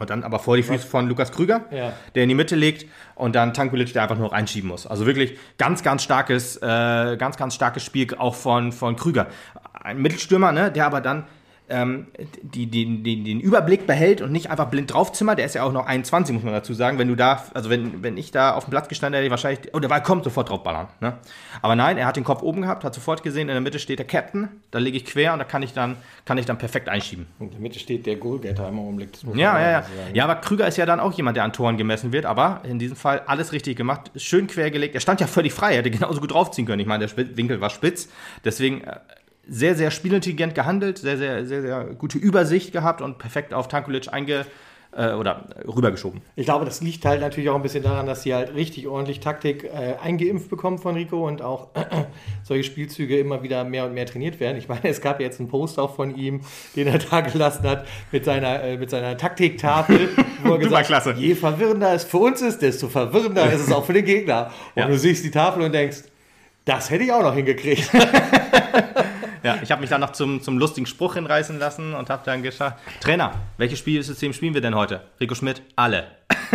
Und 0.00 0.10
dann 0.10 0.24
aber 0.24 0.40
vor 0.40 0.56
die 0.56 0.64
Füße 0.64 0.84
von 0.84 1.06
Lukas 1.08 1.30
Krüger, 1.30 1.66
Ja. 1.70 1.92
der 2.16 2.24
in 2.24 2.28
die 2.28 2.34
Mitte 2.34 2.56
legt 2.56 2.84
und 3.14 3.36
dann 3.36 3.54
Tankulic, 3.54 3.92
der 3.92 4.02
einfach 4.02 4.16
nur 4.16 4.26
noch 4.26 4.32
einschieben 4.32 4.68
muss. 4.68 4.88
Also 4.88 5.06
wirklich 5.06 5.38
ganz, 5.56 5.84
ganz 5.84 6.02
starkes, 6.02 6.56
äh, 6.56 7.16
ganz, 7.16 7.36
ganz 7.36 7.54
starkes 7.54 7.84
Spiel 7.84 8.12
auch 8.16 8.34
von, 8.34 8.72
von 8.72 8.96
Krüger. 8.96 9.28
Ein 9.72 9.98
Mittelstürmer, 10.02 10.50
ne, 10.50 10.72
der 10.72 10.86
aber 10.86 11.00
dann 11.00 11.24
ähm, 11.68 12.08
die, 12.42 12.66
die, 12.66 13.02
die, 13.02 13.22
den 13.24 13.40
Überblick 13.40 13.86
behält 13.86 14.20
und 14.20 14.32
nicht 14.32 14.50
einfach 14.50 14.66
blind 14.66 14.92
draufzimmert. 14.92 15.38
Der 15.38 15.46
ist 15.46 15.54
ja 15.54 15.62
auch 15.62 15.72
noch 15.72 15.86
21, 15.86 16.34
muss 16.34 16.44
man 16.44 16.52
dazu 16.52 16.74
sagen. 16.74 16.98
Wenn 16.98 17.08
du 17.08 17.14
da, 17.14 17.42
also 17.54 17.70
wenn, 17.70 18.02
wenn 18.02 18.18
ich 18.18 18.30
da 18.30 18.54
auf 18.54 18.66
dem 18.66 18.70
Platz 18.70 18.88
gestanden 18.88 19.18
hätte, 19.18 19.30
wahrscheinlich, 19.30 19.72
oh, 19.72 19.78
der 19.78 19.88
Ball 19.88 20.02
kommt 20.02 20.24
sofort 20.24 20.50
draufballern. 20.50 20.88
Ne? 21.00 21.14
Aber 21.62 21.74
nein, 21.74 21.96
er 21.96 22.06
hat 22.06 22.16
den 22.16 22.24
Kopf 22.24 22.42
oben 22.42 22.62
gehabt, 22.62 22.84
hat 22.84 22.94
sofort 22.94 23.22
gesehen, 23.22 23.48
in 23.48 23.54
der 23.54 23.60
Mitte 23.62 23.78
steht 23.78 23.98
der 23.98 24.06
Captain, 24.06 24.48
da 24.70 24.78
lege 24.78 24.96
ich 24.98 25.06
quer 25.06 25.32
und 25.32 25.38
da 25.38 25.44
kann 25.44 25.62
ich 25.62 25.72
dann, 25.72 25.96
kann 26.26 26.36
ich 26.36 26.44
dann 26.44 26.58
perfekt 26.58 26.88
einschieben. 26.88 27.26
Und 27.38 27.46
in 27.46 27.52
der 27.52 27.60
Mitte 27.60 27.78
steht 27.78 28.04
der 28.04 28.16
Goalgetter 28.16 28.68
im 28.68 28.78
Augenblick. 28.78 29.10
Ja, 29.34 29.58
ja, 29.58 29.70
ja. 29.70 29.82
sagen. 29.82 29.92
Ja, 30.14 30.24
aber 30.24 30.36
Krüger 30.36 30.68
ist 30.68 30.76
ja 30.76 30.84
dann 30.84 31.00
auch 31.00 31.12
jemand, 31.12 31.36
der 31.36 31.44
an 31.44 31.52
Toren 31.52 31.78
gemessen 31.78 32.12
wird, 32.12 32.26
aber 32.26 32.60
in 32.64 32.78
diesem 32.78 32.96
Fall 32.96 33.22
alles 33.26 33.52
richtig 33.52 33.76
gemacht, 33.76 34.10
schön 34.16 34.46
quergelegt. 34.46 34.94
Er 34.94 35.00
stand 35.00 35.20
ja 35.20 35.26
völlig 35.26 35.54
frei, 35.54 35.72
er 35.72 35.78
hätte 35.78 35.90
genauso 35.90 36.20
gut 36.20 36.32
draufziehen 36.32 36.66
können. 36.66 36.80
Ich 36.80 36.86
meine, 36.86 37.06
der 37.06 37.36
Winkel 37.36 37.60
war 37.62 37.70
spitz, 37.70 38.10
deswegen 38.44 38.82
äh, 38.82 38.96
sehr, 39.48 39.74
sehr 39.74 39.90
spielintelligent 39.90 40.54
gehandelt, 40.54 40.98
sehr, 40.98 41.18
sehr, 41.18 41.44
sehr, 41.44 41.62
sehr 41.62 41.84
gute 41.98 42.18
Übersicht 42.18 42.72
gehabt 42.72 43.00
und 43.02 43.18
perfekt 43.18 43.52
auf 43.54 43.68
Tankulic 43.68 44.12
einge 44.12 44.46
äh, 44.96 45.12
oder 45.12 45.46
rübergeschoben. 45.66 46.22
Ich 46.36 46.44
glaube, 46.46 46.64
das 46.64 46.80
liegt 46.80 47.04
halt 47.04 47.20
natürlich 47.20 47.50
auch 47.50 47.56
ein 47.56 47.62
bisschen 47.62 47.82
daran, 47.82 48.06
dass 48.06 48.22
sie 48.22 48.32
halt 48.32 48.54
richtig 48.54 48.86
ordentlich 48.86 49.18
Taktik 49.20 49.64
äh, 49.64 49.96
eingeimpft 50.02 50.48
bekommen 50.48 50.78
von 50.78 50.94
Rico 50.94 51.26
und 51.26 51.42
auch 51.42 51.68
solche 52.44 52.62
Spielzüge 52.64 53.18
immer 53.18 53.42
wieder 53.42 53.64
mehr 53.64 53.86
und 53.86 53.94
mehr 53.94 54.06
trainiert 54.06 54.38
werden. 54.40 54.56
Ich 54.56 54.68
meine, 54.68 54.84
es 54.84 55.00
gab 55.00 55.20
jetzt 55.20 55.40
einen 55.40 55.48
Post 55.48 55.78
auch 55.80 55.96
von 55.96 56.16
ihm, 56.16 56.42
den 56.76 56.86
er 56.86 56.98
da 57.10 57.20
gelassen 57.22 57.68
hat 57.68 57.86
mit 58.12 58.24
seiner, 58.24 58.62
äh, 58.62 58.76
mit 58.76 58.88
seiner 58.88 59.16
Taktiktafel, 59.16 60.10
wo 60.44 60.52
er 60.52 60.58
gesagt 60.60 60.88
hat, 60.90 61.16
je 61.18 61.34
verwirrender 61.34 61.92
es 61.92 62.04
für 62.04 62.18
uns 62.18 62.40
ist, 62.40 62.62
desto 62.62 62.88
verwirrender 62.88 63.52
ist 63.52 63.62
es 63.62 63.72
auch 63.72 63.84
für 63.84 63.94
den 63.94 64.04
Gegner. 64.04 64.52
Und 64.74 64.80
Ja. 64.82 64.86
du 64.86 64.96
siehst 64.96 65.24
die 65.24 65.30
Tafel 65.32 65.62
und 65.64 65.72
denkst, 65.72 66.04
das 66.64 66.88
hätte 66.88 67.04
ich 67.04 67.12
auch 67.12 67.22
noch 67.22 67.34
hingekriegt. 67.34 67.90
Ja, 69.44 69.58
ich 69.62 69.70
habe 69.70 69.82
mich 69.82 69.90
dann 69.90 70.00
noch 70.00 70.12
zum, 70.12 70.40
zum 70.40 70.56
lustigen 70.56 70.86
Spruch 70.86 71.14
hinreißen 71.14 71.58
lassen 71.58 71.92
und 71.92 72.08
habe 72.08 72.22
dann 72.24 72.42
gesagt, 72.42 72.80
Trainer, 73.00 73.34
welches 73.58 73.78
Spielsystem 73.78 74.32
spielen 74.32 74.54
wir 74.54 74.62
denn 74.62 74.74
heute? 74.74 75.02
Rico 75.20 75.34
Schmidt, 75.34 75.60
alle. 75.76 76.06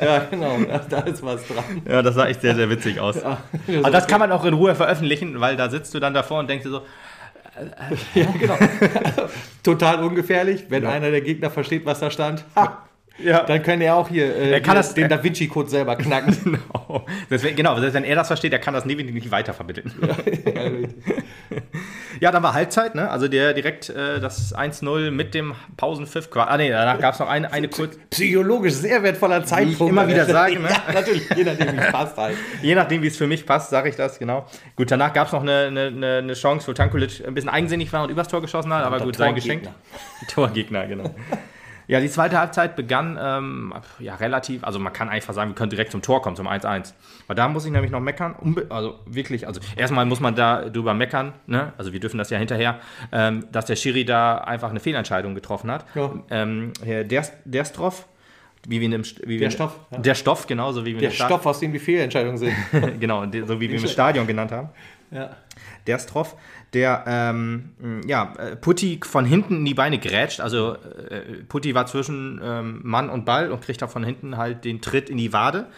ja, 0.00 0.18
genau, 0.30 0.56
da, 0.88 1.00
ist 1.00 1.24
was 1.24 1.44
dran. 1.48 1.82
Ja, 1.84 2.00
das 2.00 2.14
sah 2.14 2.28
echt 2.28 2.42
sehr, 2.42 2.54
sehr 2.54 2.70
witzig 2.70 3.00
aus. 3.00 3.20
Aber 3.24 3.90
das 3.90 4.06
kann 4.06 4.20
man 4.20 4.30
auch 4.30 4.44
in 4.44 4.54
Ruhe 4.54 4.76
veröffentlichen, 4.76 5.40
weil 5.40 5.56
da 5.56 5.68
sitzt 5.68 5.92
du 5.94 5.98
dann 5.98 6.14
davor 6.14 6.38
und 6.38 6.48
denkst 6.48 6.64
dir 6.64 6.70
so, 6.70 6.82
Ja, 8.14 8.26
genau. 8.38 8.56
Total 9.64 10.04
ungefährlich, 10.04 10.66
wenn 10.68 10.86
einer 10.86 11.10
der 11.10 11.22
Gegner 11.22 11.50
versteht, 11.50 11.84
was 11.84 11.98
da 11.98 12.08
stand. 12.08 12.44
Ha, 12.54 12.83
ja, 13.18 13.42
Dann 13.44 13.62
kann 13.62 13.80
er 13.80 13.96
auch 13.96 14.08
hier 14.08 14.34
äh, 14.34 14.50
Er 14.52 14.60
kann 14.60 14.72
hier 14.74 14.82
das- 14.82 14.94
den 14.94 15.08
Da 15.08 15.22
Vinci-Code 15.22 15.68
selber 15.68 15.96
knacken. 15.96 16.36
genau. 16.44 17.06
Selbst 17.28 17.44
wenn, 17.44 17.56
genau, 17.56 17.80
wenn 17.80 18.04
er 18.04 18.16
das 18.16 18.26
versteht, 18.26 18.52
der 18.52 18.60
kann 18.60 18.74
das 18.74 18.84
definitiv 18.84 19.14
nicht 19.14 19.30
weitervermitteln. 19.30 19.92
Ja, 22.20 22.30
dann 22.30 22.42
war 22.42 22.54
Halbzeit, 22.54 22.94
ne? 22.94 23.10
Also 23.10 23.26
der 23.28 23.54
direkt 23.54 23.90
äh, 23.90 24.20
das 24.20 24.54
1-0 24.54 25.10
mit 25.10 25.34
dem 25.34 25.54
Pausenpfiff. 25.76 26.28
Ah, 26.36 26.56
nee, 26.56 26.70
danach 26.70 26.98
gab 27.00 27.14
es 27.14 27.20
noch 27.20 27.28
eine, 27.28 27.52
eine 27.52 27.68
kurz. 27.68 27.98
Psychologisch 28.10 28.74
sehr 28.74 29.02
wertvoller 29.02 29.44
Zeitpunkt. 29.44 29.90
immer 29.92 30.06
wieder 30.06 30.24
sage, 30.24 30.60
ne? 30.60 30.68
Ja, 30.88 30.92
natürlich, 30.94 31.28
je 31.36 31.44
nachdem, 31.44 31.72
wie 31.72 31.80
es 31.80 31.92
passt 31.92 32.16
halt. 32.16 32.36
Je 32.62 32.74
nachdem, 32.74 33.02
wie 33.02 33.08
es 33.08 33.16
für 33.16 33.26
mich 33.26 33.44
passt, 33.44 33.70
sage 33.70 33.88
ich 33.88 33.96
das, 33.96 34.18
genau. 34.18 34.46
Gut, 34.76 34.90
danach 34.90 35.12
gab 35.12 35.26
es 35.26 35.32
noch 35.32 35.42
eine, 35.42 35.66
eine, 35.66 36.18
eine 36.18 36.34
Chance, 36.34 36.68
wo 36.68 36.72
Tankulic 36.72 37.26
ein 37.26 37.34
bisschen 37.34 37.50
eigensinnig 37.50 37.92
war 37.92 38.04
und 38.04 38.10
übers 38.10 38.28
Tor 38.28 38.40
geschossen 38.40 38.72
hat, 38.72 38.84
aber 38.84 39.00
gut, 39.00 39.16
sein 39.16 39.34
Torgegner. 39.34 39.54
Geschenk. 39.60 40.28
Torgegner, 40.32 40.86
genau. 40.86 41.14
Ja, 41.86 42.00
die 42.00 42.08
zweite 42.08 42.38
Halbzeit 42.38 42.76
begann 42.76 43.18
ähm, 43.20 43.74
ja 43.98 44.14
relativ, 44.14 44.64
also 44.64 44.78
man 44.78 44.92
kann 44.92 45.08
einfach 45.08 45.34
sagen, 45.34 45.50
wir 45.50 45.54
können 45.54 45.70
direkt 45.70 45.92
zum 45.92 46.00
Tor 46.02 46.22
kommen, 46.22 46.36
zum 46.36 46.48
1-1. 46.48 46.94
Weil 47.26 47.36
da 47.36 47.48
muss 47.48 47.64
ich 47.66 47.72
nämlich 47.72 47.90
noch 47.90 48.00
meckern, 48.00 48.34
also 48.70 48.98
wirklich, 49.06 49.46
also 49.46 49.60
erstmal 49.76 50.06
muss 50.06 50.20
man 50.20 50.34
da 50.34 50.68
drüber 50.68 50.94
meckern, 50.94 51.32
ne? 51.46 51.72
also 51.76 51.92
wir 51.92 52.00
dürfen 52.00 52.18
das 52.18 52.30
ja 52.30 52.38
hinterher, 52.38 52.78
ähm, 53.12 53.46
dass 53.52 53.66
der 53.66 53.76
Schiri 53.76 54.04
da 54.04 54.38
einfach 54.38 54.70
eine 54.70 54.80
Fehlentscheidung 54.80 55.34
getroffen 55.34 55.70
hat. 55.70 55.84
Ja. 55.94 56.10
Ähm, 56.30 56.72
Herr 56.82 57.04
Derst, 57.04 57.34
Derstroff, 57.44 58.06
wie 58.66 58.80
wir 58.80 58.90
im, 58.92 59.02
St- 59.02 59.20
wie 59.26 59.36
Der 59.38 59.50
Stoff, 59.50 59.78
ja. 59.90 59.98
Der 59.98 60.14
Stoff, 60.14 60.46
genau, 60.46 60.72
so 60.72 60.82
wie 60.82 60.92
wir 60.92 60.94
ihn 60.94 61.00
Der 61.00 61.10
Stoff, 61.10 61.44
aus 61.44 61.60
dem 61.60 61.72
die 61.72 61.78
Fehlentscheidungen 61.78 62.38
sind. 62.38 62.54
genau, 63.00 63.22
so 63.46 63.60
wie 63.60 63.68
wir 63.68 63.76
ihn 63.76 63.82
im 63.82 63.88
Stadion 63.88 64.26
genannt 64.26 64.52
haben. 64.52 64.70
Ja. 65.14 65.36
Der 65.86 66.00
Stroff, 66.00 66.36
der 66.72 67.04
ähm, 67.06 68.02
ja, 68.06 68.34
äh, 68.36 68.56
Putti 68.56 68.98
von 69.04 69.24
hinten 69.24 69.58
in 69.58 69.64
die 69.64 69.74
Beine 69.74 69.98
grätscht. 69.98 70.40
Also 70.40 70.74
äh, 70.74 71.44
Putti 71.48 71.74
war 71.74 71.86
zwischen 71.86 72.40
ähm, 72.42 72.80
Mann 72.82 73.08
und 73.08 73.24
Ball 73.24 73.52
und 73.52 73.62
kriegt 73.62 73.80
da 73.80 73.86
von 73.86 74.02
hinten 74.02 74.36
halt 74.36 74.64
den 74.64 74.80
Tritt 74.80 75.08
in 75.08 75.16
die 75.16 75.32
Wade. 75.32 75.68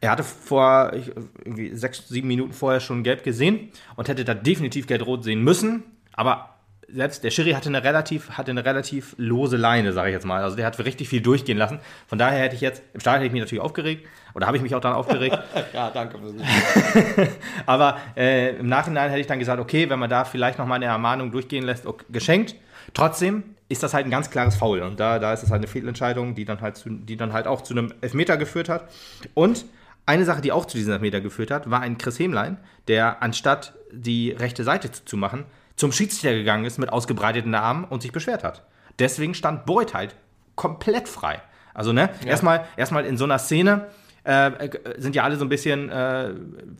Er 0.00 0.10
hatte 0.10 0.24
vor 0.24 0.92
ich, 0.92 1.08
irgendwie 1.38 1.74
sechs, 1.76 2.08
sieben 2.08 2.26
Minuten 2.26 2.52
vorher 2.52 2.80
schon 2.80 3.04
gelb 3.04 3.22
gesehen 3.22 3.70
und 3.94 4.08
hätte 4.08 4.24
da 4.24 4.34
definitiv 4.34 4.88
gelb-rot 4.88 5.22
sehen 5.22 5.42
müssen. 5.42 5.84
Aber 6.12 6.53
selbst 6.94 7.24
der 7.24 7.30
Schiri 7.30 7.52
hatte 7.52 7.68
eine 7.68 7.82
relativ, 7.82 8.30
hatte 8.30 8.52
eine 8.52 8.64
relativ 8.64 9.14
lose 9.18 9.56
Leine, 9.56 9.92
sage 9.92 10.10
ich 10.10 10.14
jetzt 10.14 10.24
mal. 10.24 10.42
Also 10.42 10.56
der 10.56 10.66
hat 10.66 10.78
richtig 10.78 11.08
viel 11.08 11.20
durchgehen 11.20 11.58
lassen. 11.58 11.80
Von 12.06 12.18
daher 12.18 12.38
hätte 12.38 12.54
ich 12.54 12.60
jetzt, 12.60 12.82
im 12.92 13.00
Stadion 13.00 13.20
hätte 13.20 13.26
ich 13.26 13.32
mich 13.32 13.42
natürlich 13.42 13.62
aufgeregt. 13.62 14.06
Oder 14.34 14.46
habe 14.46 14.56
ich 14.56 14.62
mich 14.62 14.74
auch 14.74 14.80
dann 14.80 14.92
aufgeregt. 14.92 15.38
ja, 15.72 15.90
danke. 15.90 16.18
Aber 17.66 17.98
äh, 18.16 18.56
im 18.56 18.68
Nachhinein 18.68 19.10
hätte 19.10 19.20
ich 19.20 19.26
dann 19.26 19.38
gesagt, 19.38 19.60
okay, 19.60 19.90
wenn 19.90 19.98
man 19.98 20.10
da 20.10 20.24
vielleicht 20.24 20.58
noch 20.58 20.66
mal 20.66 20.76
eine 20.76 20.86
Ermahnung 20.86 21.30
durchgehen 21.32 21.64
lässt, 21.64 21.86
okay, 21.86 22.04
geschenkt. 22.10 22.54
Trotzdem 22.92 23.42
ist 23.68 23.82
das 23.82 23.94
halt 23.94 24.06
ein 24.06 24.10
ganz 24.10 24.30
klares 24.30 24.56
Foul. 24.56 24.82
Und 24.82 25.00
da, 25.00 25.18
da 25.18 25.32
ist 25.32 25.42
es 25.42 25.50
halt 25.50 25.60
eine 25.60 25.68
Fehlentscheidung, 25.68 26.34
die 26.34 26.44
dann, 26.44 26.60
halt 26.60 26.76
zu, 26.76 26.90
die 26.90 27.16
dann 27.16 27.32
halt 27.32 27.46
auch 27.46 27.62
zu 27.62 27.74
einem 27.74 27.92
Elfmeter 28.00 28.36
geführt 28.36 28.68
hat. 28.68 28.88
Und 29.34 29.64
eine 30.06 30.24
Sache, 30.24 30.42
die 30.42 30.52
auch 30.52 30.66
zu 30.66 30.76
diesem 30.76 30.92
Elfmeter 30.92 31.20
geführt 31.20 31.50
hat, 31.50 31.70
war 31.70 31.80
ein 31.80 31.98
Chris 31.98 32.18
Hemlein, 32.18 32.58
der 32.88 33.22
anstatt 33.22 33.74
die 33.90 34.30
rechte 34.32 34.64
Seite 34.64 34.92
zuzumachen, 34.92 35.44
zum 35.76 35.92
Schiedsrichter 35.92 36.32
gegangen 36.32 36.64
ist 36.64 36.78
mit 36.78 36.90
ausgebreiteten 36.90 37.54
Armen 37.54 37.84
und 37.84 38.02
sich 38.02 38.12
beschwert 38.12 38.44
hat. 38.44 38.64
Deswegen 38.98 39.34
stand 39.34 39.66
Beuth 39.66 39.94
halt 39.94 40.14
komplett 40.54 41.08
frei. 41.08 41.42
Also, 41.72 41.92
ne, 41.92 42.10
erstmal, 42.24 42.66
erstmal 42.76 43.04
in 43.04 43.16
so 43.16 43.24
einer 43.24 43.38
Szene 43.38 43.88
äh, 44.24 44.46
äh, 44.48 44.70
sind 44.96 45.14
ja 45.14 45.22
alle 45.22 45.36
so 45.36 45.44
ein 45.44 45.48
bisschen 45.48 45.90
äh, 45.90 46.30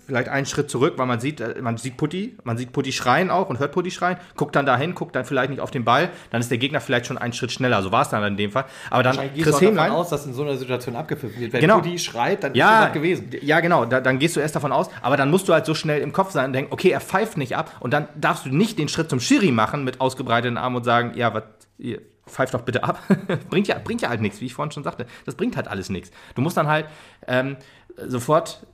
vielleicht 0.07 0.28
einen 0.28 0.46
Schritt 0.46 0.70
zurück, 0.70 0.94
weil 0.96 1.07
man 1.07 1.20
sieht, 1.20 1.40
äh, 1.40 1.57
man 1.61 1.76
sieht 1.76 1.96
Putti, 1.96 2.37
man 2.42 2.57
sieht 2.57 2.72
Putti 2.72 2.90
schreien 2.92 3.30
auch 3.30 3.48
und 3.50 3.59
hört 3.59 3.72
Putti 3.72 3.90
schreien, 3.90 4.16
guckt 4.37 4.57
dann 4.57 4.64
dahin, 4.64 4.94
guckt 4.94 5.14
dann 5.14 5.24
vielleicht 5.24 5.50
nicht 5.50 5.61
auf 5.61 5.70
den 5.70 5.85
Ball, 5.85 6.09
dann 6.30 6.40
ist 6.40 6.50
der 6.50 6.59
Gegner 6.59 6.80
vielleicht 6.80 7.07
schon 7.07 7.18
einen 7.18 7.33
Schritt 7.35 7.52
schneller. 7.52 7.83
So 7.83 7.92
war 7.92 8.02
es 8.02 8.09
dann 8.09 8.22
in 8.24 8.37
dem 8.37 8.50
Fall. 8.50 8.64
Aber 8.90 9.02
dann 9.02 9.16
gehst 9.35 9.44
Chris 9.44 9.54
auch 9.57 9.61
davon 9.61 9.78
aus, 9.90 10.09
dass 10.09 10.24
in 10.26 10.33
so 10.33 10.42
einer 10.42 10.57
Situation 10.57 10.96
abgepfiffen 10.96 11.38
wird. 11.40 11.52
Wenn 11.52 11.61
Genau. 11.61 11.76
Putti 11.80 11.98
schreit, 11.98 12.42
dann 12.44 12.52
ist 12.52 12.59
Ja, 12.59 12.85
das 12.87 12.92
gewesen. 12.94 13.28
ja, 13.42 13.61
genau. 13.61 13.85
Da, 13.85 14.00
dann 14.00 14.18
gehst 14.18 14.37
du 14.37 14.40
erst 14.40 14.57
davon 14.57 14.72
aus, 14.72 14.88
aber 15.02 15.16
dann 15.16 15.30
musst 15.30 15.46
du 15.48 15.52
halt 15.52 15.66
so 15.66 15.74
schnell 15.74 16.00
im 16.00 16.12
Kopf 16.12 16.30
sein 16.30 16.46
und 16.46 16.52
denken, 16.54 16.72
okay, 16.72 16.88
er 16.90 17.00
pfeift 17.00 17.37
nicht 17.37 17.57
ab 17.57 17.70
und 17.80 17.92
dann 17.92 18.09
darfst 18.18 18.46
du 18.46 18.48
nicht 18.50 18.78
den 18.78 18.88
Schritt 18.88 19.11
zum 19.11 19.20
Schiri 19.20 19.50
machen 19.52 19.85
mit 19.85 20.00
ausgebreiteten 20.00 20.57
Armen 20.57 20.76
und 20.76 20.85
sagen, 20.85 21.12
ja, 21.16 21.35
was, 21.35 21.42
ihr 21.78 22.00
pfeift 22.26 22.54
doch 22.54 22.62
bitte 22.62 22.84
ab. 22.84 23.00
bringt, 23.50 23.68
ja, 23.68 23.78
bringt 23.78 24.02
ja 24.02 24.08
halt 24.08 24.20
nichts, 24.20 24.40
wie 24.40 24.46
ich 24.46 24.54
vorhin 24.54 24.72
schon 24.72 24.84
sagte. 24.84 25.06
Das 25.26 25.34
bringt 25.34 25.56
halt 25.56 25.68
alles 25.68 25.88
nichts. 25.88 26.10
Du 26.34 26.42
musst 26.42 26.56
dann 26.56 26.68
halt 26.68 26.87
ähm, 27.26 27.56
sofort 27.96 28.66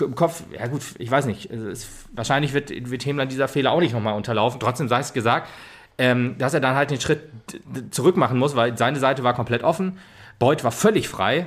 im 0.00 0.14
Kopf, 0.14 0.44
ja 0.50 0.66
gut, 0.66 0.82
ich 0.98 1.10
weiß 1.10 1.26
nicht, 1.26 1.50
es 1.50 2.06
wahrscheinlich 2.12 2.52
wird, 2.52 2.70
wird 2.70 3.04
Hemland 3.04 3.32
dieser 3.32 3.48
Fehler 3.48 3.72
auch 3.72 3.80
nicht 3.80 3.92
nochmal 3.92 4.14
unterlaufen. 4.14 4.60
Trotzdem 4.60 4.88
sei 4.88 5.00
es 5.00 5.12
gesagt, 5.12 5.48
ähm, 5.98 6.36
dass 6.38 6.54
er 6.54 6.60
dann 6.60 6.76
halt 6.76 6.90
den 6.90 7.00
Schritt 7.00 7.22
zurück 7.90 8.16
machen 8.16 8.38
muss, 8.38 8.56
weil 8.56 8.78
seine 8.78 8.98
Seite 8.98 9.24
war 9.24 9.34
komplett 9.34 9.64
offen. 9.64 9.98
Beuth 10.38 10.64
war 10.64 10.72
völlig 10.72 11.08
frei. 11.08 11.46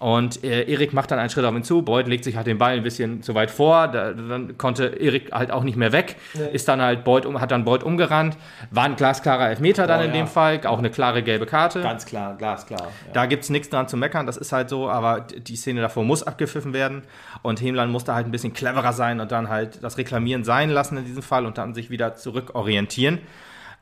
Und 0.00 0.42
äh, 0.44 0.62
Erik 0.64 0.94
macht 0.94 1.10
dann 1.10 1.18
einen 1.18 1.28
Schritt 1.28 1.44
auf 1.44 1.54
ihn 1.54 1.62
zu. 1.62 1.82
Beuth 1.82 2.08
legt 2.08 2.24
sich 2.24 2.34
halt 2.34 2.46
den 2.46 2.56
Ball 2.56 2.72
ein 2.76 2.82
bisschen 2.82 3.22
zu 3.22 3.34
weit 3.34 3.50
vor. 3.50 3.86
Da, 3.86 4.14
dann 4.14 4.56
konnte 4.56 4.86
Erik 4.86 5.30
halt 5.30 5.50
auch 5.50 5.62
nicht 5.62 5.76
mehr 5.76 5.92
weg. 5.92 6.16
Ist 6.54 6.68
dann 6.68 6.80
halt 6.80 7.04
Beuth 7.04 7.26
um, 7.26 7.38
hat 7.38 7.50
dann 7.50 7.66
Beuth 7.66 7.84
umgerannt. 7.84 8.38
War 8.70 8.84
ein 8.84 8.96
glasklarer 8.96 9.50
Elfmeter 9.50 9.86
dann 9.86 10.00
Oh, 10.00 10.04
in 10.04 10.08
ja. 10.08 10.16
dem 10.16 10.26
Fall. 10.26 10.66
Auch 10.66 10.78
eine 10.78 10.88
klare 10.88 11.22
gelbe 11.22 11.44
Karte. 11.44 11.82
Ganz 11.82 12.06
klar, 12.06 12.34
glasklar. 12.38 12.80
Ja. 12.80 13.12
Da 13.12 13.26
gibt 13.26 13.42
es 13.44 13.50
nichts 13.50 13.68
dran 13.68 13.88
zu 13.88 13.98
meckern, 13.98 14.24
das 14.24 14.38
ist 14.38 14.52
halt 14.52 14.70
so, 14.70 14.88
aber 14.88 15.20
die 15.20 15.56
Szene 15.56 15.82
davor 15.82 16.02
muss 16.02 16.22
abgepfiffen 16.22 16.72
werden 16.72 17.02
und 17.42 17.60
Hemlein 17.60 17.90
musste 17.90 18.14
halt 18.14 18.26
ein 18.26 18.30
bisschen 18.32 18.54
cleverer 18.54 18.94
sein 18.94 19.20
und 19.20 19.30
dann 19.30 19.50
halt 19.50 19.84
das 19.84 19.98
Reklamieren 19.98 20.44
sein 20.44 20.70
lassen 20.70 20.96
in 20.96 21.04
diesem 21.04 21.22
Fall 21.22 21.44
und 21.44 21.58
dann 21.58 21.74
sich 21.74 21.90
wieder 21.90 22.16
zurückorientieren. 22.16 23.18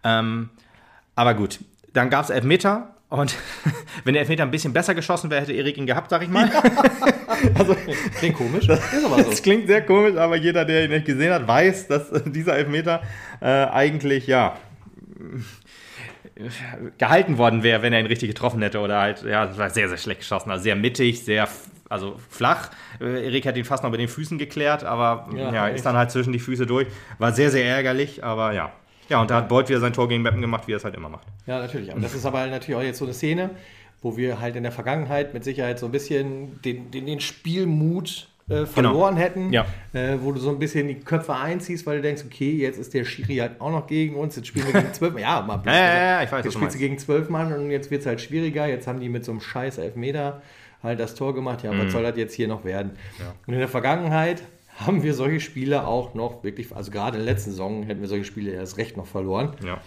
Ähm, 0.02 0.50
aber 1.14 1.34
gut, 1.34 1.60
dann 1.92 2.10
gab 2.10 2.24
es 2.24 2.30
Elfmeter 2.30 2.94
Und 3.08 3.34
wenn 4.04 4.14
der 4.14 4.20
Elfmeter 4.20 4.42
ein 4.42 4.50
bisschen 4.50 4.72
besser 4.72 4.94
geschossen 4.94 5.30
wäre, 5.30 5.40
hätte 5.42 5.52
Erik 5.52 5.78
ihn 5.78 5.86
gehabt, 5.86 6.10
sag 6.10 6.22
ich 6.22 6.28
mal. 6.28 6.50
also, 7.54 7.74
klingt 8.18 8.36
komisch. 8.36 8.66
so. 8.66 8.74
Das 9.16 9.42
klingt 9.42 9.66
sehr 9.66 9.82
komisch, 9.82 10.16
aber 10.16 10.36
jeder, 10.36 10.64
der 10.64 10.84
ihn 10.84 10.90
nicht 10.90 11.06
gesehen 11.06 11.32
hat, 11.32 11.46
weiß, 11.46 11.88
dass 11.88 12.10
dieser 12.26 12.56
Elfmeter 12.56 13.02
äh, 13.40 13.46
eigentlich, 13.46 14.26
ja, 14.26 14.56
gehalten 16.98 17.38
worden 17.38 17.62
wäre, 17.62 17.82
wenn 17.82 17.92
er 17.92 18.00
ihn 18.00 18.06
richtig 18.06 18.28
getroffen 18.28 18.62
hätte. 18.62 18.80
Oder 18.80 19.00
halt, 19.00 19.22
ja, 19.24 19.46
das 19.46 19.58
war 19.58 19.70
sehr, 19.70 19.88
sehr 19.88 19.98
schlecht 19.98 20.20
geschossen. 20.20 20.50
Also 20.50 20.62
sehr 20.62 20.76
mittig, 20.76 21.24
sehr 21.24 21.48
also 21.88 22.16
flach. 22.28 22.70
Äh, 23.00 23.26
Erik 23.26 23.46
hat 23.46 23.56
ihn 23.56 23.64
fast 23.64 23.82
noch 23.82 23.90
mit 23.90 24.00
den 24.00 24.08
Füßen 24.08 24.38
geklärt, 24.38 24.84
aber 24.84 25.28
ja, 25.34 25.52
ja 25.52 25.68
ist 25.68 25.86
dann 25.86 25.96
halt 25.96 26.10
zwischen 26.10 26.32
die 26.32 26.38
Füße 26.38 26.66
durch. 26.66 26.86
War 27.18 27.32
sehr, 27.32 27.50
sehr 27.50 27.64
ärgerlich, 27.64 28.22
aber 28.22 28.52
ja. 28.52 28.72
Ja, 29.08 29.20
und 29.20 29.30
da 29.30 29.36
hat 29.36 29.48
Beuth 29.48 29.68
wieder 29.68 29.80
sein 29.80 29.92
Tor 29.92 30.08
gegen 30.08 30.22
Meppen 30.22 30.40
gemacht, 30.40 30.66
wie 30.66 30.72
er 30.72 30.76
es 30.76 30.84
halt 30.84 30.94
immer 30.94 31.08
macht. 31.08 31.26
Ja, 31.46 31.58
natürlich. 31.58 31.90
Aber 31.90 32.00
das 32.00 32.14
ist 32.14 32.26
aber 32.26 32.46
natürlich 32.46 32.78
auch 32.78 32.82
jetzt 32.82 32.98
so 32.98 33.04
eine 33.04 33.14
Szene, 33.14 33.50
wo 34.02 34.16
wir 34.16 34.40
halt 34.40 34.56
in 34.56 34.62
der 34.62 34.72
Vergangenheit 34.72 35.34
mit 35.34 35.44
Sicherheit 35.44 35.78
so 35.78 35.86
ein 35.86 35.92
bisschen 35.92 36.60
den, 36.62 36.90
den, 36.90 37.06
den 37.06 37.20
Spielmut 37.20 38.28
äh, 38.48 38.54
genau. 38.54 38.66
verloren 38.66 39.14
genau. 39.14 39.26
hätten, 39.26 39.52
ja. 39.52 39.66
äh, 39.92 40.16
wo 40.22 40.32
du 40.32 40.40
so 40.40 40.50
ein 40.50 40.58
bisschen 40.58 40.88
die 40.88 40.94
Köpfe 40.94 41.34
einziehst, 41.34 41.86
weil 41.86 41.96
du 41.96 42.02
denkst, 42.02 42.22
okay, 42.26 42.52
jetzt 42.52 42.78
ist 42.78 42.94
der 42.94 43.04
Schiri 43.04 43.36
halt 43.36 43.60
auch 43.60 43.70
noch 43.70 43.86
gegen 43.86 44.14
uns, 44.16 44.36
jetzt 44.36 44.48
spielen 44.48 44.66
wir 44.66 44.80
gegen 44.80 44.92
zwölf 44.92 45.12
Mann. 45.12 45.22
Ja, 45.22 45.42
mal 45.42 45.60
ja, 45.66 45.72
ja, 45.72 45.94
ja, 45.94 46.22
ich 46.22 46.32
weiß, 46.32 46.44
Jetzt 46.44 46.54
spielst 46.54 46.74
du 46.74 46.78
gegen 46.78 46.98
zwölf 46.98 47.28
Mann 47.28 47.52
und 47.52 47.70
jetzt 47.70 47.90
wird 47.90 48.02
es 48.02 48.06
halt 48.06 48.20
schwieriger. 48.20 48.66
Jetzt 48.66 48.86
haben 48.86 49.00
die 49.00 49.08
mit 49.08 49.24
so 49.24 49.32
einem 49.32 49.40
scheiß 49.40 49.78
Elfmeter 49.78 50.42
halt 50.82 51.00
das 51.00 51.14
Tor 51.14 51.34
gemacht. 51.34 51.62
Ja, 51.62 51.72
mhm. 51.72 51.84
was 51.84 51.92
soll 51.92 52.02
das 52.02 52.16
jetzt 52.16 52.34
hier 52.34 52.48
noch 52.48 52.64
werden? 52.64 52.92
Ja. 53.18 53.34
Und 53.46 53.54
in 53.54 53.58
der 53.60 53.68
Vergangenheit 53.68 54.42
haben 54.78 55.02
wir 55.02 55.14
solche 55.14 55.40
Spiele 55.40 55.86
auch 55.86 56.14
noch 56.14 56.42
wirklich, 56.44 56.74
also 56.74 56.90
gerade 56.90 57.18
in 57.18 57.24
der 57.24 57.32
letzten 57.32 57.50
Saison 57.50 57.82
hätten 57.82 58.00
wir 58.00 58.08
solche 58.08 58.24
Spiele 58.24 58.52
erst 58.52 58.78
recht 58.78 58.96
noch 58.96 59.06
verloren. 59.06 59.56
Ja 59.64 59.80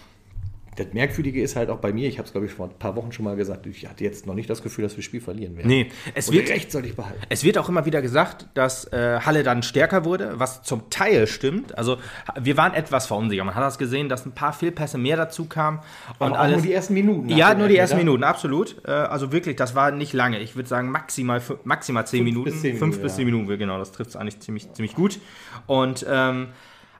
das 0.76 0.86
Merkwürdige 0.92 1.42
ist 1.42 1.54
halt 1.54 1.68
auch 1.68 1.78
bei 1.78 1.92
mir, 1.92 2.08
ich 2.08 2.18
habe 2.18 2.26
es 2.26 2.32
glaube 2.32 2.46
ich 2.46 2.52
vor 2.52 2.66
ein 2.66 2.78
paar 2.78 2.96
Wochen 2.96 3.12
schon 3.12 3.24
mal 3.24 3.36
gesagt, 3.36 3.66
ich 3.66 3.86
hatte 3.86 4.04
jetzt 4.04 4.26
noch 4.26 4.34
nicht 4.34 4.48
das 4.48 4.62
Gefühl, 4.62 4.84
dass 4.84 4.92
wir 4.92 4.98
das 4.98 5.04
Spiel 5.04 5.20
verlieren 5.20 5.56
werden. 5.56 5.68
Nee, 5.68 5.90
es 6.14 6.28
Und 6.28 6.34
wird, 6.36 6.48
Recht 6.48 6.72
soll 6.72 6.86
ich 6.86 6.96
behalten. 6.96 7.20
Es 7.28 7.44
wird 7.44 7.58
auch 7.58 7.68
immer 7.68 7.84
wieder 7.84 8.00
gesagt, 8.00 8.46
dass 8.54 8.90
äh, 8.92 9.20
Halle 9.20 9.42
dann 9.42 9.62
stärker 9.62 10.04
wurde, 10.04 10.32
was 10.36 10.62
zum 10.62 10.88
Teil 10.88 11.26
stimmt. 11.26 11.76
Also 11.76 11.98
wir 12.40 12.56
waren 12.56 12.72
etwas 12.72 13.06
verunsichert. 13.06 13.44
Man 13.44 13.54
hat 13.54 13.62
das 13.62 13.76
gesehen, 13.76 14.08
dass 14.08 14.24
ein 14.24 14.32
paar 14.32 14.52
Fehlpässe 14.52 14.96
mehr 14.96 15.16
dazu 15.16 15.44
kamen. 15.44 15.80
Und 16.18 16.32
alles, 16.32 16.56
nur 16.56 16.66
die 16.66 16.72
ersten 16.72 16.94
Minuten. 16.94 17.28
Ja, 17.28 17.54
nur 17.54 17.68
die 17.68 17.76
ersten 17.76 17.98
Minuten, 17.98 18.24
absolut. 18.24 18.76
Äh, 18.86 18.90
also 18.90 19.30
wirklich, 19.30 19.56
das 19.56 19.74
war 19.74 19.90
nicht 19.90 20.14
lange. 20.14 20.38
Ich 20.40 20.56
würde 20.56 20.68
sagen 20.68 20.90
maximal, 20.90 21.42
maximal 21.64 22.06
zehn 22.06 22.24
Minuten. 22.24 22.50
Bis 22.50 22.62
zehn 22.62 22.78
fünf 22.78 23.00
bis 23.00 23.16
zehn 23.16 23.26
Minuten, 23.26 23.46
genau. 23.58 23.78
Das 23.78 23.92
trifft 23.92 24.10
es 24.10 24.16
eigentlich 24.16 24.40
ziemlich, 24.40 24.72
ziemlich 24.72 24.94
gut. 24.94 25.18
Und 25.66 26.06
ähm, 26.08 26.48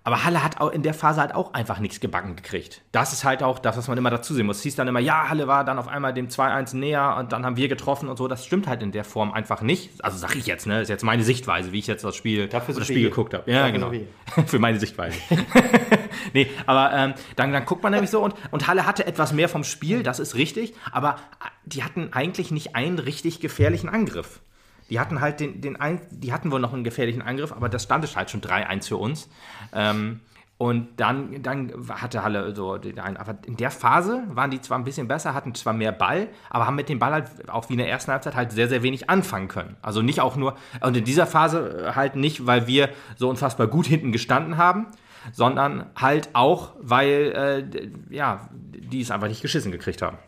aber 0.05 0.25
Halle 0.25 0.43
hat 0.43 0.61
auch 0.61 0.71
in 0.71 0.83
der 0.83 0.95
Phase 0.95 1.21
halt 1.21 1.35
auch 1.35 1.55
einfach 1.55 1.79
nichts 1.79 2.01
gebacken 2.01 2.35
gekriegt. 2.35 2.83
Das 2.91 3.13
ist 3.13 3.25
halt 3.25 3.43
auch 3.43 3.61
das, 3.61 3.77
was 3.77 3.87
man 3.87 3.97
immer 3.97 4.11
dazu 4.11 4.35
sehen 4.35 4.47
muss. 4.47 4.59
Es 4.59 4.63
hieß 4.65 4.77
dann 4.77 4.89
immer, 4.89 4.99
ja, 4.99 5.29
Halle 5.29 5.47
war 5.47 5.65
dann 5.65 5.79
auf 5.79 5.87
einmal 5.87 6.13
dem 6.13 6.29
2-1 6.29 6.77
näher 6.77 7.17
und 7.19 7.33
dann 7.33 7.47
haben 7.47 7.57
wir 7.57 7.69
getroffen 7.69 8.09
und 8.09 8.17
so. 8.17 8.27
Das 8.27 8.45
stimmt 8.45 8.67
halt 8.67 8.83
in 8.83 8.91
der 8.91 9.05
Form 9.05 9.33
einfach 9.33 9.63
nicht. 9.63 10.05
Also 10.05 10.19
sag 10.19 10.35
ich 10.35 10.47
jetzt, 10.47 10.67
ne? 10.67 10.83
Ist 10.83 10.89
jetzt 10.89 11.05
meine 11.05 11.23
Sichtweise, 11.23 11.73
wie 11.73 11.79
ich 11.79 11.87
jetzt 11.87 12.05
das 12.05 12.17
Spiel, 12.17 12.49
Dafür 12.49 12.75
das 12.75 12.85
Spiel 12.85 13.09
geguckt 13.11 13.33
habe. 13.35 13.49
Ja, 13.51 13.69
Dafür 13.69 13.91
genau. 13.91 13.93
Für 14.47 14.59
meine 14.59 14.81
Sichtweise. 14.81 15.19
nee, 16.33 16.51
aber 16.67 16.93
ähm, 16.93 17.15
dann, 17.37 17.53
dann 17.53 17.65
guckt 17.65 17.83
man 17.83 17.93
nämlich 17.93 18.11
so 18.11 18.25
und, 18.25 18.35
und 18.51 18.67
Halle 18.67 18.87
hatte 18.87 19.07
etwas 19.07 19.33
mehr 19.33 19.49
vom 19.49 19.63
Spiel, 19.63 20.03
das 20.03 20.19
ist 20.19 20.35
richtig, 20.35 20.75
aber 20.91 21.17
die 21.65 21.85
hatten 21.85 22.13
eigentlich 22.13 22.51
nicht 22.51 22.75
einen 22.75 22.99
richtig 22.99 23.41
gefährlichen 23.41 23.89
Angriff. 23.89 24.41
Die 24.93 25.01
hatten 25.01 25.23
halt 25.23 25.41
den, 25.41 25.63
den 25.63 25.77
ein, 25.77 26.03
die 26.11 26.35
hatten 26.35 26.53
wohl 26.53 26.61
noch 26.61 26.75
einen 26.75 26.85
gefährlichen 26.85 27.23
Angriff, 27.23 27.51
aber 27.51 27.71
das 27.71 27.85
stand 27.85 28.05
es 28.05 28.15
halt 28.15 28.31
schon 28.31 28.43
3-1 28.43 28.89
für 28.89 28.99
uns. 28.99 29.31
Ähm, 29.73 30.21
und 30.59 31.01
dann, 31.01 31.43
dann 31.43 31.73
hatte 31.89 32.23
Halle 32.23 32.55
so 32.55 32.75
einen. 32.75 33.17
Aber 33.17 33.39
in 33.47 33.57
der 33.57 33.71
Phase 33.71 34.23
waren 34.29 34.51
die 34.51 34.61
zwar 34.61 34.79
ein 34.79 34.85
bisschen 34.85 35.09
besser, 35.09 35.33
hatten 35.33 35.55
zwar 35.55 35.73
mehr 35.73 35.93
Ball, 35.93 36.29
aber 36.51 36.67
haben 36.67 36.77
mit 36.77 36.91
dem 36.91 36.99
Ball 36.99 37.13
halt 37.13 37.49
auch 37.49 37.71
wie 37.71 37.73
in 37.73 37.79
der 37.79 37.89
ersten 37.89 38.13
Halbzeit 38.13 38.37
halt 38.37 38.53
sehr, 38.53 38.69
sehr 38.69 38.83
wenig 38.83 39.09
anfangen 39.09 39.49
können. 39.49 39.79
Also 39.81 40.03
nicht 40.03 40.21
auch 40.21 40.37
nur, 40.37 40.59
und 40.83 40.95
in 40.95 41.05
dieser 41.05 41.27
Phase 41.27 41.93
halt 41.97 42.15
nicht, 42.15 42.47
weil 42.47 42.67
wir 42.67 42.91
so 43.17 43.31
unfassbar 43.31 43.69
gut 43.69 43.87
hinten 43.87 44.13
gestanden 44.13 44.59
haben, 44.59 44.89
sondern 45.33 45.87
halt 45.97 46.29
auch, 46.35 46.75
weil, 46.83 47.65
äh, 47.73 48.15
ja, 48.15 48.51
die 48.53 49.01
es 49.01 49.11
einfach 49.11 49.29
nicht 49.29 49.41
geschissen 49.41 49.73
gekriegt 49.73 50.03
haben. 50.03 50.19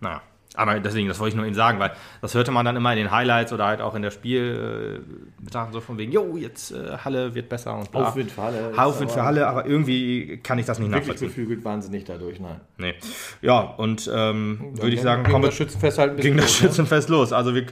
Naja. 0.00 0.20
Aber 0.60 0.78
deswegen, 0.78 1.08
das 1.08 1.18
wollte 1.18 1.30
ich 1.30 1.36
nur 1.36 1.46
Ihnen 1.46 1.54
sagen, 1.54 1.78
weil 1.78 1.92
das 2.20 2.34
hörte 2.34 2.50
man 2.50 2.66
dann 2.66 2.76
immer 2.76 2.92
in 2.92 2.98
den 2.98 3.10
Highlights 3.10 3.50
oder 3.50 3.64
halt 3.64 3.80
auch 3.80 3.94
in 3.94 4.02
der 4.02 4.10
Spiel 4.10 5.02
äh, 5.50 5.70
so 5.72 5.80
von 5.80 5.96
wegen, 5.96 6.12
jo, 6.12 6.36
jetzt 6.36 6.72
äh, 6.72 6.98
Halle 7.02 7.34
wird 7.34 7.48
besser 7.48 7.78
und 7.78 7.90
bla. 7.90 8.08
Aufwind 8.08 8.30
für 8.30 8.42
Halle. 8.42 8.72
Aufwind 8.76 9.10
für 9.10 9.22
Halle, 9.22 9.46
aber 9.46 9.64
irgendwie 9.64 10.38
kann 10.42 10.58
ich 10.58 10.66
das 10.66 10.78
nicht 10.78 10.90
wirklich 10.90 11.06
nachvollziehen. 11.08 11.28
Wirklich 11.28 11.36
beflügelt 11.46 11.64
waren 11.64 11.80
sie 11.80 11.90
nicht 11.90 12.08
dadurch, 12.10 12.40
nein. 12.40 12.60
Nee. 12.76 12.94
Ja, 13.40 13.60
und 13.60 14.10
ähm, 14.12 14.72
würde 14.74 14.94
ich 14.94 15.00
sagen, 15.00 15.24
kommen 15.24 15.44
wir 15.44 15.48
das 15.48 15.56
Schützenfest 15.56 15.98
halt 15.98 16.20
ging 16.20 16.36
das 16.36 16.44
los, 16.44 16.60
ne? 16.60 16.68
Schützenfest 16.68 17.08
ne? 17.08 17.16
los. 17.16 17.32
Also 17.32 17.54
wir, 17.54 17.64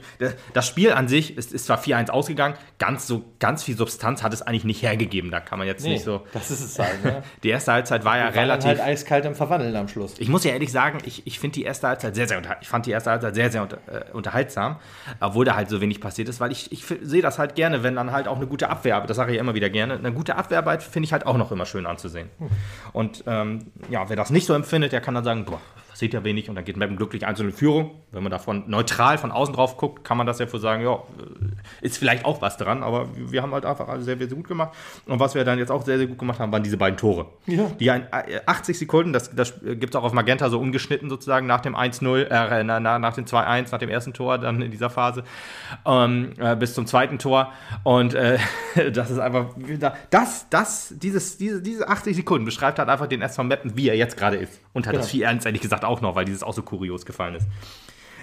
das 0.53 0.67
Spiel 0.67 0.91
an 0.91 1.07
sich 1.07 1.37
ist, 1.37 1.53
ist 1.53 1.65
zwar 1.65 1.79
4-1 1.79 2.09
ausgegangen, 2.09 2.55
ganz 2.79 3.05
so 3.05 3.23
ganz 3.37 3.63
viel 3.63 3.77
Substanz 3.77 4.23
hat 4.23 4.33
es 4.33 4.41
eigentlich 4.41 4.65
nicht 4.65 4.81
hergegeben. 4.81 5.29
Da 5.29 5.39
kann 5.39 5.59
man 5.59 5.67
jetzt 5.67 5.83
nee, 5.83 5.93
nicht 5.93 6.03
so. 6.03 6.21
Das 6.33 6.49
ist 6.49 6.61
es 6.61 6.79
halt. 6.79 7.03
Ne? 7.03 7.23
Die 7.43 7.49
erste 7.49 7.71
Halbzeit 7.71 8.03
war 8.03 8.17
ja 8.17 8.29
relativ. 8.29 8.67
halt 8.67 8.79
eiskalt 8.79 9.25
im 9.25 9.35
Verwandeln 9.35 9.75
am 9.75 9.87
Schluss. 9.87 10.15
Ich 10.17 10.29
muss 10.29 10.43
ja 10.43 10.51
ehrlich 10.51 10.71
sagen, 10.71 10.97
ich, 11.05 11.27
ich 11.27 11.39
finde 11.39 11.55
die 11.55 11.63
erste 11.63 11.87
Halbzeit 11.87 12.15
sehr, 12.15 12.27
sehr 12.27 12.41
ich 12.61 12.67
fand 12.79 12.85
die 12.85 12.91
erste 12.91 13.11
Halbzeit 13.11 13.35
sehr, 13.35 13.51
sehr 13.51 13.61
unter, 13.63 13.77
äh, 13.87 14.11
unterhaltsam, 14.13 14.77
obwohl 15.19 15.45
da 15.45 15.55
halt 15.55 15.69
so 15.69 15.81
wenig 15.81 15.99
passiert 15.99 16.29
ist, 16.29 16.39
weil 16.39 16.51
ich, 16.51 16.71
ich 16.71 16.85
sehe 16.85 17.21
das 17.21 17.37
halt 17.39 17.55
gerne, 17.55 17.83
wenn 17.83 17.95
dann 17.95 18.11
halt 18.11 18.27
auch 18.27 18.37
eine 18.37 18.47
gute 18.47 18.69
Abwehrarbeit, 18.69 19.09
das 19.09 19.17
sage 19.17 19.31
ich 19.31 19.35
ja 19.35 19.41
immer 19.41 19.53
wieder 19.53 19.69
gerne, 19.69 19.95
eine 19.95 20.13
gute 20.13 20.35
Abwehrarbeit 20.35 20.81
finde 20.83 21.05
ich 21.05 21.13
halt 21.13 21.25
auch 21.25 21.37
noch 21.37 21.51
immer 21.51 21.65
schön 21.65 21.85
anzusehen. 21.85 22.29
Hm. 22.39 22.49
Und 22.93 23.23
ähm, 23.27 23.71
ja, 23.89 24.07
wer 24.07 24.15
das 24.15 24.29
nicht 24.29 24.45
so 24.45 24.53
empfindet, 24.53 24.91
der 24.91 25.01
kann 25.01 25.13
dann 25.13 25.23
sagen, 25.23 25.45
boah, 25.45 25.59
sieht 25.99 26.13
ja 26.13 26.23
wenig 26.23 26.49
und 26.49 26.55
dann 26.55 26.63
geht 26.63 26.77
Meppen 26.77 26.95
glücklich 26.95 27.27
einzelne 27.27 27.51
Führung. 27.51 27.91
Wenn 28.11 28.23
man 28.23 28.31
davon 28.31 28.63
neutral 28.67 29.17
von 29.17 29.31
außen 29.31 29.53
drauf 29.53 29.77
guckt, 29.77 30.03
kann 30.03 30.17
man 30.17 30.25
das 30.25 30.39
ja 30.39 30.47
für 30.47 30.57
sagen, 30.57 30.81
ja, 30.81 30.95
äh, 30.95 31.85
ist 31.85 31.97
vielleicht 31.97 32.25
auch 32.25 32.41
was 32.41 32.57
dran, 32.57 32.83
aber 32.83 33.09
wir 33.15 33.41
haben 33.41 33.53
halt 33.53 33.65
einfach 33.65 33.87
alles 33.89 34.05
sehr, 34.05 34.17
sehr 34.17 34.27
gut 34.27 34.47
gemacht. 34.47 34.75
Und 35.05 35.19
was 35.19 35.35
wir 35.35 35.43
dann 35.43 35.59
jetzt 35.59 35.71
auch 35.71 35.83
sehr, 35.83 35.97
sehr 35.97 36.07
gut 36.07 36.17
gemacht 36.17 36.39
haben, 36.39 36.51
waren 36.51 36.63
diese 36.63 36.77
beiden 36.77 36.97
Tore. 36.97 37.27
Ja. 37.45 37.65
Die 37.79 37.91
80 37.91 38.75
äh, 38.75 38.79
Sekunden, 38.79 39.13
das, 39.13 39.35
das 39.35 39.53
gibt 39.61 39.89
es 39.89 39.95
auch 39.95 40.03
auf 40.03 40.13
Magenta 40.13 40.49
so 40.49 40.59
ungeschnitten 40.59 41.09
sozusagen 41.09 41.45
nach 41.45 41.61
dem 41.61 41.75
1-0, 41.75 42.23
äh, 42.29 42.63
nach, 42.63 42.79
nach 42.79 43.13
dem 43.13 43.25
2-1, 43.25 43.71
nach 43.71 43.79
dem 43.79 43.89
ersten 43.89 44.13
Tor 44.13 44.37
dann 44.37 44.61
in 44.61 44.71
dieser 44.71 44.89
Phase 44.89 45.23
ähm, 45.85 46.31
äh, 46.39 46.55
bis 46.55 46.73
zum 46.73 46.87
zweiten 46.87 47.19
Tor. 47.19 47.51
Und 47.83 48.13
äh, 48.13 48.37
das 48.93 49.11
ist 49.11 49.19
einfach, 49.19 49.47
das, 50.09 50.47
das, 50.49 50.93
dieses, 50.97 51.37
diese, 51.37 51.61
diese 51.61 51.89
80 51.89 52.15
Sekunden 52.15 52.45
beschreibt 52.45 52.79
halt 52.79 52.87
einfach 52.87 53.07
den 53.07 53.21
SV 53.21 53.43
Meppen, 53.43 53.75
wie 53.75 53.89
er 53.89 53.97
jetzt 53.97 54.15
gerade 54.15 54.37
ist. 54.37 54.61
Und 54.73 54.87
hat 54.87 54.93
genau. 54.93 55.03
das 55.03 55.13
4-1 55.13 55.45
ehrlich 55.45 55.61
gesagt 55.61 55.83
auch 55.89 56.01
noch, 56.01 56.15
weil 56.15 56.25
dieses 56.25 56.43
auch 56.43 56.53
so 56.53 56.61
kurios 56.61 57.05
gefallen 57.05 57.35
ist. 57.35 57.47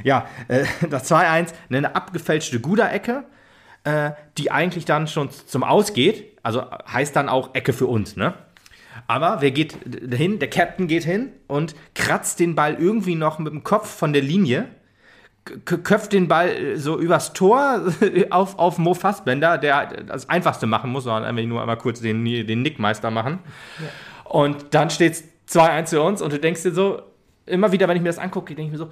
Ja, 0.02 0.26
äh, 0.48 0.64
das 0.90 1.10
2-1, 1.10 1.52
eine 1.70 1.94
abgefälschte 1.94 2.60
Guda-Ecke, 2.60 3.24
äh, 3.84 4.12
die 4.38 4.50
eigentlich 4.50 4.84
dann 4.84 5.06
schon 5.08 5.30
zum 5.30 5.64
Ausgeht. 5.64 6.38
Also 6.42 6.62
heißt 6.70 7.14
dann 7.16 7.28
auch 7.28 7.54
Ecke 7.54 7.72
für 7.72 7.86
uns, 7.86 8.16
ne? 8.16 8.34
Aber 9.08 9.40
wer 9.40 9.50
geht 9.50 9.76
hin? 10.12 10.38
Der 10.38 10.48
Captain 10.48 10.88
geht 10.88 11.04
hin 11.04 11.32
und 11.46 11.74
kratzt 11.94 12.40
den 12.40 12.54
Ball 12.54 12.74
irgendwie 12.74 13.14
noch 13.14 13.38
mit 13.38 13.52
dem 13.52 13.62
Kopf 13.62 13.88
von 13.88 14.12
der 14.12 14.22
Linie, 14.22 14.68
köpft 15.64 16.12
den 16.12 16.28
Ball 16.28 16.48
äh, 16.48 16.76
so 16.76 16.98
übers 16.98 17.32
Tor 17.32 17.92
auf, 18.30 18.58
auf 18.58 18.78
Mo 18.78 18.94
Fassbender, 18.94 19.58
der 19.58 20.04
das 20.04 20.28
Einfachste 20.28 20.66
machen 20.66 20.90
muss, 20.90 21.04
sondern 21.04 21.24
einfach 21.24 21.42
nur 21.44 21.60
einmal 21.60 21.78
kurz 21.78 22.00
den, 22.00 22.24
den 22.24 22.62
Nickmeister 22.62 23.10
machen. 23.10 23.38
Ja. 23.78 24.30
Und 24.30 24.74
dann 24.74 24.90
steht 24.90 25.12
es 25.12 25.24
2-1 25.48 25.90
für 25.90 26.02
uns 26.02 26.22
und 26.22 26.32
du 26.32 26.40
denkst 26.40 26.62
dir 26.62 26.72
so, 26.72 27.02
immer 27.46 27.70
wieder, 27.72 27.88
wenn 27.88 27.96
ich 27.96 28.02
mir 28.02 28.08
das 28.08 28.18
angucke, 28.18 28.54
denke 28.54 28.72
ich 28.74 28.78
mir 28.78 28.84
so, 28.84 28.90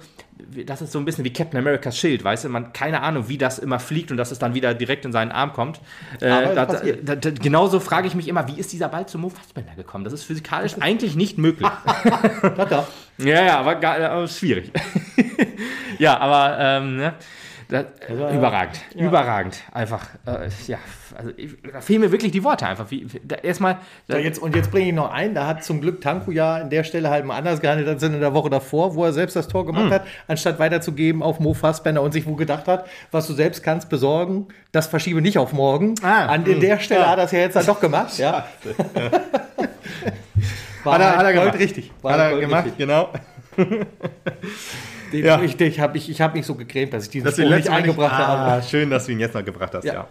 das 0.65 0.81
ist 0.81 0.91
so 0.91 0.99
ein 0.99 1.05
bisschen 1.05 1.25
wie 1.25 1.33
Captain 1.33 1.59
America's 1.59 1.97
Schild, 1.97 2.23
weißt 2.23 2.45
du? 2.45 2.49
Man 2.49 2.73
keine 2.73 3.01
Ahnung, 3.01 3.27
wie 3.27 3.37
das 3.37 3.59
immer 3.59 3.79
fliegt 3.79 4.11
und 4.11 4.17
dass 4.17 4.31
es 4.31 4.39
dann 4.39 4.53
wieder 4.53 4.73
direkt 4.73 5.05
in 5.05 5.11
seinen 5.11 5.31
Arm 5.31 5.53
kommt. 5.53 5.79
Äh, 6.21 6.55
da, 6.55 6.65
da, 6.65 7.15
da, 7.15 7.31
genauso 7.31 7.79
frage 7.79 8.07
ich 8.07 8.15
mich 8.15 8.27
immer, 8.27 8.47
wie 8.47 8.57
ist 8.57 8.71
dieser 8.71 8.87
Ball 8.87 9.05
zum 9.05 9.21
Mo 9.21 9.29
Fassbender 9.29 9.75
gekommen? 9.75 10.05
Das 10.05 10.13
ist 10.13 10.23
physikalisch 10.23 10.75
eigentlich 10.79 11.15
nicht 11.15 11.37
möglich. 11.37 11.69
ja, 13.17 13.43
ja, 13.43 13.59
aber, 13.59 13.83
aber 13.83 14.27
schwierig. 14.27 14.71
ja, 15.99 16.17
aber 16.17 16.57
ähm, 16.59 16.95
ne? 16.97 17.13
Das, 17.67 17.85
also, 18.07 18.29
überragend, 18.29 18.79
ja. 18.93 19.07
überragend. 19.07 19.63
Einfach, 19.71 20.07
äh, 20.27 20.49
ja, 20.67 20.77
also 21.15 21.31
da 21.71 21.81
fehlen 21.81 22.01
mir 22.01 22.11
wirklich 22.11 22.31
die 22.31 22.43
Worte 22.43 22.65
einfach. 22.65 22.91
Wie, 22.91 23.07
da, 23.23 23.35
erstmal. 23.35 23.77
Da, 24.07 24.17
jetzt, 24.17 24.39
und 24.39 24.55
jetzt 24.55 24.71
bringe 24.71 24.89
ich 24.89 24.93
noch 24.93 25.11
ein, 25.11 25.33
da 25.35 25.47
hat 25.47 25.63
zum 25.63 25.81
Glück 25.81 26.01
Tanku 26.01 26.31
ja 26.31 26.55
an 26.55 26.69
der 26.69 26.83
Stelle 26.83 27.09
halt 27.09 27.25
mal 27.25 27.37
anders 27.37 27.61
gehandelt 27.61 27.87
als 27.87 28.03
in 28.03 28.19
der 28.19 28.33
Woche 28.33 28.49
davor, 28.49 28.95
wo 28.95 29.05
er 29.05 29.13
selbst 29.13 29.35
das 29.35 29.47
Tor 29.47 29.65
gemacht 29.65 29.85
mhm. 29.85 29.93
hat, 29.93 30.05
anstatt 30.27 30.59
weiterzugeben 30.59 31.23
auf 31.23 31.39
Mo 31.39 31.53
Fassbender 31.53 32.01
und 32.01 32.11
sich 32.11 32.25
wo 32.25 32.35
gedacht 32.35 32.67
hat, 32.67 32.87
was 33.11 33.27
du 33.27 33.33
selbst 33.33 33.63
kannst 33.63 33.89
besorgen, 33.89 34.47
das 34.71 34.87
verschiebe 34.87 35.21
nicht 35.21 35.37
auf 35.37 35.53
morgen. 35.53 35.95
Ah, 36.01 36.25
an 36.27 36.41
mh. 36.41 36.59
der 36.59 36.79
Stelle 36.79 37.01
ja. 37.01 37.09
hat 37.09 37.17
er 37.19 37.25
es 37.25 37.31
ja 37.31 37.39
jetzt 37.39 37.55
dann 37.55 37.65
doch 37.65 37.79
gemacht. 37.79 38.17
ja. 38.17 38.45
War 40.83 40.93
hat 40.95 41.01
er, 41.01 41.07
halt 41.07 41.17
hat 41.17 41.25
er 41.25 41.33
gemacht. 41.33 41.59
richtig. 41.59 41.91
War 42.01 42.13
hat 42.13 42.19
er 42.31 42.39
gemacht, 42.39 42.65
richtig. 42.65 42.77
genau. 42.77 43.09
Den, 45.11 45.25
ja. 45.25 45.41
Ich, 45.41 45.59
ich 45.59 45.79
habe 45.79 45.97
ich, 45.97 46.09
ich 46.09 46.21
hab 46.21 46.33
mich 46.33 46.45
so 46.45 46.55
gecremt, 46.55 46.93
dass 46.93 47.05
ich 47.05 47.09
diesen 47.09 47.25
dass 47.25 47.35
Spruch 47.35 47.49
nicht 47.49 47.69
eingebracht 47.69 48.13
ah, 48.13 48.27
habe. 48.27 48.63
Schön, 48.63 48.89
dass 48.89 49.05
du 49.05 49.11
ihn 49.11 49.19
jetzt 49.19 49.33
noch 49.33 49.45
gebracht 49.45 49.73
hast, 49.73 49.83
ja. 49.85 49.93
ja. 49.93 50.07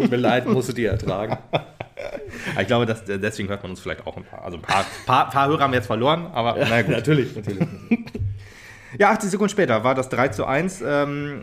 Tut 0.00 0.10
mir 0.10 0.16
leid, 0.16 0.46
musst 0.46 0.68
du 0.68 0.72
dir 0.72 0.90
ertragen. 0.90 1.38
ich 2.60 2.66
glaube, 2.66 2.86
dass, 2.86 3.04
deswegen 3.04 3.48
hört 3.48 3.62
man 3.62 3.72
uns 3.72 3.80
vielleicht 3.80 4.06
auch 4.06 4.16
ein 4.16 4.24
paar. 4.24 4.44
Also 4.44 4.56
ein 4.56 4.62
paar, 4.62 4.84
paar, 5.06 5.30
paar 5.30 5.48
Hörer 5.48 5.60
haben 5.60 5.72
wir 5.72 5.78
jetzt 5.78 5.86
verloren, 5.86 6.28
aber 6.32 6.58
ja, 6.58 6.66
na 6.68 6.82
gut. 6.82 6.92
Natürlich, 6.92 7.34
natürlich. 7.34 7.66
Ja, 8.98 9.10
80 9.10 9.30
Sekunden 9.30 9.50
später 9.50 9.84
war 9.84 9.94
das 9.94 10.08
3 10.08 10.28
zu 10.28 10.46
1. 10.46 10.82
Ähm, 10.84 11.42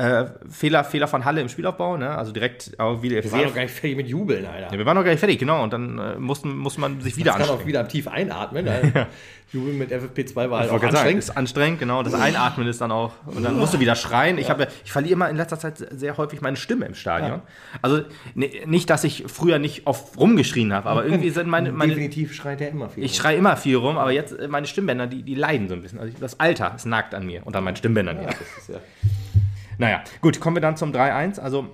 äh, 0.00 0.26
Fehler, 0.48 0.82
Fehler 0.82 1.08
von 1.08 1.26
Halle 1.26 1.42
im 1.42 1.48
Spielaufbau, 1.50 1.98
ne? 1.98 2.16
also 2.16 2.32
direkt 2.32 2.78
auch 2.80 3.02
wieder 3.02 3.22
Wir 3.22 3.30
waren 3.32 3.44
doch 3.44 3.54
gar 3.54 3.62
nicht 3.62 3.74
fertig 3.74 3.96
mit 3.98 4.08
Jubeln, 4.08 4.46
Alter. 4.46 4.72
Ja, 4.72 4.78
wir 4.78 4.86
waren 4.86 4.96
noch 4.96 5.04
gar 5.04 5.10
nicht 5.10 5.20
fertig, 5.20 5.38
genau. 5.38 5.62
Und 5.62 5.74
dann 5.74 5.98
äh, 5.98 6.18
mussten, 6.18 6.56
muss 6.56 6.78
man 6.78 7.02
sich 7.02 7.18
wieder 7.18 7.32
Jetzt 7.32 7.40
kann 7.40 7.48
auch 7.48 7.52
anstrengen. 7.52 7.68
wieder 7.68 7.88
tief 7.88 8.08
einatmen. 8.08 8.66
Alter. 8.68 9.08
Jubeln 9.52 9.76
mit 9.76 9.90
FFP2 9.90 10.48
war 10.48 10.60
halt 10.60 10.70
auch 10.70 10.80
gerade 10.80 10.92
sagen, 10.92 10.96
anstrengend. 10.96 11.18
ist 11.18 11.36
anstrengend, 11.36 11.78
genau. 11.80 12.02
Das 12.02 12.14
Einatmen 12.14 12.66
ist 12.68 12.80
dann 12.80 12.92
auch. 12.92 13.12
Und 13.26 13.42
dann 13.42 13.58
musst 13.58 13.74
du 13.74 13.80
wieder 13.80 13.96
schreien. 13.96 14.38
Ich, 14.38 14.48
habe, 14.48 14.68
ich 14.84 14.92
verliere 14.92 15.14
immer 15.14 15.28
in 15.28 15.36
letzter 15.36 15.58
Zeit 15.58 15.76
sehr 15.90 16.16
häufig 16.16 16.40
meine 16.40 16.56
Stimme 16.56 16.86
im 16.86 16.94
Stadion. 16.94 17.42
Also 17.82 18.02
ne, 18.34 18.48
nicht, 18.66 18.88
dass 18.88 19.04
ich 19.04 19.24
früher 19.26 19.58
nicht 19.58 19.86
oft 19.86 20.16
rumgeschrien 20.16 20.72
habe, 20.72 20.88
aber 20.88 21.04
irgendwie 21.04 21.30
sind 21.30 21.48
meine. 21.48 21.72
meine 21.72 21.92
Definitiv 21.92 22.32
schreit 22.32 22.60
er 22.60 22.68
immer 22.68 22.88
viel. 22.88 23.04
ich 23.04 23.16
schreie 23.16 23.36
immer 23.36 23.56
viel 23.56 23.76
rum, 23.76 23.98
aber 23.98 24.12
jetzt 24.12 24.38
äh, 24.38 24.46
meine 24.46 24.66
Stimmbänder, 24.66 25.08
die, 25.08 25.24
die 25.24 25.34
leiden 25.34 25.68
so 25.68 25.74
ein 25.74 25.82
bisschen. 25.82 25.98
Also 25.98 26.16
das 26.20 26.38
Alter, 26.38 26.72
es 26.76 26.84
nagt 26.84 27.14
an 27.14 27.26
mir 27.26 27.44
und 27.44 27.54
an 27.56 27.64
meinen 27.64 27.76
Stimmbändern. 27.76 28.18
Ja. 28.18 28.26
das 28.28 28.40
ist 28.56 28.68
ja 28.68 28.80
Naja, 29.80 30.02
gut, 30.20 30.40
kommen 30.40 30.56
wir 30.56 30.60
dann 30.60 30.76
zum 30.76 30.92
3-1. 30.92 31.40
Also, 31.40 31.66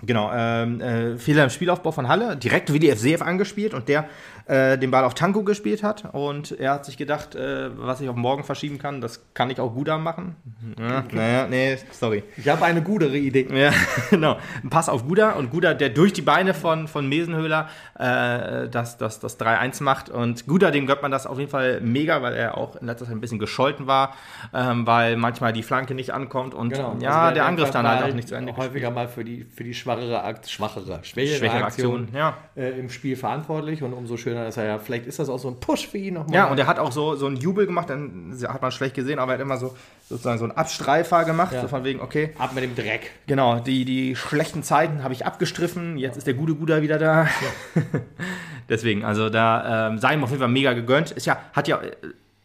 genau, 0.00 0.30
ähm, 0.32 0.80
äh, 0.80 1.18
Fehler 1.18 1.42
im 1.42 1.50
Spielaufbau 1.50 1.90
von 1.90 2.06
Halle, 2.06 2.36
direkt 2.36 2.72
wie 2.72 2.78
die 2.78 2.88
FCF 2.88 3.20
angespielt 3.20 3.74
und 3.74 3.88
der 3.88 4.08
äh, 4.46 4.78
den 4.78 4.90
Ball 4.90 5.04
auf 5.04 5.14
Tanko 5.14 5.42
gespielt 5.42 5.82
hat. 5.82 6.12
Und 6.14 6.52
er 6.58 6.72
hat 6.72 6.84
sich 6.84 6.96
gedacht, 6.96 7.34
äh, 7.34 7.70
was 7.76 8.00
ich 8.00 8.08
auf 8.08 8.16
morgen 8.16 8.44
verschieben 8.44 8.78
kann, 8.78 9.00
das 9.00 9.24
kann 9.34 9.50
ich 9.50 9.60
auch 9.60 9.74
Gudam 9.74 10.02
machen. 10.02 10.36
Ja, 10.78 11.04
naja, 11.12 11.46
nee, 11.48 11.76
sorry. 11.90 12.22
Ich 12.36 12.48
habe 12.48 12.64
eine 12.64 12.82
gute 12.82 13.06
Idee. 13.06 13.48
Ja, 13.52 13.72
genau. 14.10 14.36
Ein 14.62 14.70
Pass 14.70 14.88
auf 14.88 15.06
Guda 15.06 15.32
und 15.32 15.50
Guda, 15.50 15.74
der 15.74 15.88
durch 15.90 16.12
die 16.12 16.22
Beine 16.22 16.54
von, 16.54 16.86
von 16.88 17.08
Mesenhöhler 17.08 17.68
äh, 17.98 18.68
das, 18.68 18.98
das, 18.98 19.18
das 19.20 19.38
3-1 19.40 19.82
macht. 19.82 20.08
Und 20.10 20.46
Guda, 20.46 20.70
dem 20.70 20.86
gönnt 20.86 21.02
man 21.02 21.10
das 21.10 21.26
auf 21.26 21.38
jeden 21.38 21.50
Fall 21.50 21.80
mega, 21.80 22.22
weil 22.22 22.34
er 22.34 22.56
auch 22.56 22.76
in 22.76 22.86
letzter 22.86 23.06
Zeit 23.06 23.14
ein 23.14 23.20
bisschen 23.20 23.38
gescholten 23.38 23.86
war, 23.86 24.14
ähm, 24.54 24.86
weil 24.86 25.16
manchmal 25.16 25.52
die 25.52 25.62
Flanke 25.62 25.94
nicht 25.94 26.12
ankommt 26.12 26.54
und 26.54 26.70
Genau. 26.70 26.96
ja, 27.00 27.22
Also 27.22 27.34
der 27.34 27.46
Angriff 27.46 27.70
dann 27.70 27.86
halt 27.88 28.02
auch 28.10 28.14
nicht 28.14 28.28
zu 28.28 28.34
Ende 28.34 28.56
Häufiger 28.56 28.90
mal 28.90 29.08
für 29.08 29.24
die, 29.24 29.44
für 29.44 29.64
die 29.64 29.72
schwachere, 29.74 30.22
Akt, 30.22 30.48
schwachere, 30.50 31.00
schwächere, 31.02 31.38
Schwächere 31.38 31.64
Aktion, 31.64 32.02
Aktion, 32.04 32.16
ja. 32.16 32.36
äh, 32.54 32.78
im 32.78 32.90
Spiel 32.90 33.16
verantwortlich 33.16 33.82
und 33.82 33.92
umso 33.92 34.16
schöner, 34.16 34.35
dass 34.44 34.56
er 34.56 34.64
ja, 34.66 34.78
vielleicht 34.78 35.06
ist 35.06 35.18
das 35.18 35.28
auch 35.28 35.38
so 35.38 35.48
ein 35.48 35.58
Push 35.60 35.88
für 35.88 35.98
ihn 35.98 36.14
nochmal. 36.14 36.34
Ja, 36.34 36.46
und 36.46 36.58
er 36.58 36.66
hat 36.66 36.78
auch 36.78 36.92
so, 36.92 37.14
so 37.16 37.26
einen 37.26 37.36
Jubel 37.36 37.66
gemacht, 37.66 37.90
dann 37.90 38.36
hat 38.48 38.62
man 38.62 38.70
schlecht 38.72 38.94
gesehen, 38.94 39.18
aber 39.18 39.32
er 39.32 39.38
hat 39.38 39.42
immer 39.42 39.56
so 39.56 39.76
sozusagen 40.08 40.38
so 40.38 40.44
einen 40.44 40.52
Abstreifer 40.56 41.24
gemacht, 41.24 41.52
Ja. 41.52 41.62
so 41.62 41.68
von 41.68 41.82
wegen, 41.84 42.00
okay, 42.00 42.30
Ab 42.38 42.52
mit 42.54 42.62
dem 42.62 42.74
Dreck. 42.76 43.10
Genau, 43.26 43.58
die, 43.58 43.84
die 43.84 44.14
schlechten 44.16 44.62
Zeiten 44.62 45.02
habe 45.02 45.12
ich 45.14 45.26
abgestriffen. 45.26 45.96
Jetzt 45.98 46.16
ist 46.16 46.26
der 46.26 46.34
gute 46.34 46.54
Guder 46.54 46.82
wieder 46.82 46.98
da. 46.98 47.26
Deswegen, 48.68 49.04
also 49.04 49.30
da 49.30 49.88
ähm, 49.88 49.98
sei 49.98 50.14
ihm 50.14 50.24
auf 50.24 50.30
jeden 50.30 50.40
Fall 50.40 50.48
mega 50.48 50.72
gegönnt. 50.72 51.10
Ist 51.12 51.26
ja, 51.26 51.38
hat 51.52 51.68
ja, 51.68 51.80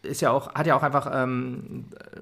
ist 0.03 0.21
ja 0.21 0.31
auch, 0.31 0.53
hat 0.53 0.67
ja 0.67 0.75
auch 0.75 0.83
einfach, 0.83 1.09
ähm, 1.13 1.85
äh, 1.99 2.19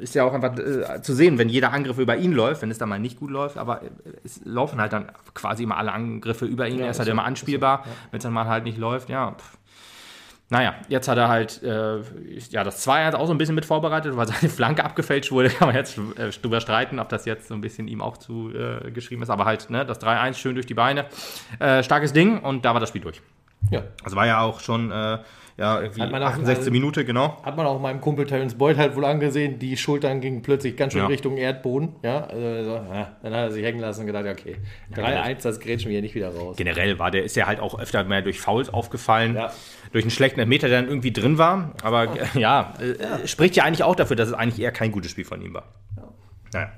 ist 0.00 0.14
ja 0.14 0.24
auch 0.24 0.32
einfach 0.32 0.56
äh, 0.58 1.02
zu 1.02 1.14
sehen, 1.14 1.38
wenn 1.38 1.48
jeder 1.48 1.72
Angriff 1.72 1.98
über 1.98 2.16
ihn 2.16 2.32
läuft, 2.32 2.62
wenn 2.62 2.70
es 2.70 2.78
dann 2.78 2.88
mal 2.88 2.98
nicht 2.98 3.18
gut 3.18 3.30
läuft, 3.30 3.56
aber 3.56 3.82
äh, 3.82 3.90
es 4.24 4.40
laufen 4.44 4.80
halt 4.80 4.92
dann 4.92 5.12
quasi 5.34 5.62
immer 5.62 5.76
alle 5.76 5.92
Angriffe 5.92 6.46
über 6.46 6.68
ihn. 6.68 6.78
Ja, 6.78 6.86
er 6.86 6.90
ist 6.90 6.98
halt 6.98 7.06
so, 7.06 7.12
immer 7.12 7.22
ist 7.22 7.26
so, 7.26 7.28
anspielbar. 7.28 7.84
Wenn 8.10 8.18
es 8.18 8.24
dann 8.24 8.32
mal 8.32 8.46
halt 8.46 8.64
nicht 8.64 8.78
läuft, 8.78 9.08
ja. 9.08 9.32
Pff. 9.32 9.58
Naja, 10.52 10.74
jetzt 10.88 11.06
hat 11.06 11.16
er 11.16 11.28
halt 11.28 11.62
äh, 11.62 12.00
ja, 12.50 12.64
das 12.64 12.84
2-1 12.86 13.14
auch 13.14 13.26
so 13.26 13.32
ein 13.32 13.38
bisschen 13.38 13.54
mit 13.54 13.64
vorbereitet, 13.64 14.16
weil 14.16 14.26
seine 14.26 14.50
Flanke 14.50 14.84
abgefälscht 14.84 15.30
wurde. 15.30 15.48
Kann 15.48 15.68
man 15.68 15.76
jetzt 15.76 15.96
äh, 16.16 16.30
drüber 16.30 16.60
streiten, 16.60 16.98
ob 16.98 17.08
das 17.08 17.24
jetzt 17.24 17.46
so 17.46 17.54
ein 17.54 17.60
bisschen 17.60 17.86
ihm 17.86 18.02
auch 18.02 18.16
zu 18.16 18.50
äh, 18.52 18.90
geschrieben 18.90 19.22
ist. 19.22 19.30
Aber 19.30 19.44
halt, 19.44 19.70
ne, 19.70 19.86
das 19.86 20.00
3-1 20.00 20.34
schön 20.34 20.54
durch 20.56 20.66
die 20.66 20.74
Beine. 20.74 21.06
Äh, 21.60 21.84
starkes 21.84 22.12
Ding 22.12 22.40
und 22.40 22.64
da 22.64 22.72
war 22.74 22.80
das 22.80 22.88
Spiel 22.88 23.02
durch. 23.02 23.22
Ja. 23.70 23.84
Also 24.02 24.16
war 24.16 24.26
ja 24.26 24.40
auch 24.40 24.58
schon 24.58 24.90
äh, 24.90 25.18
ja, 25.60 25.80
irgendwie 25.80 26.00
Hat 26.00 26.10
man 26.10 26.22
auch- 26.22 26.28
68 26.30 26.58
also- 26.58 26.70
Minute, 26.72 27.04
genau. 27.04 27.40
Hat 27.44 27.56
man 27.56 27.66
auch 27.66 27.78
meinem 27.78 28.00
Kumpel 28.00 28.26
Terence 28.26 28.54
Boyd 28.54 28.78
halt 28.78 28.96
wohl 28.96 29.04
angesehen, 29.04 29.58
die 29.58 29.76
Schultern 29.76 30.20
gingen 30.20 30.40
plötzlich 30.42 30.74
ganz 30.76 30.94
schön 30.94 31.02
Ja. 31.02 31.06
Richtung 31.08 31.36
Erdboden. 31.36 31.94
Ja, 32.02 32.24
also, 32.24 32.64
so, 32.64 32.70
ja, 32.92 33.16
dann 33.22 33.32
hat 33.34 33.40
er 33.40 33.50
sich 33.52 33.62
hängen 33.64 33.78
lassen 33.78 34.00
und 34.00 34.06
gedacht, 34.06 34.24
okay, 34.26 34.56
3-1, 34.94 35.42
das 35.42 35.60
grätschen 35.60 35.90
wir 35.90 35.92
hier 35.96 36.02
nicht 36.02 36.14
wieder 36.14 36.34
raus. 36.34 36.56
Generell 36.56 36.98
war 36.98 37.10
der, 37.10 37.22
ist 37.24 37.36
ja 37.36 37.46
halt 37.46 37.60
auch 37.60 37.78
öfter 37.78 38.02
mehr 38.04 38.22
durch 38.22 38.40
Fouls 38.40 38.70
aufgefallen. 38.72 39.34
Ja. 39.36 39.52
Durch 39.92 40.04
einen 40.04 40.10
schlechten 40.10 40.40
Elfmeter, 40.40 40.68
der 40.68 40.80
dann 40.80 40.88
irgendwie 40.88 41.12
drin 41.12 41.36
war. 41.36 41.72
Aber 41.82 42.04
äh, 42.04 42.38
ja, 42.40 42.72
äh, 42.80 43.26
spricht 43.28 43.54
ja 43.56 43.64
eigentlich 43.64 43.84
auch 43.84 43.94
dafür, 43.96 44.16
dass 44.16 44.28
es 44.28 44.34
eigentlich 44.34 44.60
eher 44.60 44.72
kein 44.72 44.90
gutes 44.92 45.10
Spiel 45.10 45.24
von 45.24 45.42
ihm 45.42 45.52
war. 45.54 45.64
Naja. 46.52 46.70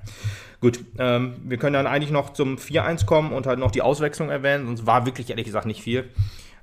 Gut, 0.61 0.81
ähm, 0.99 1.35
wir 1.45 1.57
können 1.57 1.73
dann 1.75 1.87
eigentlich 1.87 2.11
noch 2.13 2.33
zum 2.35 2.57
4-1 2.57 3.05
kommen 3.07 3.33
und 3.33 3.47
halt 3.47 3.59
noch 3.59 3.71
die 3.71 3.83
Auswechslung 3.83 4.31
erwähnen, 4.31 4.67
sonst 4.67 4.87
war 4.87 5.07
wirklich 5.07 5.29
ehrlich 5.31 5.47
gesagt 5.47 5.67
nicht 5.67 5.83
viel. 5.83 6.09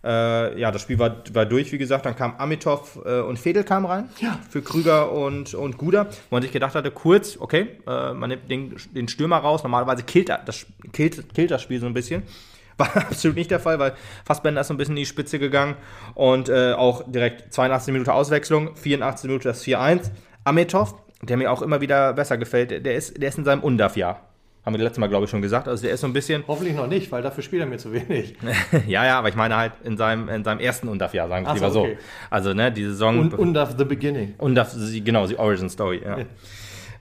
Äh, 0.04 0.58
ja, 0.60 0.72
das 0.72 0.82
Spiel 0.82 0.98
war, 0.98 1.18
war 1.34 1.46
durch, 1.46 1.72
wie 1.74 1.78
gesagt, 1.78 2.06
dann 2.06 2.16
kam 2.16 2.36
Amitov 2.38 3.00
äh, 3.06 3.20
und 3.20 3.38
Fedel 3.38 3.66
kamen 3.66 3.86
rein 3.86 4.10
für 4.50 4.62
Krüger 4.62 5.12
und, 5.12 5.54
und 5.54 5.78
Guda, 5.78 6.06
wo 6.30 6.36
man 6.36 6.42
sich 6.42 6.54
gedacht 6.54 6.74
hatte, 6.74 6.90
kurz, 6.90 7.36
okay, 7.38 7.68
äh, 7.86 8.14
man 8.14 8.30
nimmt 8.30 8.50
den, 8.50 8.76
den 8.96 9.10
Stürmer 9.10 9.38
raus, 9.38 9.62
normalerweise 9.64 10.04
killt 10.04 10.30
das, 10.30 10.66
killt, 10.94 11.34
killt 11.34 11.52
das 11.52 11.62
Spiel 11.62 11.82
so 11.82 11.86
ein 11.86 11.94
bisschen. 11.94 12.24
War 12.78 12.96
absolut 12.96 13.36
nicht 13.36 13.52
der 13.52 13.60
Fall, 13.60 13.78
weil 13.78 13.94
Fassbender 14.24 14.62
ist 14.62 14.68
so 14.68 14.74
ein 14.74 14.78
bisschen 14.78 14.96
in 14.96 15.02
die 15.02 15.06
Spitze 15.06 15.38
gegangen 15.38 15.76
und 16.16 16.48
äh, 16.48 16.72
auch 16.72 17.04
direkt 17.06 17.54
82 17.54 17.92
Minute 17.92 18.14
Auswechslung, 18.14 18.78
84 18.78 19.28
Minute 19.28 19.50
das 19.50 19.66
4-1. 19.66 20.12
Amitov, 20.46 20.96
der 21.22 21.36
mir 21.36 21.52
auch 21.52 21.62
immer 21.62 21.82
wieder 21.82 22.14
besser 22.14 22.38
gefällt, 22.38 22.72
der 22.72 22.96
ist, 22.96 23.22
der 23.22 23.28
ist 23.28 23.38
in 23.38 23.44
seinem 23.44 23.64
UNDAF-Jahr. 23.64 24.29
Haben 24.66 24.76
wir 24.76 24.84
letztes 24.84 25.00
Mal, 25.00 25.08
glaube 25.08 25.26
ich, 25.26 25.32
schon 25.32 25.42
gesagt. 25.42 25.68
Also 25.68 25.84
der 25.84 25.94
ist 25.94 26.02
so 26.02 26.08
ein 26.08 26.14
bisschen, 26.14 26.44
Hoffentlich 26.48 26.76
noch 26.76 26.88
nicht, 26.88 27.12
weil 27.12 27.22
dafür 27.22 27.44
spielt 27.44 27.62
er 27.62 27.66
mir 27.66 27.78
zu 27.78 27.94
wenig. 27.94 28.36
ja, 28.88 29.06
ja, 29.06 29.18
aber 29.18 29.30
ich 29.30 29.36
meine 29.36 29.56
halt 29.56 29.74
in 29.84 29.98
seinem, 29.98 30.28
in 30.30 30.44
seinem 30.44 30.60
ersten 30.60 30.88
UNDAF-Jahr, 30.88 31.28
sagen 31.28 31.46
wir 31.46 31.54
es 31.54 31.60
so, 31.60 31.66
lieber 31.66 31.72
so. 31.72 31.82
okay. 31.82 31.98
Also, 32.30 32.54
ne, 32.54 32.72
die 32.72 32.84
Saison. 32.84 33.20
Und, 33.20 33.34
und 33.34 33.58
of 33.58 33.76
the 33.78 33.86
beginning. 33.86 34.36
UNDAF, 34.38 34.76
genau, 35.04 35.28
die 35.28 35.38
Origin 35.38 35.70
Story, 35.70 36.02
ja. 36.04 36.18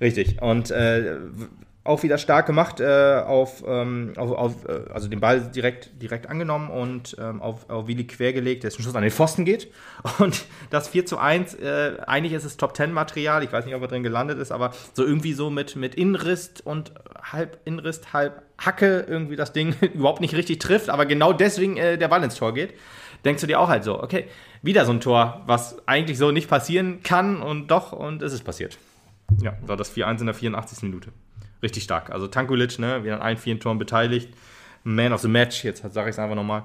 Richtig. 0.00 0.40
Und 0.40 0.70
äh, 0.70 1.16
auch 1.89 2.03
wieder 2.03 2.18
stark 2.18 2.47
gemacht, 2.47 2.80
äh, 2.80 3.22
auf, 3.26 3.64
ähm, 3.66 4.12
auf, 4.16 4.30
auf 4.32 4.64
äh, 4.66 4.93
also 4.93 5.09
den 5.09 5.20
Ball 5.20 5.41
direkt, 5.41 5.91
direkt 6.01 6.28
angenommen 6.28 6.70
und 6.70 7.16
ähm, 7.18 7.41
auf, 7.41 7.68
auf 7.70 7.89
Willi 7.89 8.07
quergelegt, 8.07 8.62
der 8.62 8.70
zum 8.70 8.82
Schluss 8.82 8.95
an 8.95 9.03
den 9.03 9.11
Pfosten 9.11 9.45
geht. 9.45 9.72
Und 10.18 10.45
das 10.70 10.89
4 10.89 11.07
zu 11.07 11.18
1, 11.18 11.55
äh, 11.55 11.97
eigentlich 12.07 12.34
ist 12.34 12.45
es 12.45 12.57
Top 12.57 12.76
10 12.76 12.93
Material, 12.93 13.43
ich 13.43 13.53
weiß 13.53 13.64
nicht, 13.64 13.74
ob 13.74 13.82
er 13.82 13.89
drin 13.89 14.03
gelandet 14.03 14.39
ist, 14.39 14.53
aber 14.53 14.72
so 14.93 15.05
irgendwie 15.05 15.32
so 15.32 15.51
mit, 15.51 15.76
mit 15.76 15.95
Innenriss 15.95 16.53
und 16.62 16.93
halb 17.22 17.59
Innenriss, 17.64 18.12
halb 18.12 18.43
Hacke 18.59 19.07
irgendwie 19.09 19.36
das 19.36 19.53
Ding 19.53 19.74
überhaupt 19.95 20.20
nicht 20.20 20.34
richtig 20.34 20.59
trifft, 20.61 20.91
aber 20.91 21.07
genau 21.07 21.32
deswegen 21.32 21.76
äh, 21.78 21.97
der 21.97 22.09
Ball 22.09 22.22
ins 22.22 22.34
Tor 22.34 22.53
geht. 22.55 22.74
Denkst 23.24 23.41
du 23.41 23.47
dir 23.47 23.59
auch 23.59 23.68
halt 23.68 23.82
so, 23.82 24.01
okay, 24.01 24.28
wieder 24.62 24.84
so 24.84 24.93
ein 24.93 25.01
Tor, 25.01 25.43
was 25.47 25.76
eigentlich 25.86 26.18
so 26.18 26.30
nicht 26.30 26.49
passieren 26.49 27.03
kann 27.03 27.43
und 27.43 27.68
doch, 27.68 27.93
und 27.93 28.22
es 28.22 28.32
ist 28.32 28.45
passiert. 28.45 28.78
Ja, 29.41 29.57
war 29.62 29.76
das 29.76 29.95
4-1 29.95 30.20
in 30.20 30.26
der 30.26 30.34
84. 30.34 30.82
Minute. 30.82 31.12
Richtig 31.62 31.82
stark. 31.82 32.11
Also 32.11 32.26
Tankulic, 32.28 32.78
ne, 32.78 33.04
wieder 33.04 33.14
an 33.14 33.22
allen 33.22 33.36
vier 33.36 33.59
Toren 33.59 33.78
beteiligt. 33.78 34.28
Man 34.84 35.12
of 35.12 35.20
the 35.20 35.28
Match, 35.28 35.64
jetzt 35.64 35.82
sage 35.92 36.09
ich 36.09 36.14
es 36.14 36.18
einfach 36.18 36.36
nochmal. 36.36 36.64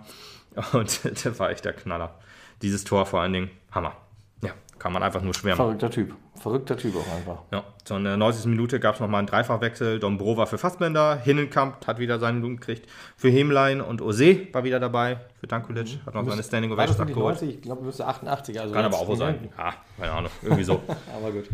Und 0.74 1.04
der 1.26 1.40
war 1.40 1.50
echt 1.50 1.66
der 1.66 1.74
Knaller. 1.74 2.16
Dieses 2.62 2.84
Tor 2.84 3.06
vor 3.06 3.22
allen 3.22 3.34
Dingen, 3.34 3.50
Hammer. 3.72 3.94
Ja, 4.42 4.52
kann 4.78 4.94
man 4.94 5.02
einfach 5.04 5.22
nur 5.22 5.34
schwärmen. 5.34 5.58
Verrückter 5.58 5.90
Typ. 5.90 6.16
Verrückter 6.36 6.78
Typ 6.78 6.96
auch 6.96 7.16
einfach. 7.16 7.42
Ja, 7.52 7.64
so 7.84 7.96
in 7.96 8.04
der 8.04 8.18
90. 8.18 8.46
Minute 8.46 8.80
gab 8.80 8.96
es 8.96 9.02
nochmal 9.02 9.20
einen 9.20 9.28
Dreifachwechsel. 9.28 10.00
Dombrova 10.00 10.46
für 10.46 10.58
Fassbender, 10.58 11.18
Hinnenkamp 11.18 11.86
hat 11.88 12.00
wieder 12.00 12.20
seinen 12.20 12.42
Lohn 12.42 12.58
gekriegt. 12.58 12.90
Für 13.18 13.30
Hemlein 13.30 13.82
und 13.82 14.02
Ose 14.02 14.48
war 14.54 14.64
wieder 14.64 14.80
dabei. 14.80 15.18
Für 15.40 15.48
Dankulic 15.48 16.00
hat 16.06 16.14
noch 16.14 16.26
seine 16.26 16.44
Standing 16.44 16.72
Ovations 16.72 17.00
abgeholt. 17.00 17.36
90? 17.42 17.50
Ich 17.56 17.62
glaube, 17.62 17.84
müsste 17.84 18.06
88. 18.06 18.60
Also 18.60 18.74
Kann 18.74 18.86
aber 18.86 18.98
auch 18.98 19.06
so 19.06 19.12
nicht 19.12 19.20
sein. 19.20 19.50
Ja, 19.58 19.74
keine 20.00 20.12
Ahnung. 20.12 20.32
Irgendwie 20.42 20.64
so. 20.64 20.82
Aber 21.16 21.32
gut. 21.32 21.50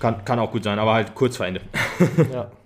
Kann, 0.00 0.24
kann 0.24 0.38
auch 0.38 0.50
gut 0.50 0.64
sein, 0.64 0.78
aber 0.78 0.92
halt 0.92 1.14
kurz 1.14 1.36
vor 1.36 1.46
Ende. 1.46 1.62
Ja. 2.30 2.50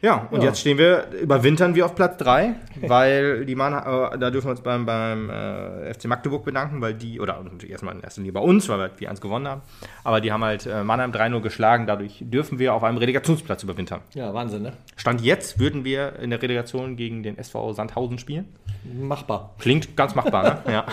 Ja, 0.00 0.28
und 0.30 0.42
Ja. 0.42 0.48
jetzt 0.50 0.60
stehen 0.60 0.78
wir, 0.78 1.08
überwintern 1.20 1.74
wir 1.74 1.84
auf 1.84 1.96
Platz 1.96 2.18
3, 2.18 2.54
weil 2.82 3.44
die 3.44 3.56
Mann, 3.56 3.72
äh, 3.72 4.16
da 4.18 4.30
dürfen 4.30 4.46
wir 4.46 4.52
uns 4.52 4.60
beim, 4.60 4.86
beim 4.86 5.28
äh, 5.28 5.92
FC 5.92 6.04
Magdeburg 6.06 6.44
bedanken, 6.44 6.80
weil 6.80 6.94
die, 6.94 7.18
oder 7.18 7.42
natürlich 7.42 7.72
erstmal 7.72 7.96
in 7.96 8.00
erster 8.02 8.20
Linie 8.20 8.32
bei 8.32 8.40
uns, 8.40 8.68
weil 8.68 8.78
wir 8.78 8.90
4-1 9.10 9.20
gewonnen 9.20 9.48
haben, 9.48 9.62
aber 10.04 10.20
die 10.20 10.30
haben 10.30 10.44
halt 10.44 10.66
äh, 10.66 10.84
Mannheim 10.84 11.10
3-0 11.10 11.40
geschlagen, 11.40 11.86
dadurch 11.88 12.18
dürfen 12.20 12.60
wir 12.60 12.74
auf 12.74 12.84
einem 12.84 12.98
Relegationsplatz 12.98 13.64
überwintern. 13.64 14.00
ja, 14.14 14.32
Wahnsinn, 14.32 14.62
ne? 14.62 14.72
Stand 14.96 15.20
jetzt 15.20 15.58
würden 15.58 15.84
wir 15.84 16.16
in 16.20 16.30
der 16.30 16.40
Relegation 16.40 16.94
gegen 16.94 17.24
den 17.24 17.36
SV 17.36 17.72
Sandhausen 17.72 18.18
spielen. 18.18 18.46
Machbar. 18.84 19.54
Klingt 19.58 19.96
ganz 19.96 20.14
machbar, 20.14 20.42
ne? 20.44 20.58
Ja. 20.72 20.84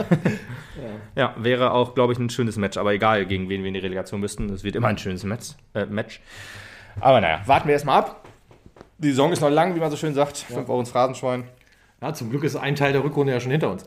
ja, 1.16 1.36
wäre 1.38 1.72
auch, 1.72 1.94
glaube 1.94 2.14
ich, 2.14 2.20
ein 2.20 2.30
schönes 2.32 2.58
Match, 2.58 2.78
aber 2.78 2.94
egal, 2.94 3.26
gegen 3.28 3.50
wen 3.50 3.62
wir 3.62 3.68
in 3.68 3.76
die 3.76 3.80
Relegation 3.80 4.20
müssten, 4.20 4.50
es 4.50 4.64
wird 4.64 4.76
immer 4.76 4.88
ein 4.88 4.98
schönes 4.98 5.24
Match. 5.24 5.50
Äh, 5.76 5.86
Match. 5.86 6.22
Aber 7.00 7.22
naja, 7.22 7.42
warten 7.46 7.68
wir 7.68 7.74
erstmal 7.74 8.00
ab. 8.00 8.25
Die 8.98 9.10
Saison 9.10 9.32
ist 9.32 9.42
noch 9.42 9.50
lang, 9.50 9.76
wie 9.76 9.80
man 9.80 9.92
so 9.92 9.98
schön 9.98 10.14
sagt. 10.14 10.38
Fünf 10.38 10.68
Wochen 10.68 10.82
ins 10.82 10.92
Phrasenschwein. 10.92 11.46
Ja, 12.02 12.14
zum 12.14 12.30
Glück 12.30 12.44
ist 12.44 12.56
ein 12.56 12.76
Teil 12.76 12.94
der 12.94 13.04
Rückrunde 13.04 13.34
ja 13.34 13.40
schon 13.40 13.52
hinter 13.52 13.72
uns. 13.72 13.86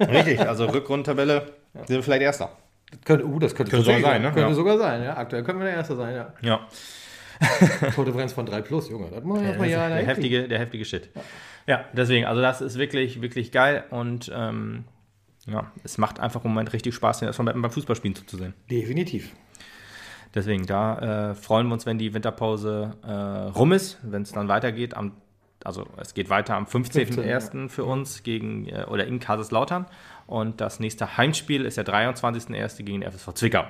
Richtig, 0.00 0.40
also 0.40 0.66
Rückrundentabelle 0.72 1.52
sind 1.74 1.88
wir 1.96 2.02
vielleicht 2.02 2.22
Erster. 2.22 2.50
Das 2.90 3.00
könnte, 3.04 3.26
uh, 3.26 3.38
das 3.38 3.54
könnte, 3.54 3.70
Könnte 3.72 3.86
sogar 3.86 4.00
sein, 4.00 4.22
ne? 4.22 4.28
Könnte 4.28 4.48
Ja. 4.48 4.54
sogar 4.54 4.78
sein, 4.78 5.02
ja. 5.02 5.16
Aktuell 5.16 5.42
können 5.42 5.58
wir 5.58 5.66
der 5.66 5.74
Erste 5.74 5.96
sein, 5.96 6.14
ja. 6.14 6.32
Ja, 6.42 6.68
Tordifferenz 7.94 8.32
von 8.32 8.46
3 8.46 8.62
plus, 8.62 8.88
Junge. 8.88 9.08
Das 9.10 9.24
muss 9.24 9.38
man 9.38 9.46
erstmal 9.46 9.68
ja 9.68 9.88
der 9.88 10.06
heftige, 10.06 10.46
der 10.48 10.58
heftige 10.58 10.84
Shit. 10.84 11.10
Ja, 11.66 11.84
deswegen, 11.92 12.26
also 12.26 12.40
das 12.40 12.60
ist 12.60 12.78
wirklich, 12.78 13.22
wirklich 13.22 13.50
geil 13.50 13.84
und 13.90 14.30
ähm, 14.34 14.84
ja, 15.46 15.70
es 15.82 15.98
macht 15.98 16.20
einfach 16.20 16.44
im 16.44 16.50
Moment 16.52 16.72
richtig 16.72 16.94
Spaß, 16.94 17.18
den 17.20 17.26
erstmal 17.28 17.52
beim 17.52 17.70
Fußballspielen 17.70 18.14
zuzusehen. 18.14 18.54
Definitiv. 18.70 19.32
Deswegen, 20.34 20.66
da 20.66 21.30
äh, 21.30 21.34
freuen 21.34 21.68
wir 21.68 21.74
uns, 21.74 21.86
wenn 21.86 21.98
die 21.98 22.12
Winterpause 22.12 22.92
äh, 23.06 23.12
rum 23.56 23.72
ist, 23.72 23.98
wenn 24.02 24.22
es 24.22 24.32
dann 24.32 24.48
weitergeht. 24.48 24.96
Am, 24.96 25.12
also 25.62 25.86
es 25.96 26.12
geht 26.14 26.28
weiter 26.28 26.56
am 26.56 26.64
15.01. 26.64 27.12
15, 27.12 27.68
für 27.68 27.84
uns 27.84 28.22
gegen 28.24 28.66
äh, 28.68 28.84
oder 28.88 29.06
in 29.06 29.20
Kaiserslautern. 29.20 29.86
Und 30.26 30.60
das 30.60 30.80
nächste 30.80 31.16
Heimspiel 31.16 31.64
ist 31.64 31.76
der 31.76 31.86
23.01. 31.86 32.82
gegen 32.82 33.00
den 33.00 33.10
FSV 33.10 33.32
Zwickau. 33.34 33.64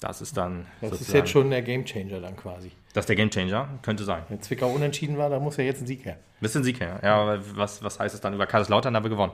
Das 0.00 0.20
ist 0.20 0.36
dann. 0.36 0.66
Das 0.80 1.00
ist 1.00 1.12
jetzt 1.12 1.30
schon 1.30 1.48
der 1.50 1.62
Gamechanger 1.62 2.20
dann 2.20 2.36
quasi. 2.36 2.72
Das 2.92 3.04
ist 3.04 3.08
der 3.08 3.16
Gamechanger, 3.16 3.68
könnte 3.82 4.04
sein. 4.04 4.22
Wenn 4.28 4.42
Zwickau 4.42 4.68
unentschieden 4.68 5.16
war, 5.16 5.30
da 5.30 5.38
muss 5.38 5.56
ja 5.56 5.64
jetzt 5.64 5.80
ein 5.80 5.86
Sieg 5.86 6.04
her. 6.04 6.18
Bisschen 6.40 6.64
Sieg 6.64 6.80
her. 6.80 7.00
Ja, 7.02 7.16
aber 7.16 7.40
was, 7.56 7.82
was 7.82 7.98
heißt 7.98 8.14
es 8.14 8.20
dann? 8.20 8.34
Über 8.34 8.46
Kaiserslautern 8.46 8.94
haben 8.94 9.04
wir 9.04 9.10
gewonnen. 9.10 9.32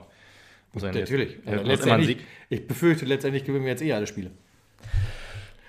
Muss 0.73 0.83
Natürlich. 0.83 1.39
Jetzt, 1.45 1.89
ein 1.89 2.05
Sieg. 2.05 2.25
Ich 2.49 2.67
befürchte, 2.67 3.05
letztendlich 3.05 3.45
gewinnen 3.45 3.65
wir 3.65 3.73
jetzt 3.73 3.83
eh 3.83 3.93
alle 3.93 4.07
Spiele. 4.07 4.31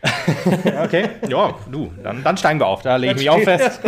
okay, 0.84 1.10
ja, 1.30 1.56
du, 1.72 1.92
dann, 2.04 2.24
dann 2.24 2.36
steigen 2.36 2.60
wir 2.60 2.68
auf. 2.68 2.82
Da 2.82 2.98
lege 2.98 3.14
ich 3.14 3.20
mich 3.20 3.30
auch 3.30 3.40
fest. 3.40 3.80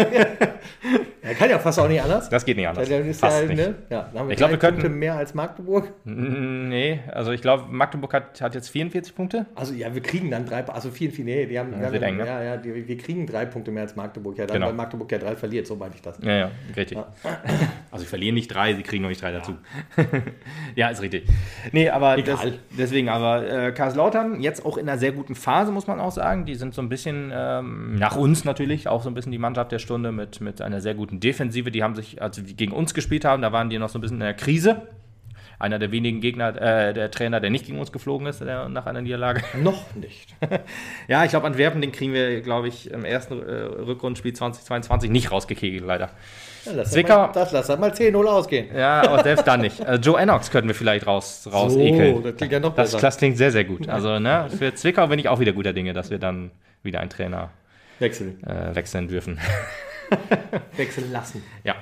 Er 1.22 1.34
kann 1.38 1.49
ja 1.49 1.59
fast 1.59 1.78
auch 1.78 1.89
nicht 1.89 2.01
anders. 2.01 2.30
Das 2.30 2.45
geht 2.45 2.55
nicht 2.55 2.68
anders. 2.68 2.88
Dann 2.88 3.05
ist 3.05 3.20
fast 3.20 3.41
ja, 3.41 3.47
nicht. 3.47 3.57
Ne? 3.57 3.76
Ja, 3.89 4.09
dann 4.11 4.22
haben 4.22 4.28
wir 4.30 4.34
ich 4.34 4.38
glaube, 4.38 4.53
wir 4.53 4.59
könnten 4.59 4.82
Punkte 4.82 4.97
mehr 4.97 5.16
als 5.16 5.34
Magdeburg. 5.34 5.91
Nee, 6.05 7.01
also 7.11 7.32
ich 7.32 7.41
glaube, 7.41 7.66
Magdeburg 7.70 8.13
hat, 8.13 8.39
hat 8.39 8.55
jetzt 8.55 8.70
44 8.70 9.13
Punkte. 9.13 9.45
Also 9.55 9.74
ja, 9.74 9.93
wir 9.93 10.01
kriegen 10.01 10.32
dann 10.32 10.45
drei, 10.45 10.66
also 10.66 10.89
44, 10.89 11.26
nee, 11.26 11.45
die 11.47 11.59
haben, 11.59 11.74
ja, 11.74 11.91
wir, 11.91 12.01
eng, 12.01 12.18
ne? 12.18 12.26
ja, 12.26 12.43
ja, 12.43 12.57
die, 12.57 12.88
wir 12.88 12.97
kriegen 12.97 13.28
drei 13.28 13.45
Punkte 13.45 13.72
mehr 13.72 13.84
als 13.84 13.97
Magdeburg. 13.97 14.38
Ja, 14.38 14.45
dann, 14.45 14.55
genau. 14.55 14.68
weil 14.68 14.74
Magdeburg 14.74 15.11
ja 15.11 15.18
drei 15.18 15.36
verliert, 15.36 15.68
so 15.68 15.76
meinte 15.76 15.97
ich 15.97 16.01
das. 16.01 16.18
Ja, 16.22 16.36
ja, 16.38 16.51
richtig. 16.76 16.97
Ja. 16.97 17.07
Also 17.91 18.03
sie 18.03 18.09
verlieren 18.09 18.36
nicht 18.36 18.49
drei, 18.49 18.74
sie 18.74 18.84
kriegen 18.84 19.03
noch 19.03 19.09
nicht 19.09 19.22
drei 19.22 19.32
dazu. 19.32 19.55
ja, 20.76 20.89
ist 20.89 21.01
richtig. 21.01 21.30
Nee, 21.72 21.89
aber 21.89 22.22
das, 22.22 22.41
deswegen, 22.78 23.07
aber 23.07 23.49
äh, 23.49 23.72
Karlslautern 23.72 24.41
jetzt 24.41 24.66
auch 24.66 24.76
in 24.76 24.89
einer 24.89 24.97
sehr 24.97 25.13
guten 25.13 25.34
Phase, 25.34 25.72
muss 25.72 25.88
man 25.88 26.01
auch 26.01 26.04
sagen. 26.11 26.45
Die 26.45 26.55
sind 26.55 26.75
so 26.75 26.81
ein 26.81 26.89
bisschen 26.89 27.31
ähm, 27.33 27.95
nach 27.95 28.15
uns 28.15 28.45
natürlich 28.45 28.87
auch 28.87 29.01
so 29.01 29.09
ein 29.09 29.15
bisschen 29.15 29.31
die 29.31 29.39
Mannschaft 29.39 29.71
der 29.71 29.79
Stunde 29.79 30.11
mit, 30.11 30.39
mit 30.39 30.61
einer 30.61 30.81
sehr 30.81 30.93
guten 30.93 31.19
Defensive. 31.19 31.71
Die 31.71 31.81
haben 31.81 31.95
haben 31.95 31.95
sich, 31.95 32.21
als 32.21 32.35
sie 32.35 32.43
gegen 32.55 32.73
uns 32.73 32.93
gespielt 32.93 33.25
haben, 33.25 33.41
da 33.41 33.51
waren 33.51 33.69
die 33.69 33.79
noch 33.79 33.89
so 33.89 33.97
ein 33.97 34.01
bisschen 34.01 34.17
in 34.17 34.21
der 34.21 34.33
Krise. 34.33 34.81
Einer 35.59 35.79
der 35.79 35.91
wenigen 35.91 36.21
Gegner, 36.21 36.59
äh, 36.61 36.93
der 36.93 37.11
Trainer, 37.11 37.39
der 37.39 37.49
nicht 37.49 37.65
gegen 37.65 37.79
uns 37.79 37.91
geflogen 37.91 38.27
ist 38.27 38.41
der, 38.41 38.67
nach 38.69 38.85
einer 38.85 39.01
Niederlage. 39.01 39.41
Noch 39.61 39.95
nicht. 39.95 40.35
ja, 41.07 41.23
ich 41.23 41.29
glaube, 41.29 41.47
Antwerpen, 41.47 41.81
den 41.81 41.91
kriegen 41.91 42.13
wir, 42.13 42.41
glaube 42.41 42.67
ich, 42.67 42.91
im 42.91 43.05
ersten 43.05 43.41
äh, 43.41 43.53
Rückrundenspiel 43.53 44.33
2022 44.33 45.09
nicht 45.09 45.31
rausgekegelt, 45.31 45.85
leider. 45.85 46.09
Ja, 46.65 46.71
lass 46.75 46.91
Zwickau, 46.91 47.27
mal, 47.27 47.31
das 47.33 47.51
lass 47.51 47.67
mal 47.77 47.91
10-0 47.91 48.25
ausgehen. 48.25 48.75
Ja, 48.75 49.01
aber 49.01 49.23
selbst 49.23 49.47
dann 49.47 49.61
nicht. 49.61 49.85
Also 49.85 50.11
Joe 50.11 50.19
Ennox 50.19 50.51
könnten 50.51 50.67
wir 50.67 50.75
vielleicht 50.75 51.05
raus, 51.05 51.47
raus 51.51 51.73
so, 51.73 51.79
ekeln. 51.79 52.23
Das 52.23 52.35
klingt 52.35 52.51
ja 52.51 52.59
noch 52.59 52.73
besser. 52.73 52.93
Das, 52.93 53.01
das 53.01 53.17
klingt 53.17 53.37
sehr, 53.37 53.51
sehr 53.51 53.63
gut. 53.63 53.87
Also 53.87 54.19
ne, 54.19 54.47
für 54.57 54.73
Zwickau 54.73 55.07
bin 55.07 55.19
ich 55.19 55.29
auch 55.29 55.39
wieder 55.39 55.53
guter 55.53 55.73
Dinge, 55.73 55.93
dass 55.93 56.09
wir 56.09 56.17
dann 56.17 56.51
wieder 56.83 56.99
einen 56.99 57.09
Trainer 57.09 57.51
wechseln, 57.99 58.43
äh, 58.43 58.75
wechseln 58.75 59.07
dürfen. 59.07 59.39
wechseln 60.75 61.11
lassen. 61.11 61.43
Ja. 61.63 61.75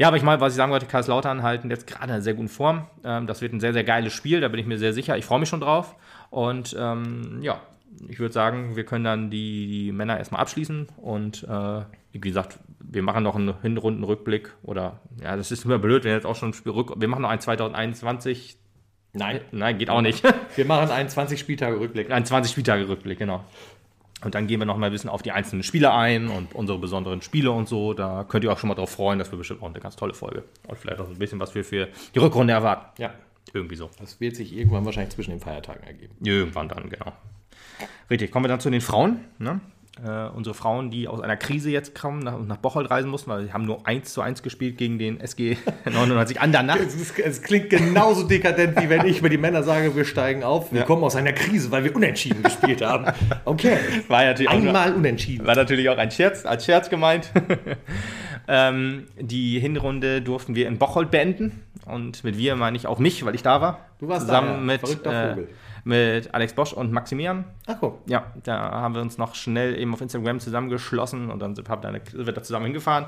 Ja, 0.00 0.08
aber 0.08 0.16
ich 0.16 0.22
meine, 0.22 0.40
was 0.40 0.54
ich 0.54 0.56
sagen 0.56 0.72
wollte, 0.72 0.86
Kaiserslautern 0.86 1.42
halten 1.42 1.68
jetzt 1.68 1.86
gerade 1.86 2.04
eine 2.04 2.22
sehr 2.22 2.32
gute 2.32 2.48
Form. 2.48 2.86
Ähm, 3.04 3.26
das 3.26 3.42
wird 3.42 3.52
ein 3.52 3.60
sehr, 3.60 3.74
sehr 3.74 3.84
geiles 3.84 4.14
Spiel, 4.14 4.40
da 4.40 4.48
bin 4.48 4.58
ich 4.58 4.64
mir 4.64 4.78
sehr 4.78 4.94
sicher. 4.94 5.18
Ich 5.18 5.26
freue 5.26 5.40
mich 5.40 5.50
schon 5.50 5.60
drauf. 5.60 5.94
Und 6.30 6.74
ähm, 6.78 7.40
ja, 7.42 7.60
ich 8.08 8.18
würde 8.18 8.32
sagen, 8.32 8.76
wir 8.76 8.86
können 8.86 9.04
dann 9.04 9.28
die, 9.28 9.66
die 9.66 9.92
Männer 9.92 10.16
erstmal 10.16 10.40
abschließen 10.40 10.88
und 10.96 11.44
äh, 11.44 11.82
wie 12.12 12.18
gesagt, 12.18 12.58
wir 12.78 13.02
machen 13.02 13.22
noch 13.22 13.36
einen 13.36 13.60
Hinrundenrückblick 13.60 14.54
oder 14.62 15.00
ja, 15.22 15.36
das 15.36 15.52
ist 15.52 15.66
immer 15.66 15.78
blöd, 15.78 16.04
wenn 16.04 16.12
jetzt 16.12 16.24
auch 16.24 16.34
schon 16.34 16.48
ein 16.48 16.54
Spiel 16.54 16.72
rück. 16.72 16.94
Wir 16.98 17.06
machen 17.06 17.20
noch 17.20 17.28
ein 17.28 17.40
2021. 17.40 18.56
Nein. 19.12 19.40
Nein, 19.52 19.76
geht 19.76 19.90
auch 19.90 20.00
nicht. 20.00 20.24
Wir 20.56 20.64
machen 20.64 20.90
einen 20.90 21.10
20 21.10 21.38
Spieltage 21.38 21.78
Rückblick. 21.78 22.10
Ein 22.10 22.24
20 22.24 22.52
Spieltage 22.52 22.88
Rückblick, 22.88 23.18
genau. 23.18 23.44
Und 24.22 24.34
dann 24.34 24.46
gehen 24.46 24.60
wir 24.60 24.66
noch 24.66 24.76
mal 24.76 24.86
ein 24.86 24.92
bisschen 24.92 25.10
auf 25.10 25.22
die 25.22 25.32
einzelnen 25.32 25.62
Spiele 25.62 25.92
ein 25.92 26.28
und 26.28 26.54
unsere 26.54 26.78
besonderen 26.78 27.22
Spiele 27.22 27.50
und 27.50 27.68
so. 27.68 27.94
Da 27.94 28.24
könnt 28.24 28.44
ihr 28.44 28.52
auch 28.52 28.58
schon 28.58 28.68
mal 28.68 28.74
drauf 28.74 28.90
freuen, 28.90 29.18
dass 29.18 29.30
wir 29.30 29.38
bestimmt 29.38 29.62
auch 29.62 29.68
eine 29.68 29.80
ganz 29.80 29.96
tolle 29.96 30.14
Folge 30.14 30.44
und 30.68 30.78
vielleicht 30.78 31.00
auch 31.00 31.08
ein 31.08 31.18
bisschen 31.18 31.40
was 31.40 31.54
wir 31.54 31.64
für 31.64 31.88
die 32.14 32.18
Rückrunde 32.18 32.52
erwarten. 32.52 33.00
Ja. 33.00 33.14
Irgendwie 33.52 33.76
so. 33.76 33.90
Das 33.98 34.20
wird 34.20 34.36
sich 34.36 34.56
irgendwann 34.56 34.84
wahrscheinlich 34.84 35.14
zwischen 35.14 35.30
den 35.30 35.40
Feiertagen 35.40 35.82
ergeben. 35.82 36.14
Irgendwann 36.22 36.68
dann, 36.68 36.88
genau. 36.88 37.12
Richtig, 38.10 38.30
kommen 38.30 38.44
wir 38.44 38.48
dann 38.48 38.60
zu 38.60 38.70
den 38.70 38.80
Frauen. 38.80 39.24
Ne? 39.38 39.60
Äh, 40.02 40.28
unsere 40.34 40.54
Frauen, 40.54 40.90
die 40.90 41.08
aus 41.08 41.20
einer 41.20 41.36
Krise 41.36 41.70
jetzt 41.70 41.94
kommen 41.94 42.20
und 42.20 42.24
nach, 42.24 42.38
nach, 42.38 42.56
Bocholt 42.56 42.90
reisen 42.90 43.10
mussten, 43.10 43.30
weil 43.30 43.44
sie 43.44 43.52
haben 43.52 43.66
nur 43.66 43.86
1 43.86 44.14
zu 44.14 44.22
1 44.22 44.42
gespielt 44.42 44.78
gegen 44.78 44.98
den 44.98 45.20
SG 45.20 45.58
99 45.84 46.40
Andernach. 46.40 46.78
Es, 46.78 47.18
es, 47.18 47.42
klingt 47.42 47.68
genauso 47.68 48.26
dekadent, 48.26 48.80
wie 48.80 48.88
wenn 48.88 49.04
ich 49.04 49.18
über 49.18 49.28
die 49.28 49.36
Männer 49.36 49.62
sage, 49.62 49.94
wir 49.94 50.06
steigen 50.06 50.42
auf. 50.42 50.72
Wir 50.72 50.80
ja. 50.80 50.86
kommen 50.86 51.04
aus 51.04 51.16
einer 51.16 51.34
Krise, 51.34 51.70
weil 51.70 51.84
wir 51.84 51.94
unentschieden 51.94 52.42
gespielt 52.42 52.80
haben. 52.80 53.12
Okay. 53.44 53.76
War 54.08 54.24
natürlich 54.24 54.50
Einmal 54.50 54.92
auch, 54.92 54.96
unentschieden. 54.96 55.46
War 55.46 55.54
natürlich 55.54 55.88
auch 55.90 55.98
ein 55.98 56.10
Scherz, 56.10 56.46
als 56.46 56.64
Scherz 56.64 56.88
gemeint. 56.88 57.30
ähm, 58.48 59.06
die 59.18 59.60
Hinrunde 59.60 60.22
durften 60.22 60.54
wir 60.54 60.66
in 60.66 60.78
Bocholt 60.78 61.10
beenden. 61.10 61.60
Und 61.84 62.24
mit 62.24 62.38
wir 62.38 62.56
meine 62.56 62.76
ich 62.76 62.86
auch 62.86 62.98
mich, 62.98 63.24
weil 63.24 63.34
ich 63.34 63.42
da 63.42 63.60
war. 63.60 63.86
Du 63.98 64.08
warst 64.08 64.26
zusammen 64.26 64.48
da, 64.48 64.54
ja. 64.54 64.60
mit. 64.60 64.80
Verrückter 64.80 65.28
Vogel. 65.30 65.44
Äh, 65.44 65.48
mit 65.84 66.34
Alex 66.34 66.54
Bosch 66.54 66.72
und 66.72 66.92
Maximilian. 66.92 67.44
Ach 67.66 67.76
cool. 67.82 67.94
Ja, 68.06 68.26
da 68.44 68.70
haben 68.70 68.94
wir 68.94 69.02
uns 69.02 69.18
noch 69.18 69.34
schnell 69.34 69.78
eben 69.78 69.92
auf 69.94 70.00
Instagram 70.00 70.40
zusammengeschlossen 70.40 71.30
und 71.30 71.40
dann 71.40 71.54
sind, 71.54 71.68
wir 71.68 72.32
da 72.32 72.42
zusammen 72.42 72.66
hingefahren. 72.66 73.06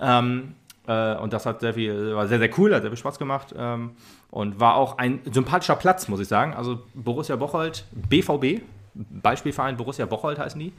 Ähm, 0.00 0.54
äh, 0.86 1.16
und 1.16 1.32
das 1.32 1.46
hat 1.46 1.60
sehr 1.60 1.74
viel, 1.74 2.14
war 2.14 2.26
sehr, 2.26 2.38
sehr 2.38 2.50
cool, 2.58 2.74
hat 2.74 2.82
sehr 2.82 2.90
viel 2.90 2.98
Spaß 2.98 3.18
gemacht. 3.18 3.54
Ähm, 3.56 3.92
und 4.30 4.60
war 4.60 4.76
auch 4.76 4.98
ein 4.98 5.20
sympathischer 5.30 5.76
Platz, 5.76 6.08
muss 6.08 6.20
ich 6.20 6.28
sagen. 6.28 6.54
Also 6.54 6.82
Borussia 6.94 7.36
Bocholt, 7.36 7.84
BVB, 7.92 8.62
Beispielverein 8.94 9.76
Borussia 9.76 10.06
Bocholt 10.06 10.38
heißen 10.38 10.58
die, 10.58 10.72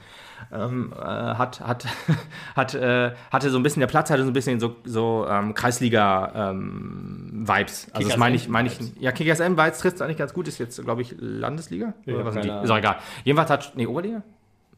ähm, 0.51 0.93
äh, 0.97 1.05
hat, 1.05 1.61
hat, 1.61 1.85
hat, 2.55 2.73
äh, 2.73 3.11
hatte 3.31 3.49
so 3.49 3.57
ein 3.57 3.63
bisschen, 3.63 3.79
der 3.79 3.87
Platz 3.87 4.09
hatte 4.09 4.23
so 4.23 4.29
ein 4.29 4.33
bisschen 4.33 4.59
so, 4.59 4.75
so 4.83 5.25
ähm, 5.29 5.53
Kreisliga-Vibes. 5.53 7.87
Ähm, 7.87 7.91
also 7.93 8.09
das 8.09 8.17
meine 8.17 8.35
ich, 8.35 8.49
meine 8.49 8.69
ich, 8.69 8.77
ja, 8.99 9.11
Kickers 9.11 9.39
M-Vibes 9.39 9.79
trifft 9.79 9.95
es 9.95 10.01
eigentlich 10.01 10.17
ganz 10.17 10.33
gut, 10.33 10.47
ist 10.47 10.59
jetzt, 10.59 10.83
glaube 10.83 11.01
ich, 11.01 11.15
Landesliga? 11.17 11.93
Ja, 12.05 12.15
Oder 12.15 12.25
was 12.25 12.33
sind 12.33 12.45
die? 12.45 12.49
Ist 12.49 12.69
auch 12.69 12.77
egal. 12.77 12.97
Jedenfalls 13.23 13.49
hat, 13.49 13.71
nee, 13.75 13.87
Oberliga? 13.87 14.23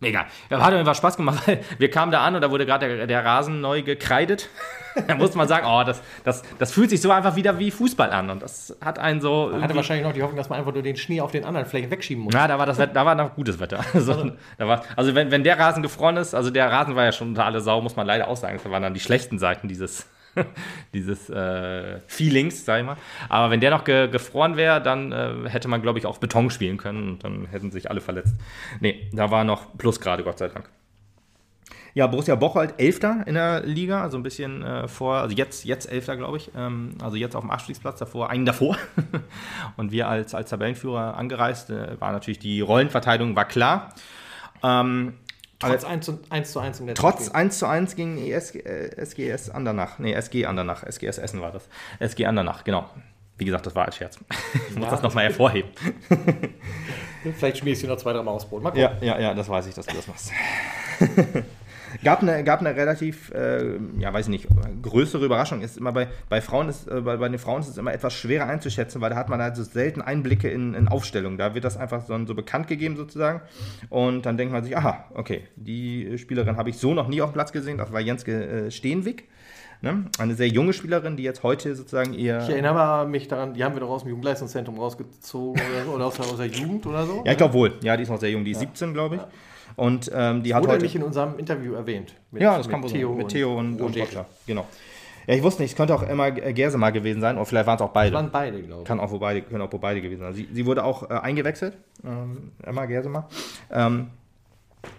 Egal. 0.02 0.26
Hat 0.50 0.74
einfach 0.74 0.96
Spaß 0.96 1.18
gemacht, 1.18 1.44
weil 1.48 1.64
wir 1.78 1.90
kamen 1.90 2.12
da 2.12 2.24
an 2.24 2.36
und 2.36 2.42
da 2.42 2.52
wurde 2.52 2.66
gerade 2.66 2.98
der, 2.98 3.08
der, 3.08 3.26
Rasen 3.26 3.62
neu 3.62 3.84
gekreidet. 3.84 4.50
da 5.08 5.16
musste 5.16 5.38
man 5.38 5.48
sagen, 5.48 5.66
oh, 5.68 5.84
das, 5.84 6.02
das, 6.24 6.44
das 6.60 6.72
fühlt 6.72 6.90
sich 6.90 7.02
so 7.02 7.12
einfach 7.12 7.36
wieder 7.36 7.60
wie 7.60 7.72
Fußball 7.72 8.12
an. 8.12 8.30
Und 8.30 8.42
das 8.42 8.76
hat 8.84 9.00
einen 9.00 9.22
so. 9.22 9.50
Man 9.52 9.62
hatte 9.62 9.76
wahrscheinlich 9.76 10.06
noch 10.06 10.14
die 10.14 10.22
Hoffnung, 10.22 10.38
dass 10.38 10.50
man 10.50 10.60
einfach 10.60 10.74
nur 10.74 10.84
den 10.84 10.96
Schnee 10.96 11.22
auf 11.22 11.32
den 11.32 11.46
anderen 11.46 11.66
Flächen 11.66 11.92
wegschieben 11.92 12.24
muss. 12.24 12.34
Ja, 12.34 12.48
da 12.48 12.58
war, 12.58 12.66
das, 12.66 12.78
da 12.78 13.06
war 13.06 13.16
noch 13.16 13.36
gutes 13.36 13.60
Wetter. 13.60 13.84
Also, 13.94 14.32
da 14.58 14.68
war, 14.68 14.84
also 14.96 15.16
wenn, 15.16 15.32
wenn 15.32 15.44
der 15.44 15.58
Rasen 15.58 15.82
gefroren 15.84 16.18
ist, 16.18 16.34
also 16.34 16.50
der 16.50 16.70
Rasen 16.70 16.96
war 16.96 17.06
ja 17.06 17.12
schon 17.12 17.30
unter 17.30 17.46
alle 17.46 17.62
Sau, 17.62 17.80
muss 17.80 17.96
man 17.96 18.06
leider 18.06 18.28
auch 18.28 18.36
sagen. 18.36 18.60
Das 18.62 18.70
waren 18.70 18.84
dann 18.84 18.94
die 18.94 19.00
schlechten 19.00 19.40
Seiten 19.40 19.68
dieses 19.68 20.08
dieses 20.94 21.30
äh, 21.30 22.00
Feelings, 22.08 22.66
sag 22.66 22.80
ich 22.80 22.86
mal. 22.86 22.98
Aber 23.30 23.52
wenn 23.52 23.60
der 23.60 23.72
noch 23.72 23.84
ge 23.84 24.08
gefroren 24.08 24.58
wäre, 24.58 24.82
dann 24.82 25.12
äh, 25.12 25.50
hätte 25.50 25.68
man, 25.68 25.82
glaube 25.82 26.00
ich, 26.00 26.06
auch 26.06 26.18
Beton 26.18 26.50
spielen 26.50 26.78
können 26.78 27.10
und 27.10 27.24
dann 27.24 27.48
hätten 27.48 27.72
sich 27.72 27.90
alle 27.90 28.02
verletzt. 28.02 28.36
Nee, 28.80 29.10
da 29.14 29.32
war 29.32 29.44
noch 29.44 29.78
Plusgrade, 29.78 30.24
Gott 30.24 30.40
sei 30.40 30.48
Dank. 30.48 30.70
Ja, 31.96 32.08
Borussia 32.08 32.34
Bocholt, 32.36 32.74
Elfter 32.80 33.24
in 33.28 33.36
der 33.36 33.62
Liga, 33.62 34.02
also 34.02 34.18
ein 34.18 34.24
bisschen 34.24 34.64
äh, 34.64 34.88
vor, 34.88 35.18
also 35.18 35.36
jetzt, 35.36 35.64
jetzt 35.66 35.92
Elfter, 35.92 36.18
glaube 36.18 36.38
ich, 36.38 36.50
ähm, 36.56 36.96
also 37.04 37.18
jetzt 37.18 37.36
auf 37.36 37.42
dem 37.42 37.52
Abstiegsplatz 37.52 38.00
davor, 38.00 38.32
einen 38.32 38.46
davor. 38.46 38.78
und 39.78 39.92
wir 39.92 40.08
als, 40.08 40.34
als 40.34 40.50
Tabellenführer 40.50 41.16
angereist, 41.16 41.70
äh, 41.70 42.00
war 42.02 42.12
natürlich 42.12 42.40
die 42.40 42.62
Rollenverteilung 42.62 43.36
war 43.36 43.46
klar. 43.46 43.94
Ähm, 44.64 45.14
Trotz 45.60 45.86
1 45.86 46.06
zu 46.06 46.20
1, 46.30 46.52
zu 46.52 46.60
1 46.60 46.80
im 46.80 46.88
letzten 46.88 47.02
Trotz 47.02 47.26
Spiel. 47.28 47.36
1 47.36 47.60
zu 47.60 47.68
1 47.68 47.96
gegen 47.96 48.18
ES, 48.18 48.56
äh, 48.56 48.96
SGS 48.98 49.50
Andernach. 49.50 50.00
Nee, 50.00 50.14
SG 50.14 50.46
Andernach. 50.46 50.84
SGS 50.84 51.20
Essen 51.20 51.42
war 51.42 51.52
das. 51.52 51.70
SG 52.00 52.26
Andernach, 52.26 52.64
genau. 52.64 52.90
Wie 53.38 53.46
gesagt, 53.46 53.66
das 53.66 53.76
war 53.76 53.86
als 53.86 53.96
Scherz. 53.96 54.20
Ich 54.70 54.76
muss 54.76 54.86
ja. 54.86 54.92
das 54.92 55.02
nochmal 55.02 55.26
hervorheben. 55.26 55.70
Vielleicht 57.38 57.58
schmierst 57.58 57.84
du 57.84 57.88
noch 57.88 57.98
zwei, 57.98 58.12
drei 58.14 58.22
Mal 58.22 58.32
aufs 58.32 58.46
Brot. 58.46 58.62
Mal 58.62 58.78
ja, 58.78 58.94
ja, 59.02 59.20
ja, 59.20 59.34
das 59.34 59.48
weiß 59.48 59.68
ich, 59.68 59.74
dass 59.74 59.86
du 59.86 59.96
das 59.96 60.08
machst. 60.08 60.32
Gab 62.04 62.22
eine, 62.22 62.44
gab 62.44 62.60
eine 62.60 62.76
relativ, 62.76 63.32
äh, 63.32 63.78
ja, 64.00 64.14
weiß 64.14 64.26
ich 64.28 64.30
nicht, 64.30 64.48
größere 64.82 65.26
Überraschung. 65.26 65.62
Ist 65.62 65.78
immer 65.78 65.92
bei, 65.92 66.08
bei 66.30 66.42
Frauen 66.42 66.70
ist, 66.70 66.88
äh, 66.88 67.02
bei, 67.02 67.18
bei 67.18 67.30
den 67.30 67.40
Frauen 67.40 67.62
ist 67.62 67.70
es 67.70 67.78
immer 67.78 67.94
etwas 67.94 68.14
schwerer 68.14 68.48
einzuschätzen, 68.48 69.02
weil 69.02 69.10
da 69.10 69.16
hat 69.16 69.30
man 69.30 69.42
halt 69.42 69.56
so 69.56 69.64
selten 69.64 70.02
Einblicke 70.02 70.50
in, 70.50 70.74
in 70.74 70.88
Aufstellungen. 70.88 71.38
Da 71.38 71.56
wird 71.56 71.64
das 71.64 71.78
einfach 71.78 72.06
so, 72.06 72.26
so 72.26 72.36
bekannt 72.36 72.68
gegeben 72.68 72.96
sozusagen. 72.98 73.42
Und 73.90 74.26
dann 74.26 74.38
denkt 74.38 74.54
man 74.54 74.64
sich, 74.64 74.76
aha, 74.76 75.06
okay, 75.14 75.44
die 75.56 76.18
Spielerin 76.18 76.58
habe 76.58 76.70
ich 76.70 76.78
so 76.78 76.94
noch 76.94 77.08
nie 77.08 77.22
auf 77.22 77.32
dem 77.32 77.34
Platz 77.34 77.52
gesehen. 77.52 77.78
Das 77.78 77.92
war 77.92 78.02
Jenske 78.02 78.66
äh, 78.68 78.72
Steenwig. 78.72 79.28
Ne? 79.84 80.06
Eine 80.18 80.36
sehr 80.36 80.48
junge 80.48 80.72
Spielerin, 80.72 81.18
die 81.18 81.24
jetzt 81.24 81.44
heute 81.44 81.76
sozusagen 81.76 82.14
ihr. 82.14 82.40
Ich 82.42 82.50
erinnere 82.50 83.06
mich 83.06 83.28
daran, 83.28 83.54
die 83.54 83.66
haben 83.66 83.76
wir 83.76 83.82
doch 83.82 83.90
aus 83.90 84.04
dem 84.04 84.10
Jugendleistungszentrum 84.12 84.80
rausgezogen 84.80 85.62
oder, 85.62 85.84
so, 85.84 85.92
oder 85.92 86.06
aus, 86.06 86.16
der, 86.16 86.26
aus, 86.26 86.38
der, 86.38 86.48
Jugend 86.48 86.86
oder 86.86 87.06
so. 87.06 87.22
Ja, 87.26 87.34
ich 87.34 87.38
glaube 87.38 87.54
wohl. 87.54 87.74
Ja, 87.82 87.98
die 87.98 88.04
ist 88.04 88.10
noch 88.10 88.20
sehr 88.20 88.32
jung, 88.32 88.46
die 88.46 88.52
ist 88.52 88.62
ja. 88.62 88.68
17, 88.70 88.94
glaube 88.94 89.16
ich. 89.16 89.22
Ja. 89.22 89.28
Und 89.76 90.12
ähm, 90.14 90.44
die 90.44 90.50
das 90.50 90.56
hat 90.56 90.64
wurde 90.64 90.74
heute 90.74 90.84
nicht 90.84 90.96
in 90.96 91.04
unserem 91.04 91.38
Interview 91.40 91.74
erwähnt. 91.74 92.16
Mit, 92.32 92.42
ja, 92.42 92.58
das 92.58 92.68
mit 92.68 92.82
kann 92.82 92.88
Theo 92.88 93.14
mit 93.14 93.30
Theo 93.30 93.58
und, 93.58 93.82
und, 93.82 93.98
und 93.98 94.26
Genau. 94.46 94.68
Ja, 95.26 95.36
ich 95.36 95.44
wusste 95.44 95.62
nicht, 95.62 95.72
es 95.72 95.78
könnte 95.78 95.96
auch 95.96 96.04
immer 96.04 96.32
Gerse 96.32 96.78
gewesen 96.78 97.22
sein, 97.22 97.38
oder 97.38 97.46
vielleicht 97.46 97.66
waren 97.66 97.76
es 97.76 97.82
auch 97.82 97.92
beide. 97.92 98.10
Es 98.10 98.14
waren 98.14 98.32
beide, 98.32 98.62
glaube 98.62 98.82
ich. 98.82 98.88
Kann 98.88 99.00
auch 99.00 99.12
wo 99.12 99.20
beide, 99.20 99.42
können 99.42 99.62
auch 99.62 99.72
wo 99.72 99.78
beide 99.78 100.02
gewesen 100.02 100.20
sein. 100.22 100.34
Sie, 100.34 100.50
sie 100.52 100.66
wurde 100.66 100.84
auch 100.84 101.10
äh, 101.10 101.14
eingewechselt, 101.14 101.78
ähm, 102.04 102.52
Emma 102.62 102.86
Gerse 102.86 103.10
Ähm, 103.72 104.10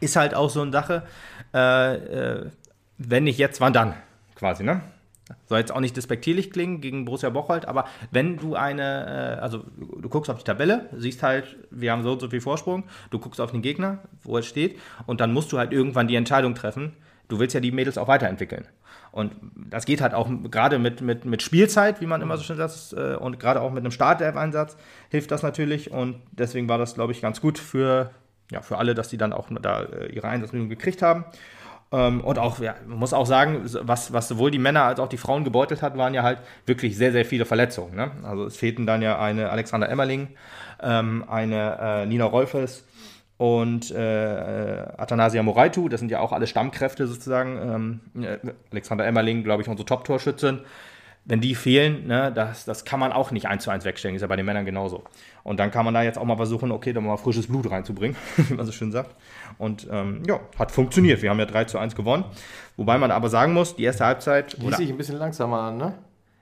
ist 0.00 0.16
halt 0.16 0.34
auch 0.34 0.48
so 0.48 0.62
eine 0.62 0.72
Sache, 0.72 1.02
äh, 1.52 1.94
äh, 1.94 2.50
wenn 2.96 3.24
nicht 3.24 3.38
jetzt, 3.38 3.60
wann 3.60 3.72
dann? 3.72 3.94
Quasi, 4.34 4.64
ne? 4.64 4.80
Soll 5.46 5.58
jetzt 5.58 5.72
auch 5.72 5.80
nicht 5.80 5.96
despektierlich 5.96 6.50
klingen 6.50 6.80
gegen 6.80 7.04
Borussia 7.04 7.30
Bocholt, 7.30 7.66
aber 7.66 7.86
wenn 8.10 8.36
du 8.36 8.54
eine, 8.54 9.36
äh, 9.38 9.40
also 9.40 9.64
du 9.78 10.08
guckst 10.08 10.30
auf 10.30 10.38
die 10.38 10.44
Tabelle, 10.44 10.88
siehst 10.96 11.22
halt, 11.22 11.56
wir 11.70 11.92
haben 11.92 12.02
so 12.02 12.12
und 12.12 12.20
so 12.20 12.28
viel 12.28 12.40
Vorsprung, 12.40 12.84
du 13.10 13.18
guckst 13.18 13.40
auf 13.40 13.50
den 13.50 13.62
Gegner, 13.62 13.98
wo 14.22 14.36
er 14.36 14.42
steht, 14.42 14.78
und 15.06 15.20
dann 15.20 15.32
musst 15.32 15.52
du 15.52 15.58
halt 15.58 15.72
irgendwann 15.72 16.08
die 16.08 16.16
Entscheidung 16.16 16.54
treffen. 16.54 16.94
Du 17.28 17.38
willst 17.38 17.54
ja 17.54 17.60
die 17.60 17.72
Mädels 17.72 17.96
auch 17.96 18.08
weiterentwickeln. 18.08 18.66
Und 19.14 19.32
das 19.54 19.86
geht 19.86 20.00
halt 20.00 20.12
auch 20.12 20.28
gerade 20.50 20.80
mit, 20.80 21.00
mit, 21.00 21.24
mit 21.24 21.40
Spielzeit, 21.40 22.00
wie 22.00 22.06
man 22.06 22.20
immer 22.20 22.36
so 22.36 22.42
schön 22.42 22.56
sagt, 22.56 22.94
äh, 22.94 23.14
und 23.14 23.38
gerade 23.38 23.60
auch 23.60 23.70
mit 23.70 23.82
einem 23.82 23.92
Startelf-Einsatz 23.92 24.76
hilft 25.08 25.30
das 25.30 25.44
natürlich. 25.44 25.92
Und 25.92 26.16
deswegen 26.32 26.68
war 26.68 26.78
das, 26.78 26.94
glaube 26.94 27.12
ich, 27.12 27.22
ganz 27.22 27.40
gut 27.40 27.58
für, 27.58 28.10
ja, 28.50 28.60
für 28.60 28.76
alle, 28.76 28.96
dass 28.96 29.08
die 29.08 29.16
dann 29.16 29.32
auch 29.32 29.48
da 29.62 29.82
äh, 29.84 30.12
ihre 30.12 30.26
Einsatzminuten 30.26 30.68
gekriegt 30.68 31.00
haben. 31.00 31.26
Ähm, 31.92 32.20
und 32.20 32.38
auch, 32.38 32.58
ja, 32.58 32.74
man 32.86 32.98
muss 32.98 33.12
auch 33.12 33.26
sagen, 33.26 33.62
was, 33.82 34.12
was 34.12 34.28
sowohl 34.28 34.50
die 34.50 34.58
Männer 34.58 34.84
als 34.84 35.00
auch 35.00 35.08
die 35.08 35.16
Frauen 35.16 35.44
gebeutelt 35.44 35.82
hat, 35.82 35.96
waren 35.96 36.14
ja 36.14 36.22
halt 36.22 36.38
wirklich 36.66 36.96
sehr, 36.96 37.12
sehr 37.12 37.24
viele 37.24 37.44
Verletzungen. 37.44 37.94
Ne? 37.94 38.10
Also 38.22 38.46
es 38.46 38.56
fehlten 38.56 38.86
dann 38.86 39.02
ja 39.02 39.18
eine 39.18 39.50
Alexander 39.50 39.88
Emmerling, 39.88 40.28
ähm, 40.82 41.24
eine 41.28 41.78
äh, 41.80 42.06
Nina 42.06 42.24
Rolfes, 42.24 42.84
und 43.36 43.90
äh, 43.90 44.86
Athanasia 44.96 45.42
Moraitu, 45.42 45.88
das 45.88 46.00
sind 46.00 46.10
ja 46.10 46.20
auch 46.20 46.32
alle 46.32 46.46
Stammkräfte 46.46 47.06
sozusagen. 47.06 48.00
Ähm, 48.14 48.24
äh, 48.24 48.38
Alexander 48.70 49.04
Emmerling, 49.06 49.42
glaube 49.42 49.62
ich, 49.62 49.68
unsere 49.68 49.86
Top-Torschützin. 49.86 50.60
Wenn 51.24 51.40
die 51.40 51.54
fehlen, 51.54 52.06
ne, 52.06 52.30
das, 52.32 52.64
das 52.64 52.84
kann 52.84 53.00
man 53.00 53.10
auch 53.10 53.30
nicht 53.30 53.48
eins 53.48 53.64
zu 53.64 53.70
eins 53.70 53.84
wegstellen, 53.84 54.14
ist 54.14 54.22
ja 54.22 54.28
bei 54.28 54.36
den 54.36 54.46
Männern 54.46 54.66
genauso. 54.66 55.04
Und 55.44 55.60
dann 55.60 55.70
kann 55.70 55.84
man 55.84 55.94
da 55.94 56.02
jetzt 56.02 56.18
auch 56.18 56.24
mal 56.24 56.36
versuchen, 56.36 56.72
okay, 56.72 56.92
da 56.92 57.00
mal 57.00 57.16
frisches 57.18 57.46
Blut 57.46 57.70
reinzubringen, 57.70 58.16
wie 58.36 58.54
man 58.54 58.66
so 58.66 58.72
schön 58.72 58.90
sagt. 58.90 59.14
Und 59.58 59.86
ähm, 59.90 60.22
ja, 60.26 60.40
hat 60.58 60.72
funktioniert. 60.72 61.22
Wir 61.22 61.30
haben 61.30 61.38
ja 61.38 61.46
3 61.46 61.64
zu 61.64 61.78
1 61.78 61.94
gewonnen. 61.94 62.24
Wobei 62.76 62.98
man 62.98 63.10
aber 63.10 63.28
sagen 63.28 63.52
muss, 63.52 63.76
die 63.76 63.84
erste 63.84 64.04
Halbzeit. 64.06 64.56
Ließ 64.58 64.76
sich 64.78 64.90
ein 64.90 64.96
bisschen 64.96 65.18
langsamer 65.18 65.60
an, 65.60 65.76
ne? 65.76 65.94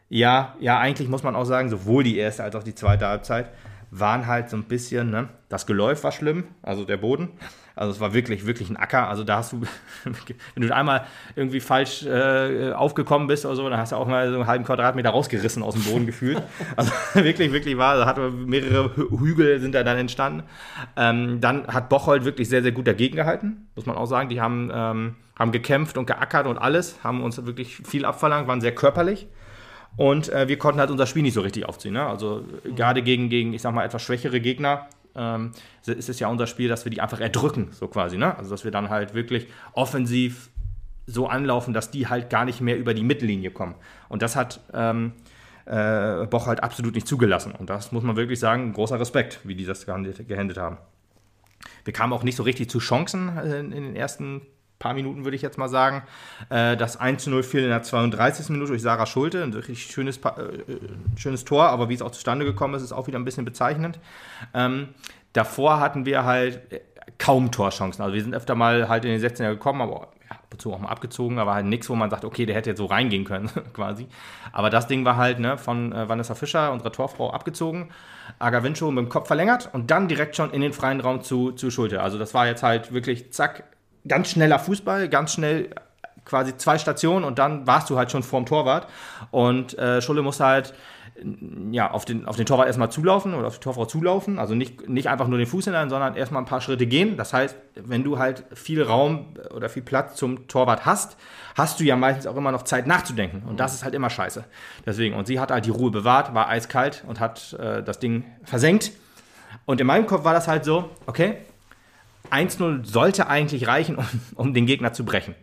Ja, 0.09 0.55
ja, 0.61 0.79
eigentlich 0.79 1.09
muss 1.09 1.23
man 1.23 1.35
auch 1.35 1.45
sagen, 1.45 1.69
sowohl 1.69 2.05
die 2.05 2.17
erste 2.17 2.45
als 2.45 2.55
auch 2.55 2.63
die 2.63 2.75
zweite 2.75 3.07
Halbzeit 3.07 3.51
waren 3.95 4.27
halt 4.27 4.49
so 4.49 4.57
ein 4.57 4.65
bisschen, 4.65 5.11
ne? 5.11 5.29
das 5.51 5.67
Geläuf 5.67 6.03
war 6.03 6.13
schlimm, 6.13 6.45
also 6.63 6.87
der 6.87 6.97
Boden. 6.97 7.29
Also 7.75 7.93
es 7.93 8.01
war 8.01 8.15
wirklich, 8.15 8.47
wirklich 8.47 8.71
ein 8.71 8.77
Acker. 8.79 9.09
Also 9.09 9.23
da 9.23 9.37
hast 9.37 9.53
du, 9.53 9.61
wenn 10.55 10.67
du 10.67 10.75
einmal 10.75 11.05
irgendwie 11.37 11.61
falsch 11.61 12.05
äh, 12.05 12.73
aufgekommen 12.73 13.29
bist 13.29 13.45
oder 13.45 13.55
so, 13.55 13.69
dann 13.69 13.79
hast 13.79 13.93
du 13.93 13.97
auch 13.97 14.07
mal 14.07 14.31
so 14.31 14.37
einen 14.37 14.47
halben 14.47 14.65
Quadratmeter 14.65 15.11
rausgerissen 15.11 15.63
aus 15.63 15.75
dem 15.75 15.85
Boden 15.85 16.07
gefühlt. 16.07 16.43
Also 16.77 16.91
wirklich, 17.15 17.53
wirklich 17.53 17.77
war, 17.77 17.97
da 17.97 18.07
hatte 18.07 18.31
mehrere 18.31 18.97
Hügel 18.97 19.61
sind 19.61 19.75
da 19.75 19.83
dann 19.83 19.99
entstanden. 19.99 20.45
Ähm, 20.97 21.41
dann 21.43 21.67
hat 21.67 21.91
Bocholt 21.91 22.25
wirklich 22.25 22.49
sehr, 22.49 22.63
sehr 22.63 22.73
gut 22.73 22.87
dagegen 22.87 23.17
gehalten, 23.17 23.69
muss 23.75 23.85
man 23.85 23.97
auch 23.97 24.07
sagen. 24.07 24.31
Die 24.31 24.41
haben, 24.41 24.71
ähm, 24.73 25.17
haben 25.39 25.53
gekämpft 25.53 25.99
und 25.99 26.07
geackert 26.07 26.47
und 26.47 26.57
alles, 26.57 27.05
haben 27.05 27.23
uns 27.23 27.45
wirklich 27.45 27.77
viel 27.77 28.07
abverlangt, 28.07 28.49
waren 28.49 28.63
sehr 28.63 28.75
körperlich. 28.75 29.29
Und 29.97 30.31
äh, 30.31 30.49
wir 30.49 30.59
konnten 30.59 30.81
halt 30.81 30.91
unser 30.91 31.07
Spiel 31.07 31.23
nicht 31.23 31.35
so 31.35 31.43
richtig 31.43 31.67
aufziehen. 31.67 31.95
Ne? 31.95 32.07
Also 32.07 32.45
mhm. 32.65 32.75
gerade 32.75 33.03
gegen, 33.03 33.29
gegen, 33.29 33.53
ich 33.53 33.63
sag 33.63 33.75
mal, 33.75 33.85
etwas 33.85 34.03
schwächere 34.03 34.41
Gegner 34.41 34.89
ähm, 35.15 35.53
ist 35.85 36.09
es 36.09 36.19
ja 36.19 36.29
unser 36.29 36.47
Spiel, 36.47 36.69
dass 36.69 36.85
wir 36.85 36.91
die 36.91 37.01
einfach 37.01 37.21
erdrücken, 37.21 37.69
so 37.73 37.89
quasi. 37.89 38.17
Ne? 38.17 38.37
Also 38.37 38.51
dass 38.51 38.65
wir 38.65 38.71
dann 38.71 38.89
halt 38.89 39.15
wirklich 39.15 39.49
offensiv 39.75 40.51
so 41.07 41.27
anlaufen, 41.27 41.75
dass 41.75 41.91
die 41.91 42.09
halt 42.09 42.31
gar 42.31 42.45
nicht 42.45 42.61
mehr 42.61 42.79
über 42.79 42.95
die 42.95 43.03
Mittellinie 43.03 43.51
kommen. 43.51 43.75
Und 44.09 44.23
das 44.23 44.37
hat 44.37 44.61
ähm, 44.73 45.13
äh, 45.67 46.27
Boch 46.27 46.47
halt 46.47 46.63
absolut 46.63 46.95
nicht 46.95 47.07
zugelassen. 47.07 47.53
Und 47.53 47.71
das 47.71 47.93
muss 47.93 48.03
man 48.03 48.17
wirklich 48.17 48.41
sagen, 48.41 48.73
großer 48.73 48.99
Respekt, 48.99 49.41
wie 49.45 49.55
die 49.55 49.67
das 49.67 49.85
gehandelt 49.85 50.59
haben. 50.59 50.79
Wir 51.85 51.93
kamen 51.93 52.13
auch 52.13 52.23
nicht 52.23 52.37
so 52.37 52.43
richtig 52.43 52.71
zu 52.71 52.79
Chancen 52.79 53.37
äh, 53.37 53.61
in 53.61 53.71
den 53.71 53.97
ersten 53.97 54.43
paar 54.83 54.95
Minuten, 54.95 55.25
würde 55.25 55.37
ich 55.37 55.43
jetzt 55.43 55.59
mal 55.59 55.69
sagen. 55.69 56.03
Äh, 56.51 56.77
das 56.77 56.97
1 56.97 57.23
zu 57.23 57.31
0 57.31 57.43
fiel 57.45 57.63
in 57.63 57.69
der 57.69 57.83
32. 57.83 58.51
Minute 58.51 58.71
durch 58.71 58.83
Sarah 58.83 59.07
Schulte. 59.07 59.43
Ein 59.43 59.55
wirklich 59.55 59.85
schönes, 59.85 60.19
äh, 60.19 60.31
schönes 61.17 61.45
Tor, 61.45 61.69
aber 61.69 61.89
wie 61.89 61.95
es 61.95 62.03
auch 62.03 62.11
zustande 62.11 62.45
gekommen 62.45 62.75
ist, 62.75 62.83
ist 62.83 62.93
auch 62.93 63.07
wieder 63.07 63.19
ein 63.19 63.25
bisschen 63.25 63.45
bezeichnend. 63.45 64.01
Ähm, 64.53 64.89
davor 65.33 65.79
hatten 65.79 66.05
wir 66.05 66.25
halt 66.25 66.73
äh, 66.73 66.81
kaum 67.19 67.53
Torchancen. 67.53 68.03
Also 68.03 68.15
wir 68.15 68.23
sind 68.23 68.35
öfter 68.35 68.57
mal 68.57 68.89
halt 68.89 69.05
in 69.05 69.13
den 69.13 69.21
16er 69.21 69.51
gekommen, 69.51 69.81
aber 69.83 70.09
ja, 70.29 70.37
ab 70.37 70.49
und 70.51 70.61
zu 70.61 70.73
auch 70.73 70.81
mal 70.81 70.89
abgezogen, 70.89 71.39
aber 71.39 71.55
halt 71.55 71.67
nichts, 71.67 71.89
wo 71.89 71.95
man 71.95 72.11
sagt, 72.11 72.25
okay, 72.25 72.45
der 72.45 72.57
hätte 72.57 72.71
jetzt 72.71 72.79
so 72.79 72.87
reingehen 72.87 73.25
können, 73.25 73.51
quasi. 73.73 74.09
Aber 74.51 74.69
das 74.69 74.89
Ding 74.89 75.05
war 75.05 75.17
halt 75.17 75.39
ne, 75.39 75.59
von 75.59 75.93
äh, 75.93 76.09
Vanessa 76.09 76.35
Fischer, 76.35 76.73
unserer 76.73 76.91
Torfrau, 76.91 77.31
abgezogen. 77.31 77.91
Agavincho 78.41 78.91
mit 78.91 79.05
dem 79.05 79.09
Kopf 79.09 79.29
verlängert 79.29 79.71
und 79.73 79.91
dann 79.91 80.09
direkt 80.09 80.35
schon 80.35 80.51
in 80.51 80.61
den 80.61 80.73
freien 80.73 81.01
Raum 81.01 81.23
zu, 81.23 81.53
zu 81.53 81.71
Schulte. 81.71 82.03
Also 82.03 82.19
das 82.19 82.35
war 82.35 82.47
jetzt 82.47 82.63
halt 82.63 82.93
wirklich 82.93 83.33
zack, 83.33 83.65
ganz 84.07 84.31
schneller 84.31 84.59
Fußball, 84.59 85.09
ganz 85.09 85.33
schnell 85.33 85.71
quasi 86.25 86.57
zwei 86.57 86.79
Stationen 86.79 87.25
und 87.25 87.39
dann 87.39 87.67
warst 87.67 87.91
du 87.91 87.99
halt 87.99 88.11
schon 88.11 88.23
vorm 88.23 88.47
Torwart. 88.47 88.87
Und 89.31 89.77
äh, 89.79 90.01
Schulle 90.01 90.23
musste 90.23 90.45
halt 90.45 90.75
ja, 91.71 91.91
auf, 91.91 92.05
den, 92.05 92.27
auf 92.27 92.37
den 92.37 92.47
Torwart 92.47 92.67
erstmal 92.67 92.91
zulaufen 92.91 93.35
oder 93.35 93.47
auf 93.47 93.59
die 93.59 93.61
Torfrau 93.61 93.85
zulaufen. 93.85 94.39
Also 94.39 94.55
nicht, 94.55 94.89
nicht 94.89 95.09
einfach 95.09 95.29
nur 95.29 95.39
den 95.39 95.47
Fuß 95.47 95.67
hinein, 95.67 95.91
sondern 95.91 96.17
erstmal 96.17 96.43
ein 96.43 96.47
paar 96.47 96.61
Schritte 96.61 96.87
gehen. 96.87 97.17
Das 97.17 97.33
heißt, 97.33 97.57
wenn 97.75 98.03
du 98.03 98.19
halt 98.19 98.45
viel 98.55 98.83
Raum 98.83 99.35
oder 99.55 99.69
viel 99.69 99.83
Platz 99.83 100.17
zum 100.17 100.49
Torwart 100.49 100.87
hast, 100.87 101.17
hast 101.55 101.81
du 101.81 101.85
ja 101.85 101.97
meistens 101.97 102.27
auch 102.27 102.37
immer 102.37 102.51
noch 102.51 102.63
Zeit 102.63 102.87
nachzudenken. 102.87 103.43
Und 103.49 103.61
das 103.61 103.75
ist 103.75 103.85
halt 103.85 103.95
immer 103.95 104.11
scheiße. 104.11 104.45
Deswegen, 104.87 105.15
und 105.15 105.27
sie 105.27 105.39
hat 105.39 105.51
halt 105.51 105.67
die 105.67 105.71
Ruhe 105.71 105.91
bewahrt, 105.91 106.35
war 106.35 106.49
eiskalt 106.49 107.05
und 107.07 107.21
hat 107.21 107.53
äh, 107.55 107.83
das 107.83 107.99
Ding 107.99 108.25
versenkt. 108.45 108.93
Und 109.67 109.81
in 109.81 109.87
meinem 109.87 110.07
Kopf 110.07 110.25
war 110.25 110.33
das 110.33 110.49
halt 110.49 110.65
so, 110.65 110.91
okay, 111.07 111.37
1-0 112.33 112.85
sollte 112.85 113.27
eigentlich 113.29 113.67
reichen, 113.67 113.97
um, 113.97 114.07
um, 114.35 114.55
den 114.55 114.67
Gegner 114.67 114.93
zu 114.93 115.05
brechen. 115.05 115.35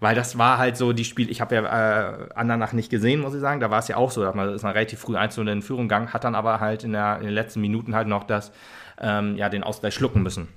Weil 0.00 0.14
das 0.14 0.36
war 0.36 0.58
halt 0.58 0.76
so 0.76 0.92
die 0.92 1.04
Spiel, 1.04 1.30
ich 1.30 1.40
habe 1.40 1.54
ja 1.54 1.62
äh, 1.62 2.28
Andernach 2.34 2.72
nicht 2.72 2.90
gesehen, 2.90 3.20
muss 3.20 3.34
ich 3.34 3.40
sagen. 3.40 3.60
Da 3.60 3.70
war 3.70 3.78
es 3.78 3.88
ja 3.88 3.96
auch 3.96 4.10
so, 4.10 4.22
dass 4.22 4.34
man, 4.34 4.48
ist 4.52 4.62
man 4.62 4.72
relativ 4.72 4.98
früh 4.98 5.16
1-0 5.16 5.50
in 5.50 5.62
Führung 5.62 5.84
gegangen, 5.84 6.12
hat 6.12 6.24
dann 6.24 6.34
aber 6.34 6.60
halt 6.60 6.82
in, 6.82 6.92
der, 6.92 7.18
in 7.18 7.26
den 7.26 7.34
letzten 7.34 7.60
Minuten 7.60 7.94
halt 7.94 8.08
noch 8.08 8.24
das, 8.24 8.52
ähm, 9.00 9.36
ja, 9.36 9.48
den 9.48 9.62
Ausgleich 9.62 9.94
schlucken 9.94 10.22
müssen. 10.22 10.48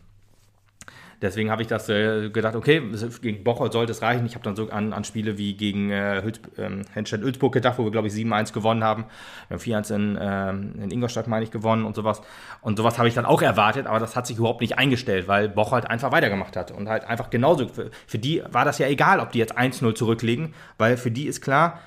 Deswegen 1.26 1.50
habe 1.50 1.64
ich 1.64 1.68
das 1.68 1.90
äh, 1.90 2.30
gedacht, 2.30 2.56
okay, 2.56 2.84
gegen 3.22 3.44
Bocholt 3.44 3.74
sollte 3.74 3.92
es 3.92 4.04
reichen. 4.04 4.28
Ich 4.28 4.36
habe 4.36 4.44
dann 4.44 4.56
so 4.56 4.70
an, 4.70 4.94
an 4.94 5.04
Spiele 5.04 5.40
wie 5.40 5.56
gegen 5.56 5.90
äh, 5.90 6.22
Hülz, 6.24 6.40
ähm, 6.58 6.84
Henstedt-Ulzburg 6.94 7.52
gedacht, 7.52 7.80
wo 7.80 7.84
wir, 7.84 7.92
glaube 7.92 8.08
ich, 8.08 8.14
7-1 8.14 8.54
gewonnen 8.54 8.84
haben. 8.84 9.06
Wir 9.48 9.58
haben 9.58 9.84
4-1 9.84 9.96
in, 9.96 10.18
ähm, 10.22 10.84
in 10.84 10.92
Ingolstadt, 10.92 11.28
meine 11.28 11.44
ich, 11.44 11.50
gewonnen 11.50 11.84
und 11.84 11.96
sowas. 11.96 12.22
Und 12.62 12.78
sowas 12.78 13.00
habe 13.00 13.08
ich 13.08 13.16
dann 13.16 13.26
auch 13.26 13.42
erwartet, 13.42 13.88
aber 13.88 14.00
das 14.00 14.16
hat 14.16 14.28
sich 14.28 14.38
überhaupt 14.38 14.62
nicht 14.62 14.78
eingestellt, 14.78 15.28
weil 15.28 15.50
Bocholt 15.50 15.90
einfach 15.90 16.12
weitergemacht 16.12 16.56
hat. 16.56 16.70
Und 16.70 16.88
halt 16.88 17.06
einfach 17.06 17.32
genauso, 17.32 17.68
für, 17.68 17.90
für 18.06 18.20
die 18.20 18.44
war 18.52 18.64
das 18.64 18.78
ja 18.78 18.88
egal, 18.88 19.20
ob 19.20 19.32
die 19.32 19.40
jetzt 19.40 19.58
1-0 19.58 19.96
zurücklegen, 19.96 20.54
weil 20.78 20.96
für 20.96 21.10
die 21.10 21.26
ist 21.26 21.42
klar, 21.42 21.80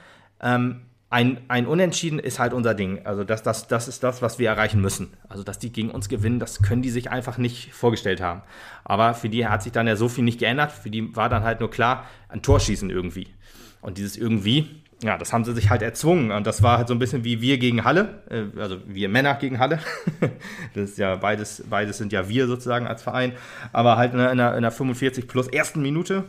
ähm, 0.42 0.82
ein, 1.10 1.40
ein 1.48 1.66
Unentschieden 1.66 2.18
ist 2.18 2.38
halt 2.38 2.52
unser 2.52 2.74
Ding. 2.74 3.00
Also 3.04 3.24
das, 3.24 3.42
das, 3.42 3.66
das 3.66 3.88
ist 3.88 4.02
das, 4.02 4.20
was 4.20 4.38
wir 4.38 4.48
erreichen 4.48 4.80
müssen. 4.80 5.14
Also 5.28 5.42
dass 5.42 5.58
die 5.58 5.72
gegen 5.72 5.90
uns 5.90 6.08
gewinnen, 6.08 6.38
das 6.38 6.62
können 6.62 6.82
die 6.82 6.90
sich 6.90 7.10
einfach 7.10 7.38
nicht 7.38 7.72
vorgestellt 7.72 8.20
haben. 8.20 8.42
Aber 8.84 9.14
für 9.14 9.30
die 9.30 9.46
hat 9.46 9.62
sich 9.62 9.72
dann 9.72 9.86
ja 9.86 9.96
so 9.96 10.08
viel 10.08 10.24
nicht 10.24 10.38
geändert. 10.38 10.70
Für 10.70 10.90
die 10.90 11.16
war 11.16 11.30
dann 11.30 11.44
halt 11.44 11.60
nur 11.60 11.70
klar, 11.70 12.04
ein 12.28 12.42
Tor 12.42 12.60
schießen 12.60 12.90
irgendwie. 12.90 13.28
Und 13.80 13.96
dieses 13.96 14.18
irgendwie, 14.18 14.82
ja, 15.02 15.16
das 15.16 15.32
haben 15.32 15.44
sie 15.44 15.54
sich 15.54 15.70
halt 15.70 15.80
erzwungen. 15.80 16.30
Und 16.30 16.46
das 16.46 16.62
war 16.62 16.76
halt 16.76 16.88
so 16.88 16.94
ein 16.94 16.98
bisschen 16.98 17.24
wie 17.24 17.40
wir 17.40 17.56
gegen 17.56 17.84
Halle, 17.84 18.22
äh, 18.28 18.60
also 18.60 18.76
wir 18.86 19.08
Männer 19.08 19.34
gegen 19.36 19.58
Halle. 19.58 19.78
das 20.74 20.90
ist 20.90 20.98
ja 20.98 21.16
beides, 21.16 21.64
beides 21.70 21.96
sind 21.96 22.12
ja 22.12 22.28
wir 22.28 22.46
sozusagen 22.46 22.86
als 22.86 23.02
Verein. 23.02 23.32
Aber 23.72 23.96
halt 23.96 24.12
in 24.12 24.20
einer, 24.20 24.50
in 24.50 24.58
einer 24.58 24.70
45 24.70 25.26
plus 25.26 25.48
ersten 25.48 25.80
Minute 25.80 26.24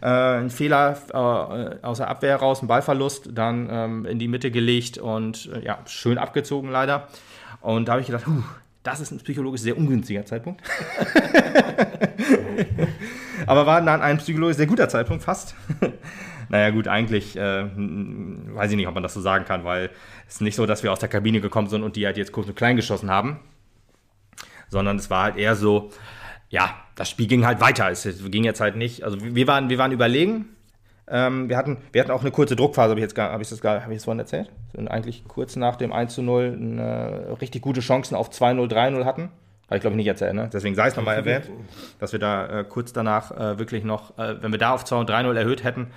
äh, 0.00 0.06
ein 0.06 0.50
Fehler 0.50 0.96
äh, 1.10 1.84
aus 1.84 1.98
der 1.98 2.08
Abwehr 2.08 2.36
raus, 2.36 2.62
ein 2.62 2.68
Ballverlust, 2.68 3.30
dann 3.32 3.68
ähm, 3.70 4.06
in 4.06 4.18
die 4.18 4.28
Mitte 4.28 4.50
gelegt 4.50 4.98
und 4.98 5.50
äh, 5.52 5.64
ja, 5.64 5.78
schön 5.86 6.18
abgezogen 6.18 6.70
leider. 6.70 7.08
Und 7.60 7.88
da 7.88 7.92
habe 7.92 8.00
ich 8.00 8.06
gedacht, 8.08 8.26
huh, 8.26 8.42
das 8.82 9.00
ist 9.00 9.12
ein 9.12 9.18
psychologisch 9.18 9.60
sehr 9.60 9.76
ungünstiger 9.76 10.24
Zeitpunkt. 10.26 10.62
Aber 13.46 13.66
war 13.66 13.80
dann 13.80 14.02
ein 14.02 14.18
psychologisch 14.18 14.56
sehr 14.56 14.66
guter 14.66 14.88
Zeitpunkt, 14.88 15.22
fast. 15.22 15.54
naja, 16.48 16.70
gut, 16.70 16.88
eigentlich 16.88 17.36
äh, 17.36 17.64
weiß 17.64 18.70
ich 18.70 18.76
nicht, 18.76 18.88
ob 18.88 18.94
man 18.94 19.02
das 19.02 19.14
so 19.14 19.20
sagen 19.20 19.44
kann, 19.44 19.64
weil 19.64 19.90
es 20.26 20.34
ist 20.34 20.40
nicht 20.40 20.56
so, 20.56 20.66
dass 20.66 20.82
wir 20.82 20.92
aus 20.92 20.98
der 20.98 21.08
Kabine 21.08 21.40
gekommen 21.40 21.68
sind 21.68 21.82
und 21.82 21.96
die 21.96 22.06
halt 22.06 22.16
jetzt 22.16 22.32
kurz 22.32 22.48
und 22.48 22.56
klein 22.56 22.76
geschossen 22.76 23.10
haben, 23.10 23.38
sondern 24.68 24.96
es 24.96 25.10
war 25.10 25.24
halt 25.24 25.36
eher 25.36 25.54
so, 25.54 25.90
ja, 26.48 26.81
das 26.94 27.10
Spiel 27.10 27.26
ging 27.26 27.46
halt 27.46 27.60
weiter. 27.60 27.90
Es 27.90 28.06
ging 28.30 28.44
jetzt 28.44 28.60
halt 28.60 28.76
nicht. 28.76 29.04
Also 29.04 29.18
wir 29.20 29.46
waren, 29.46 29.68
wir 29.68 29.78
waren 29.78 29.92
überlegen. 29.92 30.46
Ähm, 31.08 31.48
wir, 31.48 31.56
hatten, 31.56 31.78
wir 31.90 32.00
hatten 32.00 32.12
auch 32.12 32.20
eine 32.20 32.30
kurze 32.30 32.56
Druckphase, 32.56 32.90
habe 32.90 33.00
ich 33.00 33.02
jetzt 33.02 33.18
habe 33.18 33.42
ich 33.42 33.48
das 33.48 33.62
habe 33.62 33.92
ich 33.92 33.98
das 33.98 34.04
vorhin 34.04 34.20
erzählt? 34.20 34.50
Und 34.76 34.88
eigentlich 34.88 35.24
kurz 35.26 35.56
nach 35.56 35.76
dem 35.76 35.92
1 35.92 36.14
zu 36.14 36.22
0 36.22 36.56
eine, 36.58 37.36
richtig 37.40 37.60
gute 37.60 37.80
Chancen 37.80 38.14
auf 38.14 38.30
2-0, 38.30 38.72
3-0 38.72 39.04
hatten. 39.04 39.30
Habe 39.66 39.76
ich 39.76 39.80
glaube 39.80 39.94
ich 39.94 39.96
nicht 39.98 40.06
erzählt, 40.06 40.34
ne? 40.34 40.48
Deswegen 40.52 40.74
sei 40.74 40.88
es 40.88 40.96
nochmal 40.96 41.16
erwähnt, 41.16 41.50
dass 41.98 42.12
wir 42.12 42.18
da 42.18 42.60
äh, 42.60 42.64
kurz 42.64 42.92
danach 42.92 43.30
äh, 43.32 43.58
wirklich 43.58 43.84
noch, 43.84 44.16
äh, 44.16 44.40
wenn 44.42 44.52
wir 44.52 44.58
da 44.58 44.72
auf 44.72 44.84
2 44.84 45.00
3-0 45.00 45.34
erhöht 45.34 45.64
hätten, 45.64 45.88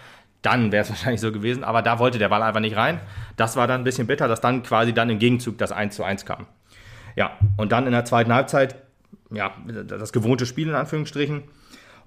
dann 0.41 0.71
wäre 0.71 0.83
es 0.83 0.89
wahrscheinlich 0.89 1.21
so 1.21 1.31
gewesen. 1.31 1.63
Aber 1.63 1.81
da 1.81 1.99
wollte 1.99 2.17
der 2.17 2.29
Ball 2.29 2.41
einfach 2.41 2.61
nicht 2.61 2.75
rein. 2.75 2.99
Das 3.37 3.55
war 3.55 3.67
dann 3.67 3.81
ein 3.81 3.83
bisschen 3.83 4.07
bitter, 4.07 4.27
dass 4.27 4.41
dann 4.41 4.63
quasi 4.63 4.93
dann 4.93 5.09
im 5.09 5.19
Gegenzug 5.19 5.57
das 5.59 5.71
1 5.71 5.95
zu 5.95 6.03
1 6.03 6.25
kam. 6.25 6.47
Ja, 7.15 7.31
und 7.57 7.71
dann 7.71 7.85
in 7.85 7.91
der 7.91 8.05
zweiten 8.05 8.33
Halbzeit 8.33 8.75
ja, 9.31 9.53
das 9.87 10.13
gewohnte 10.13 10.45
Spiel 10.45 10.69
in 10.69 10.75
Anführungsstrichen. 10.75 11.43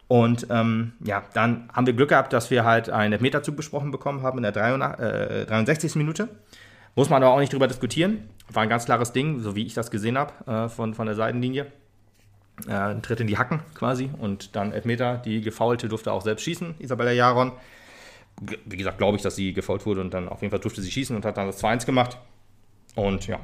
Und 0.08 0.46
ähm, 0.50 0.92
ja, 1.04 1.22
dann 1.34 1.68
haben 1.72 1.86
wir 1.86 1.92
Glück 1.92 2.08
gehabt, 2.08 2.32
dass 2.32 2.50
wir 2.50 2.64
halt 2.64 2.88
einen 2.88 3.12
Elfmeterzug 3.12 3.56
besprochen 3.56 3.90
bekommen 3.90 4.22
haben 4.22 4.38
in 4.38 4.42
der 4.42 4.52
83, 4.52 5.04
äh, 5.04 5.46
63. 5.46 5.96
Minute. 5.96 6.28
Muss 6.96 7.10
man 7.10 7.22
aber 7.22 7.32
auch 7.32 7.38
nicht 7.38 7.52
drüber 7.52 7.68
diskutieren. 7.68 8.28
War 8.50 8.62
ein 8.62 8.68
ganz 8.70 8.86
klares 8.86 9.12
Ding, 9.12 9.40
so 9.40 9.54
wie 9.54 9.66
ich 9.66 9.74
das 9.74 9.90
gesehen 9.90 10.16
habe 10.16 10.32
äh, 10.50 10.68
von, 10.68 10.94
von 10.94 11.06
der 11.06 11.14
Seitenlinie. 11.14 11.66
Äh, 12.66 12.72
ein 12.72 13.02
Tritt 13.02 13.20
in 13.20 13.26
die 13.26 13.38
Hacken 13.38 13.60
quasi 13.74 14.10
und 14.18 14.56
dann 14.56 14.72
Elfmeter. 14.72 15.18
Die 15.18 15.42
Gefaulte 15.42 15.88
durfte 15.88 16.10
auch 16.10 16.22
selbst 16.22 16.42
schießen, 16.42 16.76
Isabella 16.78 17.12
Jaron. 17.12 17.52
Wie 18.64 18.76
gesagt, 18.76 18.98
glaube 18.98 19.16
ich, 19.16 19.22
dass 19.22 19.36
sie 19.36 19.52
gefault 19.52 19.84
wurde 19.84 20.00
und 20.00 20.14
dann 20.14 20.28
auf 20.28 20.40
jeden 20.40 20.50
Fall 20.50 20.60
durfte 20.60 20.80
sie 20.80 20.90
schießen 20.90 21.14
und 21.14 21.24
hat 21.24 21.36
dann 21.36 21.46
das 21.46 21.62
2-1 21.62 21.86
gemacht. 21.86 22.18
Und 22.94 23.26
ja, 23.26 23.40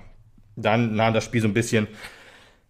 dann 0.57 0.95
nahm 0.95 1.15
das 1.15 1.25
Spiel 1.25 1.43
so 1.43 1.49
ein 1.49 1.55
bisschen 1.55 1.89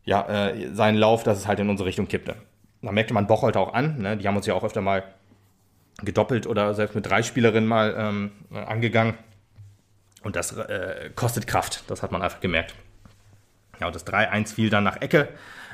ja, 0.04 0.26
äh, 0.28 0.74
seinen 0.74 0.96
Lauf, 0.96 1.22
dass 1.22 1.38
es 1.38 1.46
halt 1.46 1.60
in 1.60 1.68
unsere 1.68 1.88
Richtung 1.88 2.08
kippte. 2.08 2.36
Da 2.82 2.92
merkte 2.92 3.14
man 3.14 3.26
Bocholt 3.26 3.56
auch 3.56 3.72
an. 3.72 3.98
Ne? 3.98 4.16
Die 4.16 4.28
haben 4.28 4.36
uns 4.36 4.46
ja 4.46 4.54
auch 4.54 4.64
öfter 4.64 4.80
mal 4.80 5.02
gedoppelt 6.02 6.46
oder 6.46 6.74
selbst 6.74 6.94
mit 6.94 7.06
drei 7.06 7.22
Spielerinnen 7.22 7.68
mal 7.68 7.94
ähm, 7.96 8.32
äh, 8.52 8.58
angegangen. 8.58 9.14
Und 10.22 10.36
das 10.36 10.56
äh, 10.56 11.10
kostet 11.14 11.46
Kraft. 11.46 11.84
Das 11.88 12.02
hat 12.02 12.12
man 12.12 12.22
einfach 12.22 12.40
gemerkt. 12.40 12.74
Ja, 13.80 13.86
und 13.86 13.94
das 13.94 14.06
3-1 14.06 14.54
fiel 14.54 14.70
dann 14.70 14.84
nach 14.84 15.00
Ecke. 15.00 15.28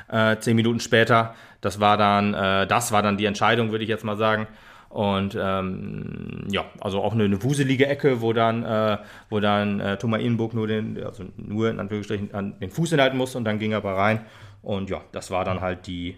Äh, 0.09 0.37
zehn 0.39 0.55
Minuten 0.55 0.79
später. 0.79 1.35
Das 1.61 1.79
war 1.79 1.97
dann, 1.97 2.33
äh, 2.33 2.67
das 2.67 2.91
war 2.91 3.01
dann 3.01 3.17
die 3.17 3.25
Entscheidung, 3.25 3.71
würde 3.71 3.83
ich 3.83 3.89
jetzt 3.89 4.03
mal 4.03 4.17
sagen. 4.17 4.47
Und 4.91 5.37
ähm, 5.39 6.47
ja, 6.49 6.65
also 6.81 7.01
auch 7.01 7.13
eine, 7.13 7.23
eine 7.23 7.41
wuselige 7.43 7.87
Ecke, 7.87 8.21
wo 8.21 8.33
dann, 8.33 8.63
äh, 8.63 8.97
wo 9.29 9.39
dann 9.39 9.79
äh, 9.79 9.97
Thomas 9.97 10.21
Innenburg 10.21 10.53
nur 10.53 10.67
den, 10.67 11.01
also 11.01 11.23
nur 11.37 11.69
in 11.69 11.79
Anführungsstrichen 11.79 12.33
an 12.33 12.59
den 12.59 12.69
Fuß 12.69 12.89
hinhalten 12.89 13.17
musste 13.17 13.37
und 13.37 13.45
dann 13.45 13.57
ging 13.57 13.71
er 13.71 13.77
aber 13.77 13.93
rein. 13.95 14.25
Und 14.61 14.89
ja, 14.89 15.01
das 15.13 15.31
war 15.31 15.45
dann 15.45 15.61
halt 15.61 15.87
die, 15.87 16.17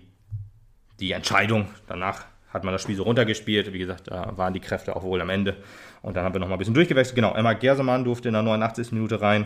die 1.00 1.12
Entscheidung. 1.12 1.68
Danach 1.88 2.26
hat 2.50 2.64
man 2.64 2.74
das 2.74 2.82
Spiel 2.82 2.96
so 2.96 3.04
runtergespielt. 3.04 3.74
Wie 3.74 3.80
gesagt, 3.80 4.08
da 4.08 4.34
waren 4.38 4.54
die 4.54 4.60
Kräfte 4.60 4.96
auch 4.96 5.04
wohl 5.04 5.22
am 5.22 5.30
Ende. 5.30 5.58
Und 6.02 6.16
dann 6.16 6.26
haben 6.26 6.34
wir 6.34 6.40
noch 6.40 6.48
mal 6.48 6.56
ein 6.56 6.60
bisschen 6.60 6.74
durchgewechselt. 6.74 7.16
Genau, 7.16 7.34
Emma 7.36 7.54
Gersemann 7.54 8.04
durfte 8.04 8.30
in 8.30 8.34
der 8.34 8.42
89. 8.42 8.92
Minute 8.92 9.22
rein. 9.22 9.46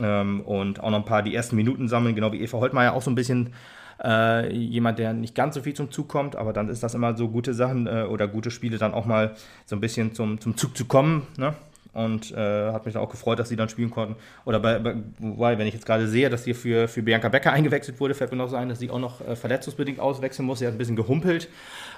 Ähm, 0.00 0.40
und 0.42 0.80
auch 0.80 0.90
noch 0.90 0.98
ein 0.98 1.04
paar 1.04 1.22
die 1.22 1.34
ersten 1.34 1.56
Minuten 1.56 1.88
sammeln, 1.88 2.14
genau 2.14 2.32
wie 2.32 2.40
Eva 2.40 2.58
Holtmeier, 2.58 2.94
auch 2.94 3.02
so 3.02 3.10
ein 3.10 3.14
bisschen 3.16 3.54
äh, 4.02 4.52
jemand, 4.52 4.98
der 4.98 5.12
nicht 5.12 5.34
ganz 5.34 5.54
so 5.54 5.62
viel 5.62 5.74
zum 5.74 5.90
Zug 5.90 6.08
kommt, 6.08 6.36
aber 6.36 6.52
dann 6.52 6.68
ist 6.68 6.82
das 6.82 6.94
immer 6.94 7.16
so 7.16 7.28
gute 7.28 7.54
Sachen 7.54 7.86
äh, 7.86 8.06
oder 8.08 8.28
gute 8.28 8.50
Spiele, 8.50 8.78
dann 8.78 8.94
auch 8.94 9.06
mal 9.06 9.34
so 9.66 9.76
ein 9.76 9.80
bisschen 9.80 10.14
zum, 10.14 10.40
zum 10.40 10.56
Zug 10.56 10.76
zu 10.76 10.86
kommen. 10.86 11.26
Ne? 11.36 11.54
Und 11.92 12.32
äh, 12.32 12.72
hat 12.72 12.86
mich 12.86 12.94
dann 12.94 13.04
auch 13.04 13.10
gefreut, 13.10 13.38
dass 13.38 13.48
sie 13.48 13.56
dann 13.56 13.68
spielen 13.68 13.90
konnten. 13.90 14.16
Oder 14.44 14.58
bei, 14.58 14.80
bei, 14.80 14.96
wobei, 15.18 15.58
wenn 15.58 15.68
ich 15.68 15.74
jetzt 15.74 15.86
gerade 15.86 16.08
sehe, 16.08 16.28
dass 16.28 16.44
hier 16.44 16.56
für, 16.56 16.88
für 16.88 17.02
Bianca 17.02 17.28
Becker 17.28 17.52
eingewechselt 17.52 18.00
wurde, 18.00 18.14
fällt 18.14 18.32
mir 18.32 18.36
noch 18.36 18.48
so 18.48 18.56
ein, 18.56 18.68
dass 18.68 18.80
sie 18.80 18.90
auch 18.90 18.98
noch 18.98 19.20
äh, 19.20 19.36
verletzungsbedingt 19.36 20.00
auswechseln 20.00 20.44
muss. 20.44 20.58
Sie 20.58 20.66
hat 20.66 20.74
ein 20.74 20.78
bisschen 20.78 20.96
gehumpelt. 20.96 21.48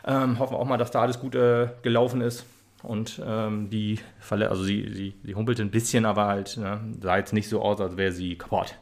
Ähm, 0.07 0.39
hoffen 0.39 0.53
wir 0.53 0.59
auch 0.59 0.67
mal, 0.67 0.77
dass 0.77 0.91
da 0.91 1.01
alles 1.01 1.19
gut 1.19 1.35
äh, 1.35 1.69
gelaufen 1.83 2.21
ist. 2.21 2.45
Und 2.83 3.21
ähm, 3.27 3.71
die 3.71 3.99
Verle 4.21 4.51
also 4.51 4.63
sie, 4.63 4.93
sie, 4.93 5.15
sie 5.25 5.35
humpelte 5.35 5.63
ein 5.63 5.71
bisschen, 5.71 6.05
aber 6.05 6.27
halt 6.27 6.57
ne, 6.59 6.79
sah 7.01 7.17
jetzt 7.17 7.33
nicht 7.33 7.49
so 7.49 7.63
aus, 7.63 7.81
als 7.81 7.97
wäre 7.97 8.13
sie 8.13 8.37
kaputt. 8.37 8.77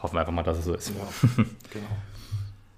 Hoffen 0.00 0.14
wir 0.14 0.20
einfach 0.20 0.32
mal, 0.32 0.42
dass 0.42 0.58
es 0.58 0.64
so 0.64 0.74
ist. 0.74 0.92
Genau. 1.72 1.86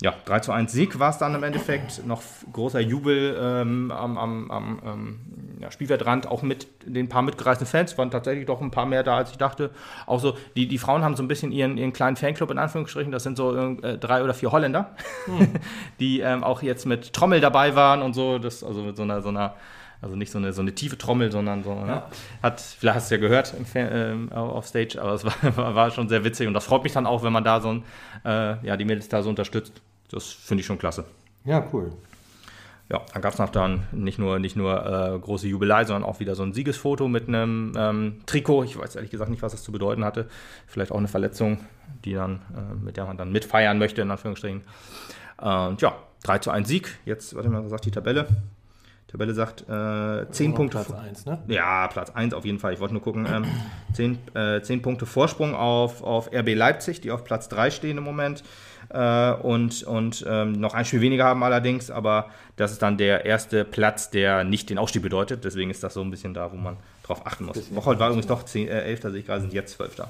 Ja, 0.03 0.15
3 0.25 0.41
zu 0.41 0.51
1 0.51 0.73
Sieg 0.73 0.99
war 0.99 1.11
es 1.11 1.19
dann 1.19 1.33
im 1.35 1.45
Endeffekt. 1.45 2.05
Noch 2.05 2.23
großer 2.53 2.81
Jubel 2.81 3.39
ähm, 3.41 3.93
am, 3.93 4.19
am, 4.19 4.51
am 4.51 4.83
ähm, 4.85 5.21
ja, 5.61 5.71
Spielfeldrand, 5.71 6.27
auch 6.27 6.43
mit 6.43 6.67
den 6.85 7.09
paar 7.09 7.23
mitgereisten 7.23 7.69
Fans. 7.69 7.97
waren 7.97 8.11
tatsächlich 8.11 8.47
doch 8.47 8.61
ein 8.61 8.73
paar 8.73 8.85
mehr 8.85 9.05
da, 9.05 9.19
als 9.19 9.31
ich 9.31 9.39
dachte. 9.39 9.71
Auch 10.07 10.19
so, 10.19 10.37
die, 10.57 10.67
die 10.67 10.79
Frauen 10.79 11.05
haben 11.05 11.15
so 11.15 11.23
ein 11.23 11.29
bisschen 11.29 11.53
ihren, 11.53 11.77
ihren 11.77 11.93
kleinen 11.93 12.17
Fanclub 12.17 12.51
in 12.51 12.59
Anführungsstrichen. 12.59 13.13
Das 13.13 13.23
sind 13.23 13.37
so 13.37 13.55
äh, 13.55 13.97
drei 13.97 14.25
oder 14.25 14.35
vier 14.35 14.51
Holländer, 14.51 14.97
die 16.01 16.19
ähm, 16.19 16.43
auch 16.43 16.63
jetzt 16.63 16.85
mit 16.85 17.13
Trommel 17.13 17.41
dabei 17.41 17.77
waren 17.77 18.03
und 18.03 18.15
so. 18.15 18.41
Das, 18.41 18.65
also 18.65 18.83
mit 18.83 18.97
so 18.97 19.05
einer, 19.05 19.23
so 19.23 19.29
einer 19.29 19.55
also 20.01 20.17
nicht 20.17 20.33
so 20.33 20.39
eine, 20.39 20.53
so 20.53 20.63
eine 20.63 20.75
tiefe 20.75 20.99
Trommel, 20.99 21.31
sondern 21.31 21.63
so, 21.63 21.75
ne? 21.77 22.03
hat, 22.43 22.61
vielleicht 22.61 22.97
hast 22.97 23.11
du 23.11 23.15
es 23.15 23.21
ja 23.21 23.29
gehört 23.29 23.55
im, 23.57 23.67
ähm, 23.75 24.33
auf 24.33 24.67
Stage, 24.67 25.01
aber 25.01 25.13
es 25.13 25.25
war, 25.25 25.57
war, 25.57 25.75
war 25.77 25.91
schon 25.93 26.09
sehr 26.09 26.25
witzig 26.25 26.49
und 26.49 26.55
das 26.55 26.65
freut 26.65 26.83
mich 26.83 26.93
dann 26.93 27.07
auch, 27.07 27.23
wenn 27.23 27.33
man 27.33 27.45
da 27.45 27.61
so 27.61 27.75
ein, 27.75 27.85
äh, 28.25 28.67
ja, 28.67 28.77
die 28.77 28.85
Mädels 28.85 29.09
da 29.09 29.23
so 29.23 29.31
unterstützt. 29.31 29.81
Das 30.13 30.27
finde 30.27 30.61
ich 30.61 30.67
schon 30.67 30.79
klasse. 30.79 31.05
Ja, 31.45 31.67
cool. 31.73 31.93
Ja, 32.89 33.01
dann 33.13 33.23
gab 33.23 33.33
es 33.33 33.39
noch 33.39 33.49
dann 33.49 33.87
nicht 33.93 34.19
nur, 34.19 34.39
nicht 34.39 34.55
nur 34.55 34.85
äh, 34.85 35.19
große 35.19 35.49
Jubelei, 35.49 35.85
sondern 35.85 36.05
auch 36.05 36.21
wieder 36.21 36.35
so 36.35 36.43
ein 36.43 36.53
Siegesfoto 36.53 37.09
mit 37.09 37.27
einem 37.27 37.73
ähm, 37.75 38.21
Trikot. 38.27 38.65
Ich 38.65 38.79
weiß 38.79 38.97
ehrlich 38.97 39.11
gesagt 39.11 39.31
nicht, 39.31 39.43
was 39.43 39.53
das 39.53 39.63
zu 39.63 39.73
bedeuten 39.73 40.05
hatte. 40.05 40.29
Vielleicht 40.67 40.93
auch 40.93 40.99
eine 40.99 41.09
Verletzung, 41.09 41.61
die 42.05 42.13
dann, 42.13 42.43
äh, 42.55 42.75
mit 42.75 42.99
der 42.99 43.07
man 43.07 43.17
dann 43.17 43.33
mitfeiern 43.33 43.79
möchte, 43.79 44.03
in 44.03 44.11
Anführungsstrichen. 44.11 44.63
Und 45.39 45.81
ja, 45.81 45.95
3 46.25 46.39
zu 46.39 46.51
1 46.51 46.69
Sieg. 46.69 46.99
Jetzt, 47.05 47.35
warte 47.35 47.49
mal, 47.49 47.65
was 47.65 47.71
sagt 47.71 47.87
die 47.87 47.91
Tabelle? 47.91 48.27
Die 49.09 49.13
Tabelle 49.13 49.35
sagt 49.35 49.63
äh, 49.63 50.31
10 50.31 50.51
Noch 50.51 50.57
Punkte. 50.57 50.85
Platz 50.85 50.93
1, 50.93 51.27
ne? 51.27 51.43
Ja, 51.49 51.89
Platz 51.89 52.11
1 52.11 52.35
auf 52.35 52.45
jeden 52.45 52.59
Fall. 52.59 52.75
Ich 52.75 52.81
wollte 52.81 52.95
nur 52.95 53.03
gucken. 53.03 53.27
Ähm, 53.27 53.45
10, 53.95 54.19
äh, 54.35 54.61
10 54.61 54.83
Punkte 54.83 55.07
Vorsprung 55.07 55.55
auf, 55.55 56.03
auf 56.03 56.31
RB 56.33 56.55
Leipzig, 56.55 57.01
die 57.01 57.11
auf 57.11 57.25
Platz 57.25 57.49
3 57.49 57.71
stehen 57.71 57.99
im 57.99 58.05
Moment. 58.05 58.45
Äh, 58.93 59.33
und 59.43 59.83
und 59.85 60.25
ähm, 60.29 60.53
noch 60.53 60.75
ein 60.75 60.85
Spiel 60.85 61.01
weniger 61.01 61.25
haben 61.25 61.43
allerdings, 61.43 61.91
aber 61.91 62.31
das 62.57 62.73
ist 62.73 62.83
dann 62.83 62.99
der 62.99 63.25
erste 63.25 63.65
Platz, 63.65 64.11
der 64.11 64.45
nicht 64.45 64.69
den 64.69 64.79
Aufstieg 64.79 65.03
bedeutet. 65.03 65.45
Deswegen 65.45 65.71
ist 65.71 65.83
das 65.83 65.95
so 65.95 66.03
ein 66.03 66.11
bisschen 66.11 66.35
da, 66.35 66.53
wo 66.53 66.57
man 66.57 66.77
drauf 67.03 67.27
achten 67.27 67.47
muss. 67.47 67.59
Bocholt 67.71 67.99
war 67.99 68.09
übrigens 68.09 68.27
doch 68.27 68.45
10, 68.45 68.69
äh, 68.69 68.83
11. 68.83 69.03
sehe 69.03 69.19
ich 69.19 69.27
gerade, 69.27 69.41
sind 69.41 69.53
jetzt 69.53 69.75
12. 69.75 70.03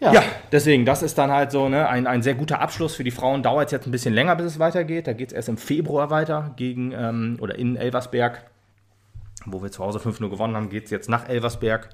Ja, 0.00 0.22
deswegen, 0.50 0.86
das 0.86 1.02
ist 1.02 1.18
dann 1.18 1.30
halt 1.30 1.50
so 1.50 1.68
ne, 1.68 1.86
ein, 1.86 2.06
ein 2.06 2.22
sehr 2.22 2.34
guter 2.34 2.60
Abschluss 2.60 2.94
für 2.94 3.04
die 3.04 3.10
Frauen. 3.10 3.42
Dauert 3.42 3.70
jetzt 3.70 3.86
ein 3.86 3.90
bisschen 3.90 4.14
länger, 4.14 4.34
bis 4.34 4.46
es 4.46 4.58
weitergeht. 4.58 5.06
Da 5.06 5.12
geht 5.12 5.28
es 5.28 5.34
erst 5.34 5.50
im 5.50 5.58
Februar 5.58 6.08
weiter 6.08 6.54
gegen 6.56 6.92
ähm, 6.92 7.36
oder 7.40 7.58
in 7.58 7.76
Elversberg, 7.76 8.49
wo 9.46 9.62
wir 9.62 9.70
zu 9.70 9.84
Hause 9.84 9.98
5-0 9.98 10.28
gewonnen 10.28 10.56
haben, 10.56 10.70
geht 10.70 10.84
es 10.84 10.90
jetzt 10.90 11.08
nach 11.08 11.28
Elversberg. 11.28 11.90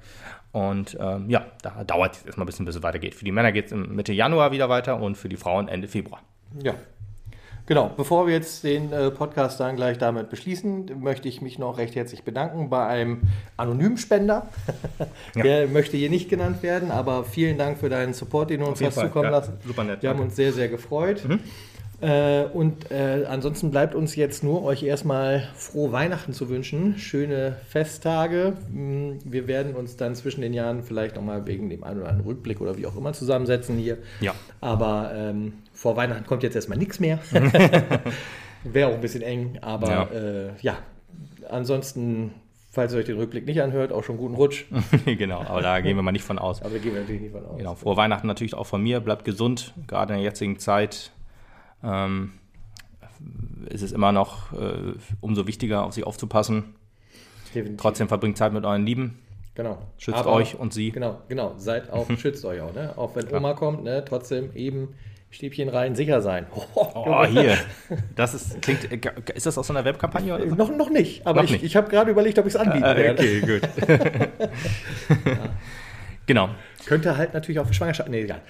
Und 0.51 0.97
ähm, 0.99 1.29
ja, 1.29 1.45
da 1.61 1.83
dauert 1.83 2.15
es 2.15 2.25
erstmal 2.25 2.45
ein 2.45 2.47
bisschen, 2.47 2.65
bis 2.65 2.75
es 2.75 2.83
weitergeht. 2.83 3.15
Für 3.15 3.25
die 3.25 3.31
Männer 3.31 3.51
geht 3.51 3.67
es 3.67 3.73
Mitte 3.73 4.13
Januar 4.13 4.51
wieder 4.51 4.69
weiter 4.69 4.99
und 5.01 5.15
für 5.17 5.29
die 5.29 5.37
Frauen 5.37 5.67
Ende 5.67 5.87
Februar. 5.87 6.21
Ja. 6.63 6.73
Genau, 7.67 7.91
bevor 7.97 8.27
wir 8.27 8.33
jetzt 8.33 8.63
den 8.63 8.93
äh, 8.93 9.11
Podcast 9.11 9.59
dann 9.59 9.75
gleich 9.75 9.97
damit 9.97 10.29
beschließen, 10.29 10.89
möchte 11.01 11.27
ich 11.27 11.41
mich 11.41 11.59
noch 11.59 11.77
recht 11.77 11.97
herzlich 11.97 12.23
bedanken 12.23 12.69
bei 12.69 12.87
einem 12.87 13.23
anonymen 13.57 13.97
Spender. 13.97 14.47
Der 15.35 15.67
möchte 15.67 15.97
hier 15.97 16.09
nicht 16.09 16.29
genannt 16.29 16.63
werden, 16.63 16.91
aber 16.91 17.25
vielen 17.25 17.57
Dank 17.57 17.77
für 17.77 17.89
deinen 17.89 18.13
Support, 18.13 18.51
den 18.51 18.61
du 18.61 18.67
uns 18.67 18.81
hast 18.81 18.95
Fall, 18.95 19.07
zukommen 19.07 19.25
ja, 19.25 19.31
lassen. 19.31 19.57
super 19.65 19.83
nett, 19.83 20.01
Wir 20.01 20.09
haben 20.09 20.15
danke. 20.15 20.29
uns 20.29 20.37
sehr, 20.37 20.53
sehr 20.53 20.69
gefreut. 20.69 21.23
Äh, 21.99 22.43
und 22.43 22.91
äh, 22.91 23.25
ansonsten 23.27 23.71
bleibt 23.71 23.95
uns 23.95 24.15
jetzt 24.15 24.43
nur, 24.43 24.63
euch 24.63 24.83
erstmal 24.83 25.47
frohe 25.55 25.91
Weihnachten 25.91 26.31
zu 26.31 26.47
wünschen. 26.47 26.97
Schöne 26.99 27.57
Festtage. 27.67 28.53
Mm, 28.71 29.13
Wir 29.25 29.47
werden 29.47 29.73
uns 29.75 29.97
dann 29.97 30.13
zwischen 30.13 30.41
den 30.41 30.53
Jahren 30.53 30.83
vielleicht 30.83 31.15
nochmal 31.15 31.47
wegen 31.47 31.69
dem 31.69 31.83
einen 31.83 32.01
oder 32.01 32.09
anderen 32.09 32.27
Rückblick 32.29 32.61
oder 32.61 32.77
wie 32.77 32.85
auch 32.85 32.95
immer 32.95 33.13
zusammensetzen 33.13 33.77
hier. 33.77 33.97
Ja. 34.21 34.35
Aber 34.61 35.11
ähm, 35.15 35.53
vor 35.73 35.95
Weihnachten 35.95 36.25
kommt 36.27 36.43
jetzt 36.43 36.55
erstmal 36.55 36.77
nichts 36.77 36.99
mehr. 36.99 37.17
Wäre 38.63 38.89
auch 38.89 38.95
ein 38.95 39.01
bisschen 39.01 39.23
eng, 39.23 39.57
aber 39.61 39.87
Ja. 39.89 40.07
ja. 40.13 40.19
Äh, 40.19 40.49
ja, 40.61 40.77
ansonsten, 41.49 42.33
falls 42.69 42.93
ihr 42.93 42.99
euch 42.99 43.05
den 43.05 43.17
Rückblick 43.17 43.45
nicht 43.45 43.61
anhört, 43.61 43.91
auch 43.91 44.03
schon 44.03 44.17
guten 44.17 44.35
Rutsch. 44.35 44.65
genau, 45.05 45.41
aber 45.41 45.61
da 45.61 45.79
gehen 45.79 45.95
wir 45.95 46.03
mal 46.03 46.11
nicht 46.11 46.25
von 46.25 46.37
aus. 46.37 46.61
Aber 46.61 46.71
da 46.71 46.77
gehen 46.77 46.93
wir 46.93 47.01
natürlich 47.01 47.21
nicht 47.21 47.31
von 47.33 47.45
aus. 47.45 47.57
Genau, 47.57 47.75
frohe 47.75 47.97
Weihnachten 47.97 48.27
natürlich 48.27 48.53
auch 48.53 48.65
von 48.67 48.81
mir. 48.83 48.99
Bleibt 48.99 49.25
gesund, 49.25 49.73
gerade 49.87 50.13
in 50.13 50.19
der 50.19 50.25
jetzigen 50.25 50.59
Zeit. 50.59 51.11
Ähm, 51.83 52.33
ist 53.69 53.81
es 53.81 53.91
immer 53.91 54.11
noch 54.11 54.53
äh, 54.53 54.93
umso 55.21 55.47
wichtiger, 55.47 55.83
auf 55.85 55.93
sich 55.93 56.05
aufzupassen. 56.05 56.75
Definitiv. 57.53 57.77
Trotzdem 57.81 58.07
verbringt 58.07 58.37
Zeit 58.37 58.53
mit 58.53 58.65
euren 58.65 58.85
Lieben. 58.85 59.19
Genau. 59.55 59.77
Schützt 59.97 60.19
Aber- 60.19 60.33
euch 60.33 60.55
und 60.55 60.73
sie. 60.73 60.91
Genau, 60.91 61.21
genau. 61.27 61.55
Seid 61.57 61.89
auch, 61.91 62.07
schützt 62.17 62.45
euch 62.45 62.61
auch, 62.61 62.73
ne? 62.73 62.93
Auch 62.97 63.15
wenn 63.15 63.33
Oma 63.33 63.53
kommt, 63.53 63.83
ne? 63.83 64.03
Trotzdem 64.05 64.53
eben 64.55 64.89
Stäbchen 65.29 65.67
rein, 65.69 65.95
sicher 65.95 66.21
sein. 66.21 66.45
Oh, 66.75 67.25
hier. 67.25 67.57
Das 68.15 68.33
ist, 68.33 68.61
klingt, 68.61 68.91
äh, 68.91 68.99
ist 69.33 69.45
das 69.45 69.57
aus 69.57 69.67
so 69.67 69.73
einer 69.73 69.83
Webkampagne 69.85 70.35
oder 70.35 70.47
so? 70.49 70.55
Noch, 70.55 70.69
noch 70.75 70.89
nicht, 70.89 71.25
aber 71.25 71.41
Noch 71.43 71.49
ich, 71.49 71.63
ich 71.63 71.75
habe 71.75 71.89
gerade 71.89 72.11
überlegt, 72.11 72.37
ob 72.39 72.45
ich 72.45 72.53
es 72.53 72.59
anbieten 72.59 72.83
Äh, 72.85 72.95
werde. 72.97 73.23
okay, 73.23 73.41
gut. 73.41 73.69
Genau. 76.25 76.49
Könnte 76.85 77.17
halt 77.17 77.33
natürlich 77.33 77.59
auch 77.59 77.65
für 77.67 77.73
Schwangerschaft. 77.73 78.09
Nee, 78.09 78.21
egal. 78.21 78.41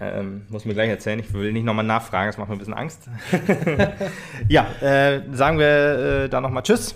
Ähm, 0.00 0.46
muss 0.48 0.64
mir 0.64 0.74
gleich 0.74 0.88
erzählen, 0.88 1.18
ich 1.18 1.32
will 1.32 1.52
nicht 1.52 1.64
nochmal 1.64 1.84
nachfragen, 1.84 2.28
das 2.28 2.38
macht 2.38 2.48
mir 2.48 2.56
ein 2.56 2.58
bisschen 2.58 2.74
Angst. 2.74 3.08
ja, 4.48 4.66
äh, 4.80 5.22
sagen 5.32 5.58
wir 5.58 6.24
äh, 6.24 6.28
da 6.28 6.40
nochmal 6.40 6.62
Tschüss. 6.62 6.94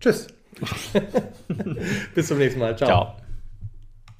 Tschüss. 0.00 0.28
Bis 2.14 2.26
zum 2.26 2.38
nächsten 2.38 2.60
Mal. 2.60 2.76
Ciao. 2.76 2.88
Ciao. 2.88 3.27